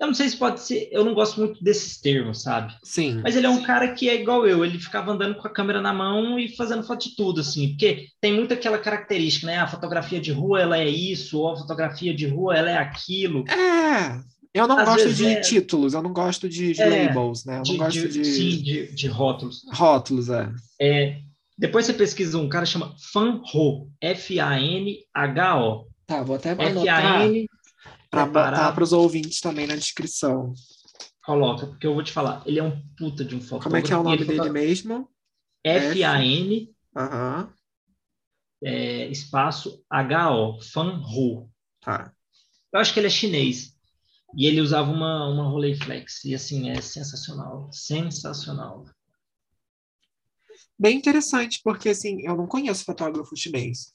[0.00, 2.74] Eu não sei se pode ser, eu não gosto muito desses termos, sabe?
[2.82, 3.20] Sim.
[3.22, 5.80] Mas ele é um cara que é igual eu, ele ficava andando com a câmera
[5.80, 9.58] na mão e fazendo foto de tudo, assim, porque tem muito aquela característica, né?
[9.58, 13.44] A fotografia de rua, ela é isso, ou a fotografia de rua, ela é aquilo.
[13.48, 14.20] É,
[14.54, 15.40] eu não Às gosto de é...
[15.40, 17.58] títulos, eu não gosto de, de é, labels, né?
[17.58, 18.24] Eu de, não gosto de, de...
[18.24, 19.62] Sim, de, de rótulos.
[19.72, 20.52] Rótulos, é.
[20.80, 21.22] é.
[21.58, 23.42] Depois você pesquisa um cara chama Fanho,
[24.00, 25.86] F-A-N-H-O.
[26.06, 27.04] Tá, vou até anotar.
[27.04, 27.48] F-A-N
[28.10, 30.52] para botar para os ouvintes também na descrição.
[31.24, 33.64] Coloca, porque eu vou te falar, ele é um puta de um fotógrafo.
[33.64, 35.08] Como é que é o nome dele mesmo?
[35.64, 37.48] F-A-N uhum.
[38.64, 41.48] é, espaço H-O, Fan Ho.
[41.80, 42.12] Tá.
[42.72, 43.72] Eu acho que ele é chinês.
[44.36, 46.24] E ele usava uma, uma Rolleiflex.
[46.24, 47.70] E assim, é sensacional.
[47.70, 48.84] Sensacional.
[50.82, 53.94] Bem interessante, porque assim, eu não conheço fotógrafo chinês.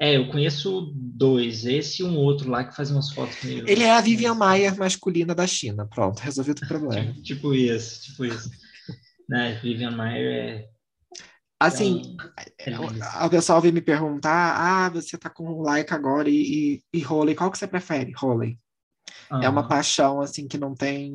[0.00, 3.68] É, eu conheço dois, esse e um outro lá que faz umas fotos meio.
[3.68, 5.86] Ele é a Vivian Maier masculina da China.
[5.86, 7.12] Pronto, resolvido o problema.
[7.12, 8.48] tipo, tipo isso, tipo isso.
[9.28, 10.68] né, Vivian Maier é.
[11.60, 12.16] Assim,
[12.56, 17.02] é o pessoal vem me perguntar: ah, você tá com Leica agora e, e, e
[17.02, 18.12] Roley, qual que você prefere?
[18.16, 18.58] Roley.
[19.30, 19.42] Uhum.
[19.42, 21.12] É uma paixão, assim, que não tem.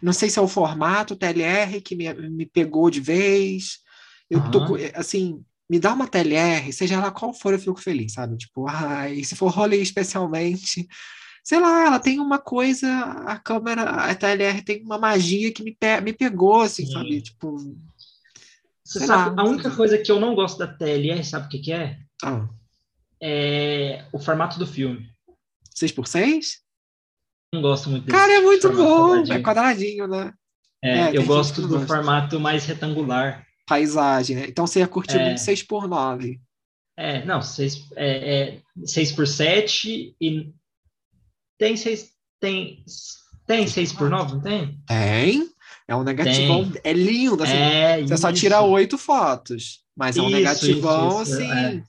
[0.00, 3.78] Não sei se é o formato TLR que me, me pegou de vez.
[4.28, 4.50] Eu uhum.
[4.50, 4.64] tô,
[4.94, 8.36] assim, me dá uma TLR, seja ela qual for, eu fico feliz, sabe?
[8.36, 10.86] Tipo, ai, se for rolê especialmente,
[11.42, 12.88] sei lá, ela tem uma coisa,
[13.26, 16.92] a câmera, a TLR tem uma magia que me, pe me pegou, assim, Sim.
[16.92, 17.22] sabe?
[17.22, 17.56] Tipo.
[18.84, 21.58] Você sabe, lá, a única coisa que eu não gosto da TLR, sabe o que,
[21.58, 21.98] que é?
[22.22, 22.48] Ah.
[23.20, 25.08] É o formato do filme.
[25.74, 26.61] 6x6?
[27.52, 29.36] Não gosto muito desse Cara, é muito bom, quadradinho.
[29.36, 30.32] é quadradinho, né?
[30.82, 34.46] É, é eu gosto do formato mais retangular paisagem, né?
[34.48, 35.24] Então você ia curtir é.
[35.26, 36.40] muito 6 por 9
[36.96, 40.52] É, não, 6, é, é 6 por 7 e
[41.58, 42.84] tem 6 tem
[43.46, 44.78] tem 6 por 9, não tem?
[44.86, 45.48] Tem.
[45.88, 46.80] É um negativão, tem.
[46.84, 47.52] é lindo, assim.
[47.52, 48.22] É, você isso.
[48.22, 51.50] só tira oito fotos, mas é um isso, negativão, isso, assim.
[51.50, 51.82] É.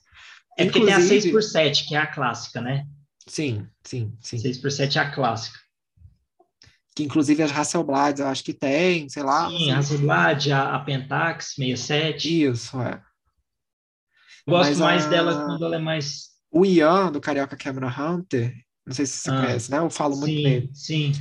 [0.58, 2.86] é porque tem a 6 por 7, que é a clássica, né?
[3.26, 4.38] Sim, sim, sim.
[4.38, 5.64] 6 por 7 é a clássica
[6.94, 9.48] que inclusive as Hasselblad eu acho que tem, sei lá.
[9.48, 12.44] Sim, a Hasselblad, a, a Pentax 67.
[12.44, 13.02] Isso, é.
[14.46, 15.08] Gosto Mas mais a...
[15.08, 16.28] dela quando ela é mais.
[16.50, 18.54] O Ian, do Carioca Camera Hunter,
[18.86, 19.78] não sei se você ah, conhece, né?
[19.78, 20.70] Eu falo muito sim, nele.
[20.72, 21.12] Sim.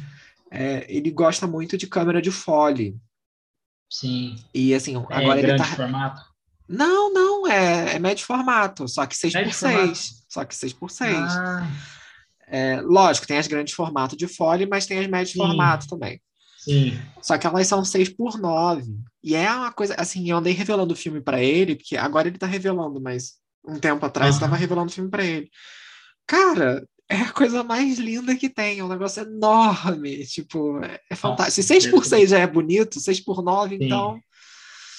[0.51, 2.95] É, ele gosta muito de câmera de fole.
[3.89, 4.35] Sim.
[4.53, 5.63] E assim, é agora ele tá.
[5.63, 6.21] formato?
[6.67, 10.23] Não, não, é, é médio formato, só que 6x6.
[10.29, 11.15] Só que 6x6.
[11.29, 11.67] Ah.
[12.53, 15.39] É, lógico, tem as grandes formatos de folha, mas tem as médios Sim.
[15.39, 16.21] formato também.
[16.59, 16.95] Sim.
[17.19, 18.83] Só que elas são 6 por 9
[19.23, 22.37] E é uma coisa, assim, eu andei revelando o filme para ele, porque agora ele
[22.37, 23.33] tá revelando, mas
[23.67, 24.41] um tempo atrás uhum.
[24.41, 25.49] eu tava revelando o filme para ele.
[26.27, 31.15] Cara, é a coisa mais linda que tem, é um negócio enorme, tipo, é, é
[31.15, 31.55] fantástico.
[31.55, 34.19] Se 6 por 6 já é bonito, 6 por 9 então...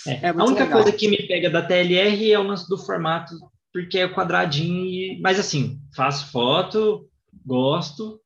[0.09, 0.27] É.
[0.27, 0.83] é a única legal.
[0.83, 3.33] coisa que me pega da TLR é o lance do formato,
[3.73, 5.21] porque é quadradinho, e...
[5.23, 7.09] mas assim, faço foto,
[7.45, 8.20] gosto.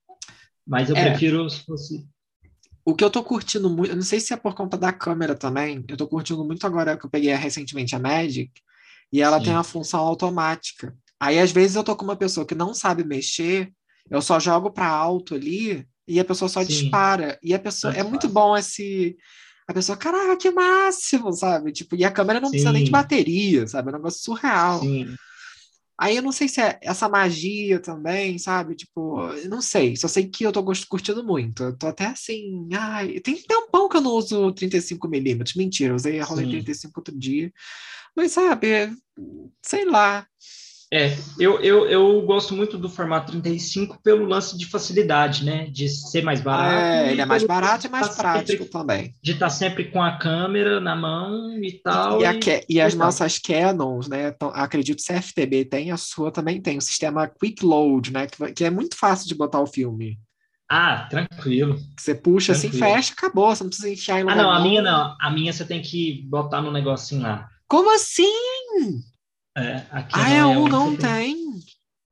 [0.66, 1.10] Mas eu É.
[1.10, 2.06] prefiro se fosse.
[2.84, 5.34] O que eu tô curtindo muito, eu não sei se é por conta da câmera
[5.34, 8.50] também, eu tô curtindo muito agora que eu peguei recentemente a Magic,
[9.12, 9.44] e ela Sim.
[9.44, 10.96] tem a função automática.
[11.20, 13.72] Aí, às vezes, eu tô com uma pessoa que não sabe mexer,
[14.10, 16.68] eu só jogo para alto ali, e a pessoa só Sim.
[16.68, 17.38] dispara.
[17.42, 19.16] E a pessoa, é muito bom esse.
[19.66, 21.72] A pessoa, caraca, que máximo, sabe?
[21.72, 22.92] Tipo, e a câmera não precisa nem de Sim.
[22.92, 23.88] bateria, sabe?
[23.88, 24.80] É um negócio surreal.
[24.80, 25.14] Sim,
[26.00, 28.76] Aí eu não sei se é essa magia também, sabe?
[28.76, 29.18] Tipo,
[29.48, 29.96] não sei.
[29.96, 31.64] Só sei que eu tô curtindo muito.
[31.64, 32.68] Eu tô até assim.
[32.72, 35.56] Ai, tem tempão que eu não uso 35mm.
[35.56, 36.50] Mentira, eu usei a Rolei Sim.
[36.52, 37.52] 35 outro dia.
[38.16, 38.92] Mas, sabe,
[39.60, 40.26] sei lá.
[40.90, 45.66] É, eu, eu, eu gosto muito do formato 35 pelo lance de facilidade, né?
[45.66, 46.80] De ser mais barato.
[46.82, 49.14] É, e ele é mais barato e mais tá prático sempre- também.
[49.22, 52.22] de estar sempre com a câmera na mão e tal.
[52.22, 54.30] E, a Ca- e as nossas Canons, né?
[54.30, 58.26] tão- acredito que a FTB tem, a sua também tem, o sistema Quick Load, né?
[58.26, 60.18] Que, que é muito fácil de botar o filme.
[60.70, 61.78] Ah, tranquilo.
[61.98, 62.94] Você puxa assim, Tranquilo.
[62.94, 63.54] fecha, acabou.
[63.54, 65.16] Você não precisa enfiar em Ah, lugar não, a minha não.
[65.20, 67.46] A minha você tem que botar no negocinho lá.
[67.66, 68.24] Como assim?
[69.58, 71.48] É, Ah, é um, que não tem- tem.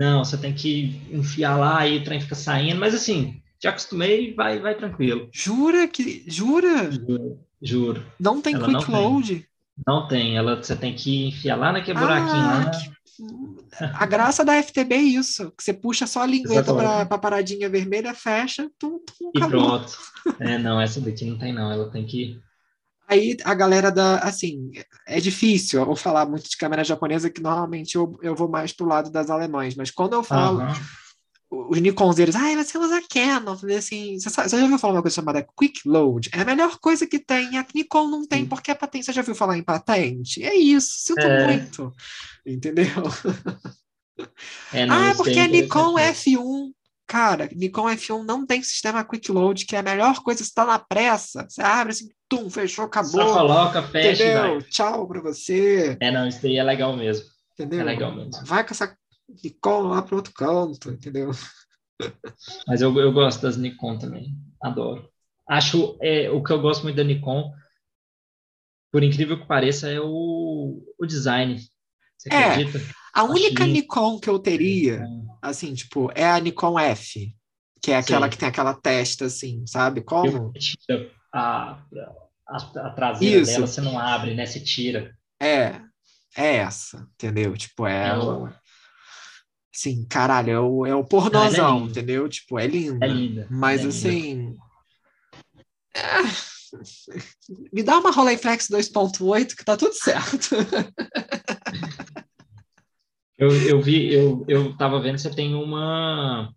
[0.01, 2.79] Não, você tem que enfiar lá e o trem fica saindo.
[2.79, 5.29] Mas assim, já acostumei, vai, vai tranquilo.
[5.33, 6.25] Jura que.
[6.27, 6.91] Jura?
[6.93, 7.41] Juro.
[7.63, 8.07] Juro.
[8.21, 9.01] Não tem Ela não quick tem.
[9.03, 9.49] load?
[9.87, 10.37] Não tem.
[10.37, 12.71] Ela, você tem que enfiar lá naquele buraquinho Ah, lá.
[12.71, 12.97] que-
[13.95, 17.69] A graça da FTB é isso, que você puxa só a lingueta pra, pra paradinha
[17.69, 19.79] vermelha, fecha, tum, tum, E acabou.
[19.81, 19.97] pronto.
[20.39, 21.73] É, não, essa daqui não tem, não.
[21.73, 22.39] Ela tem que.
[23.09, 24.73] Aí a galera da, assim,
[25.07, 28.87] é difícil eu falar muito de câmera japonesa, que normalmente eu, eu vou mais pro
[28.87, 30.75] lado das alemães, mas quando eu falo, Aham.
[31.51, 35.15] os Nikonzeiros, ai, você usa Canon, assim, você, sabe- você já ouviu falar uma coisa
[35.15, 36.31] chamada Quick Load?
[36.33, 39.21] É a melhor coisa que tem, a Nikon não tem, porque a patente, você já
[39.21, 40.43] ouviu falar em patente?
[40.43, 41.47] É isso, sinto É.
[41.47, 41.93] muito,
[42.45, 42.87] entendeu?
[44.73, 46.37] É, não, ah, porque é a Nikon interessante.
[46.37, 46.73] F1,
[47.07, 50.65] cara, Nikon F1 não tem sistema Quick Load, que é a melhor coisa, você tá
[50.65, 54.63] na pressa, você abre assim, tum, fechou, Só acabou, coloca, fecha entendeu?
[54.71, 57.25] Tchau pra você, É, não, isso daí é legal mesmo.
[57.53, 57.81] entendeu?
[57.81, 58.33] É legal mesmo.
[58.45, 58.97] Vai com essa
[59.43, 61.31] Nikon lá pro outro canto, entendeu?
[62.67, 64.35] Mas eu, eu gosto das Nikon também.
[64.63, 65.09] Adoro.
[65.49, 67.53] Acho é, o que eu gosto muito da Nikon,
[68.93, 71.59] por incrível que pareça, é o, o design.
[72.19, 72.81] Você É, acredita?
[73.17, 73.73] A única lindo.
[73.73, 75.07] Nikon que eu teria,
[75.41, 77.35] assim, tipo, é a Nikon F,
[77.81, 78.31] que é aquela Sim.
[78.31, 80.03] que tem aquela testa assim, sabe?
[80.03, 80.53] Como?
[81.33, 81.83] A,
[82.47, 83.51] a, a traseira Isso.
[83.53, 84.45] dela, você não abre, né?
[84.45, 85.17] Você tira.
[85.41, 85.81] É,
[86.37, 87.57] é essa, entendeu?
[87.57, 88.45] Tipo, é É o.
[88.45, 88.53] o-
[89.75, 91.91] Assim, caralho, é o, é o pornozão, linda.
[91.91, 92.29] entendeu?
[92.29, 93.05] Tipo, é linda.
[93.05, 93.47] É linda.
[93.51, 93.97] Mas é linda.
[93.99, 94.57] assim.
[95.95, 96.01] é,
[97.73, 100.51] Me dá uma Rolleiflex 2.8 que tá tudo certo.
[103.39, 106.51] Eu, eu vi, eu, eu tava vendo, você tem uma.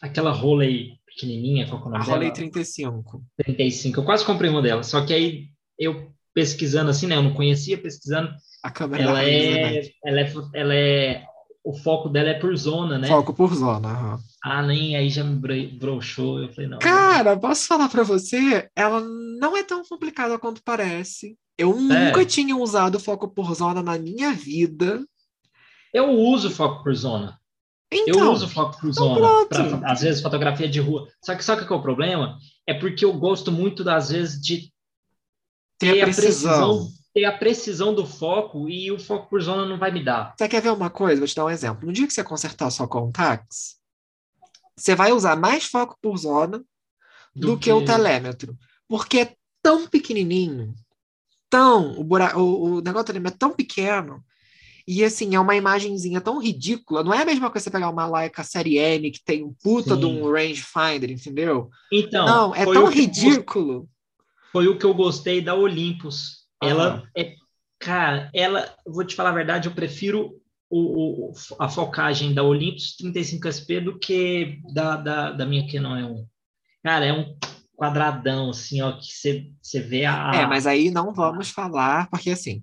[0.00, 2.34] Aquela Rolei pequenininha, qual que é o A nome Rollei dela?
[2.36, 3.22] 35.
[3.44, 4.00] 35.
[4.00, 5.48] Eu quase comprei uma dela, só que aí
[5.78, 7.16] eu pesquisando assim, né?
[7.16, 8.30] Eu não conhecia, pesquisando.
[8.62, 9.94] A câmera Ela Rolei é, Elizabeth.
[10.04, 10.32] ela é.
[10.54, 11.24] Ela é.
[11.62, 13.06] O foco dela é por zona, né?
[13.08, 13.88] Foco por zona.
[13.90, 14.18] aham.
[14.42, 16.40] Ah, nem aí já me bro- broxou.
[16.40, 16.78] Eu falei, não.
[16.78, 18.66] Cara, posso falar pra você?
[18.74, 19.02] Ela
[19.38, 21.36] não é tão complicada quanto parece.
[21.58, 25.04] Eu nunca tinha usado foco por zona na minha vida.
[25.92, 27.38] Eu uso foco por zona.
[27.90, 29.46] Eu Então, uso foco por então zona.
[29.46, 31.08] pra- às vezes fotografia de rua.
[31.24, 32.38] Só que sabe qual é o problema?
[32.66, 34.72] É porque eu gosto muito, às vezes, de
[35.78, 36.92] tem ter a precisão, precisão.
[37.12, 40.34] ter a precisão do foco e o foco por zona não vai me dar.
[40.38, 41.18] Você quer ver uma coisa?
[41.20, 41.84] Vou te dar um exemplo.
[41.86, 43.76] No dia que você consertar sua Contax,
[44.76, 46.58] você vai usar mais foco por zona
[47.34, 47.72] do, Do que...
[47.72, 48.56] o que- telêmetro.
[48.88, 50.74] Porque é tão pequenininho,
[51.48, 52.38] tão, o, bura...
[52.38, 54.24] o, o negócio do telêmetro é tão pequeno,
[54.86, 57.02] e assim, é uma imagenzinha tão ridícula.
[57.04, 59.96] Não é a mesma coisa você pegar uma Leica série M que tem um puta
[59.96, 60.32] de um Sim.
[60.32, 61.70] rangefinder, entendeu?
[61.92, 63.88] Então, não, é tão eu ridículo.
[64.52, 66.46] foi o que eu gostei da Olympus.
[66.62, 67.02] Ela Aham.
[67.16, 67.34] é,
[67.78, 70.32] cara, ela, vou te falar a verdade, eu prefiro
[70.68, 76.26] o, o- a focagem da Olympus 35SP do que da, da, da minha Canon E1.
[76.82, 77.36] Cara, é um
[77.76, 80.30] quadradão, assim, ó, que você, você vê a...
[80.34, 82.62] É, mas aí não vamos falar, porque assim,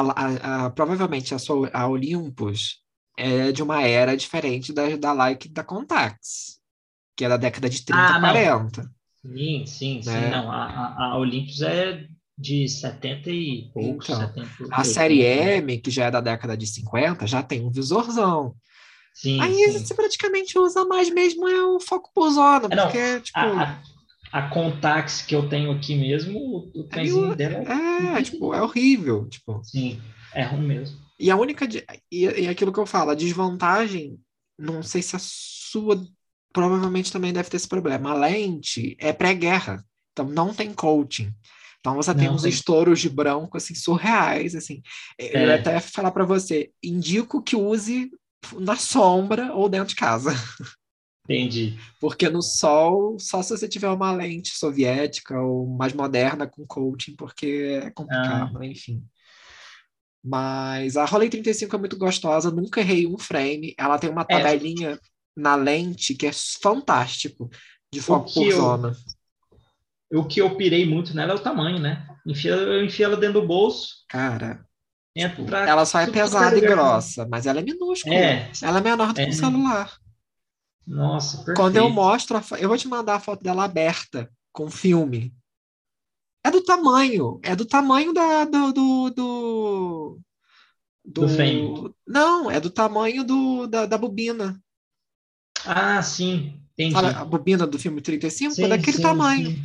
[0.00, 2.78] a- a- provavelmente a, sua, a Olympus
[3.16, 6.60] é de uma era diferente da, da Leica e da Contax,
[7.16, 8.32] que é da década de 30, Ah, não.
[8.32, 8.90] 40.
[9.22, 10.30] Sim, sim, sim, Né?
[10.30, 12.06] não, a, a, Olympus é
[12.36, 15.56] de 70 e poucos, Então, 70 e A série né?
[15.58, 18.56] M, que já é da década de 50, já tem um visorzão.
[19.14, 19.78] Sim, Aí sim.
[19.78, 23.82] você praticamente usa mais mesmo é o foco por zona, É, não, porque, tipo, A,
[24.32, 26.38] a, Contax que eu tenho aqui mesmo,
[26.74, 28.18] o, trenzinho dela é...
[28.18, 29.62] é, tipo, é horrível, tipo.
[29.64, 30.00] Sim,
[30.34, 30.98] é ruim mesmo.
[31.18, 31.66] E a única.
[31.66, 34.18] di- E, e aquilo que eu falo, a desvantagem,
[34.58, 36.02] não sei se a sua
[36.52, 38.10] provavelmente também deve ter esse problema.
[38.10, 39.82] A lente é pré-guerra,
[40.12, 41.32] então não tem coating.
[41.80, 42.50] Então você tem Não uns tem.
[42.52, 44.82] estouros de branco assim ia assim.
[45.18, 45.46] Eu É.
[45.48, 48.10] ia até falar para você, indico que use
[48.58, 50.30] na sombra ou dentro de casa,
[51.24, 51.78] Entendi.
[52.00, 57.14] porque no sol só se você tiver uma lente soviética ou mais moderna com coating,
[57.14, 58.66] porque é complicado, né?
[58.66, 59.04] enfim.
[60.24, 63.74] Mas a Rolei 35 é muito gostosa, nunca errei um frame.
[63.78, 64.36] Ela tem uma É.
[64.38, 64.98] tabelinha
[65.36, 66.32] na lente que é
[66.62, 67.50] fantástico
[67.92, 68.96] de foco por eu- zona.
[70.12, 72.06] O que eu pirei muito nela é o tamanho, né?
[72.26, 74.64] Enfia, eu enfio ela dentro do bolso, Cara,
[75.16, 75.66] entro pra...
[75.68, 78.14] ela só é pesada e grossa, mas ela é minúscula.
[78.14, 78.50] É.
[78.62, 79.28] Ela é menor do que É.
[79.28, 79.90] um celular.
[80.86, 81.56] Nossa, perfeito.
[81.56, 85.34] Quando eu mostro, a eu vou te mandar a foto dela aberta, com filme.
[86.44, 90.18] É do tamanho, é do tamanho da, do, do, do,
[91.04, 91.94] Do frame.
[92.06, 94.60] Não, é do tamanho do, da, da bobina.
[95.64, 96.96] Ah, sim, entendi.
[96.96, 98.54] A bobina do filme 35?
[98.54, 99.50] Sim, é daquele sim, tamanho.
[99.50, 99.64] sim.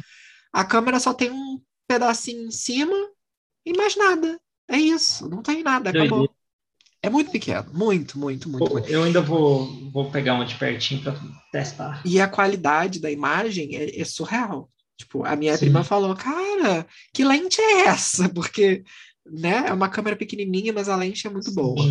[0.53, 2.95] A câmera só tem um pedacinho em cima
[3.65, 4.39] e mais nada.
[4.67, 6.36] É isso, não tem nada, acabou.
[7.07, 8.79] É muito pequeno, muito, muito, muito, Pô.
[8.79, 11.17] Eu ainda vou, vou pegar uma de pertinho para
[11.53, 12.01] testar.
[12.03, 14.69] E a qualidade da imagem é, é surreal.
[14.97, 15.67] Tipo, a minha Sim.
[15.67, 18.27] prima falou, cara, que lente é essa?
[18.35, 18.83] Porque,
[19.25, 21.81] né, é uma câmera pequenininha, mas a lente é muito boa.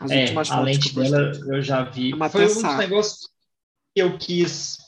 [0.00, 2.12] As É, últimas a lente eu dela eu já vi.
[2.12, 3.28] É uma Foi um dos negócios
[3.94, 4.78] que eu quis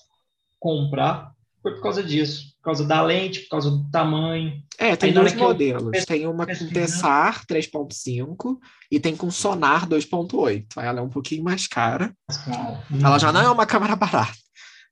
[0.59, 1.35] comprar.
[1.63, 2.50] Foi por causa disso.
[2.61, 4.53] Por causa da lente, por causa do tamanho.
[4.79, 5.91] É, tem Aí dois eu modelos.
[5.93, 8.59] pes- Tem uma com Tessar 3.5
[8.91, 10.67] e tem com Sonar 2.8.
[10.77, 12.13] Aí ela é um pouquinho mais cara.
[13.03, 14.33] Ela já não é uma câmera barata,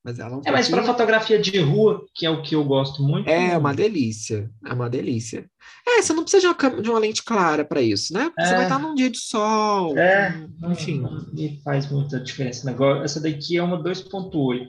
[0.02, 0.94] mas ela é um É, mas para pouquinho...
[0.96, 3.28] fotografia de rua, que é o que eu gosto muito.
[3.28, 5.44] É uma delícia, é uma delícia.
[5.86, 8.24] É, você não precisa de uma, câmera- de uma lente clara para isso, né?
[8.30, 8.56] Porque Você É.
[8.56, 11.00] vai estar num dia de sol, É, enfim.
[11.00, 12.68] Não, não me faz muita diferença.
[12.70, 14.66] Agora, essa daqui é uma 2.8.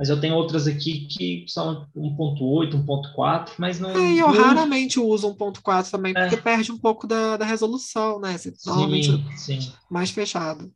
[0.00, 3.90] Mas eu tenho outras aqui que são 1.8, 1.4, mas não.
[3.90, 6.22] É, eu raramente uso 1.4 também, É.
[6.22, 8.38] porque perde um pouco da, da resolução, né?
[8.38, 9.72] Você, normalmente Sim, sim.
[9.90, 10.72] mais fechado.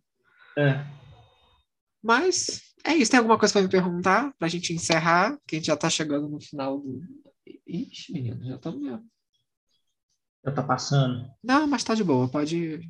[0.59, 0.85] É.
[2.03, 3.11] Mas é isso.
[3.11, 5.39] Tem alguma coisa para me perguntar para a gente encerrar?
[5.47, 7.01] Que a gente já está chegando no final do.
[7.67, 9.07] Ixi, menino, já estamos mesmo.
[10.45, 11.31] Já tá passando.
[11.43, 12.83] Não, mas tá de boa, pode.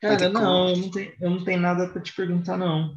[0.00, 2.96] Cara, não, eu não, tenho, eu não tenho nada para te perguntar, não.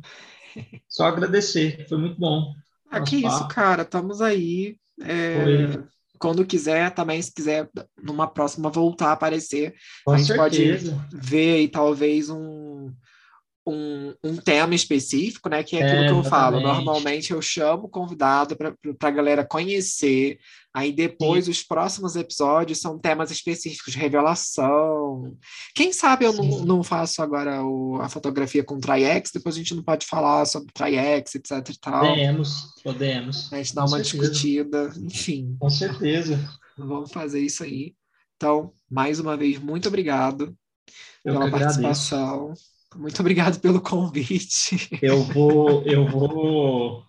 [0.88, 2.54] Só agradecer, foi muito bom.
[2.92, 3.48] Ah, que isso, papo.
[3.54, 3.82] cara.
[3.84, 4.76] Estamos aí.
[5.02, 5.80] É.
[6.20, 7.70] Quando quiser, também, se quiser,
[8.02, 9.74] numa próxima voltar a aparecer,
[10.06, 11.08] Com a gente pode- certeza.
[11.12, 12.73] ver aí talvez um,
[13.66, 15.64] um, um tema específico, né?
[15.64, 16.60] Que é aquilo É, que eu falo.
[16.60, 20.38] Normalmente eu chamo o convidado para a galera conhecer.
[20.74, 25.38] Aí depois os próximos episódios são temas específicos de revelação.
[25.76, 26.66] Quem sabe eu não, Sim.
[26.66, 30.74] não faço agora o- a fotografia com Tri-X, depois a gente não pode falar sobre
[30.74, 32.08] Tri-X, etc e tal.
[32.08, 33.54] Podemos, podemos.
[33.54, 34.30] A gente dá Com uma certeza.
[34.32, 36.40] discutida, enfim, Com certeza.
[36.78, 37.94] vamos fazer isso aí.
[38.36, 40.54] Então, mais uma vez, muito obrigado
[41.24, 42.16] Eu pela que agradeço.
[42.96, 44.90] Muito obrigado pelo convite.
[45.02, 47.04] Eu vou, eu vou,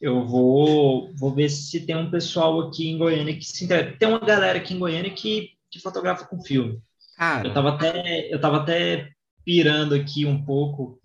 [0.00, 3.96] eu vou, vou ver se tem um pessoal aqui em Goiânia que se interessa.
[3.98, 6.74] Tem uma galera aqui em Goiânia que, que fotografa com filme.
[6.74, 6.80] Eu
[7.16, 9.10] Cara, tava até, eu tava até
[9.44, 11.00] pirando aqui um pouco,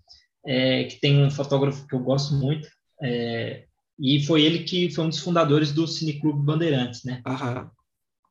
[0.46, 2.68] é, que tem um fotógrafo que eu gosto muito,
[3.02, 3.64] é,
[3.98, 7.20] e foi ele que foi um dos fundadores do Cineclube Bandeirantes, né?
[7.26, 7.70] aham.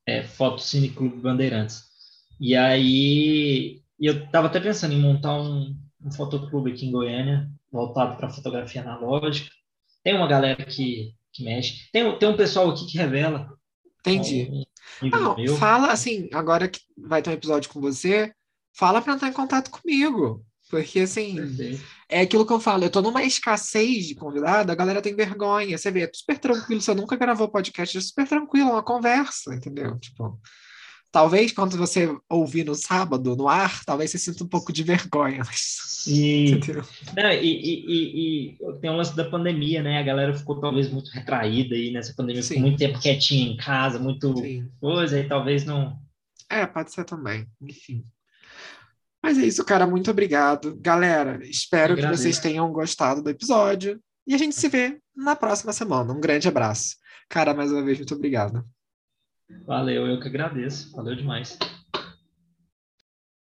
[0.05, 1.81] é, Foto Cine Clube Bandeirantes.
[2.39, 5.74] E aí e eu estava até pensando em montar um,
[6.04, 9.50] um fotoclube aqui em Goiânia, voltado para fotografia analógica.
[10.04, 11.90] Tem uma galera que, que mexe.
[11.90, 13.58] Tem, tem um pessoal aqui que revela.
[14.02, 14.50] entendi.
[14.52, 15.56] Um, um amigo Não, meu.
[15.56, 18.34] fala assim, agora que vai ter um episódio com você,
[18.76, 20.46] fala para entrar em contato comigo.
[20.70, 21.82] Porque, assim, Perfeito.
[22.10, 25.78] é aquilo que eu falo, eu tô numa escassez de convidado, a galera tem vergonha.
[25.78, 29.56] Você vê, é super tranquilo, você nunca gravou podcast, é super tranquilo, é uma conversa,
[29.56, 29.98] entendeu?
[29.98, 30.38] Tipo,
[31.14, 35.44] talvez quando você ouvir no sábado, no ar, talvez você sinta um pouco de vergonha,
[35.45, 35.81] mas.
[36.06, 36.60] E,
[37.15, 39.99] não, e, e, e, e tem o lance da pandemia, né?
[39.99, 42.56] A galera ficou talvez muito retraída aí nessa pandemia, Sim.
[42.56, 44.69] ficou muito tempo quietinha em casa, muito Sim.
[44.81, 45.98] coisa, e talvez não.
[46.49, 48.03] É, pode ser também, enfim.
[49.23, 49.88] Mas é isso, cara.
[49.88, 50.76] Muito obrigado.
[50.81, 53.98] Galera, espero que vocês tenham gostado do episódio.
[54.27, 56.11] E a gente se vê na próxima semana.
[56.11, 56.98] Um grande abraço.
[57.30, 58.61] Cara, mais uma vez, muito obrigado.
[59.66, 60.96] Valeu, eu que agradeço.
[60.96, 61.58] Valeu demais.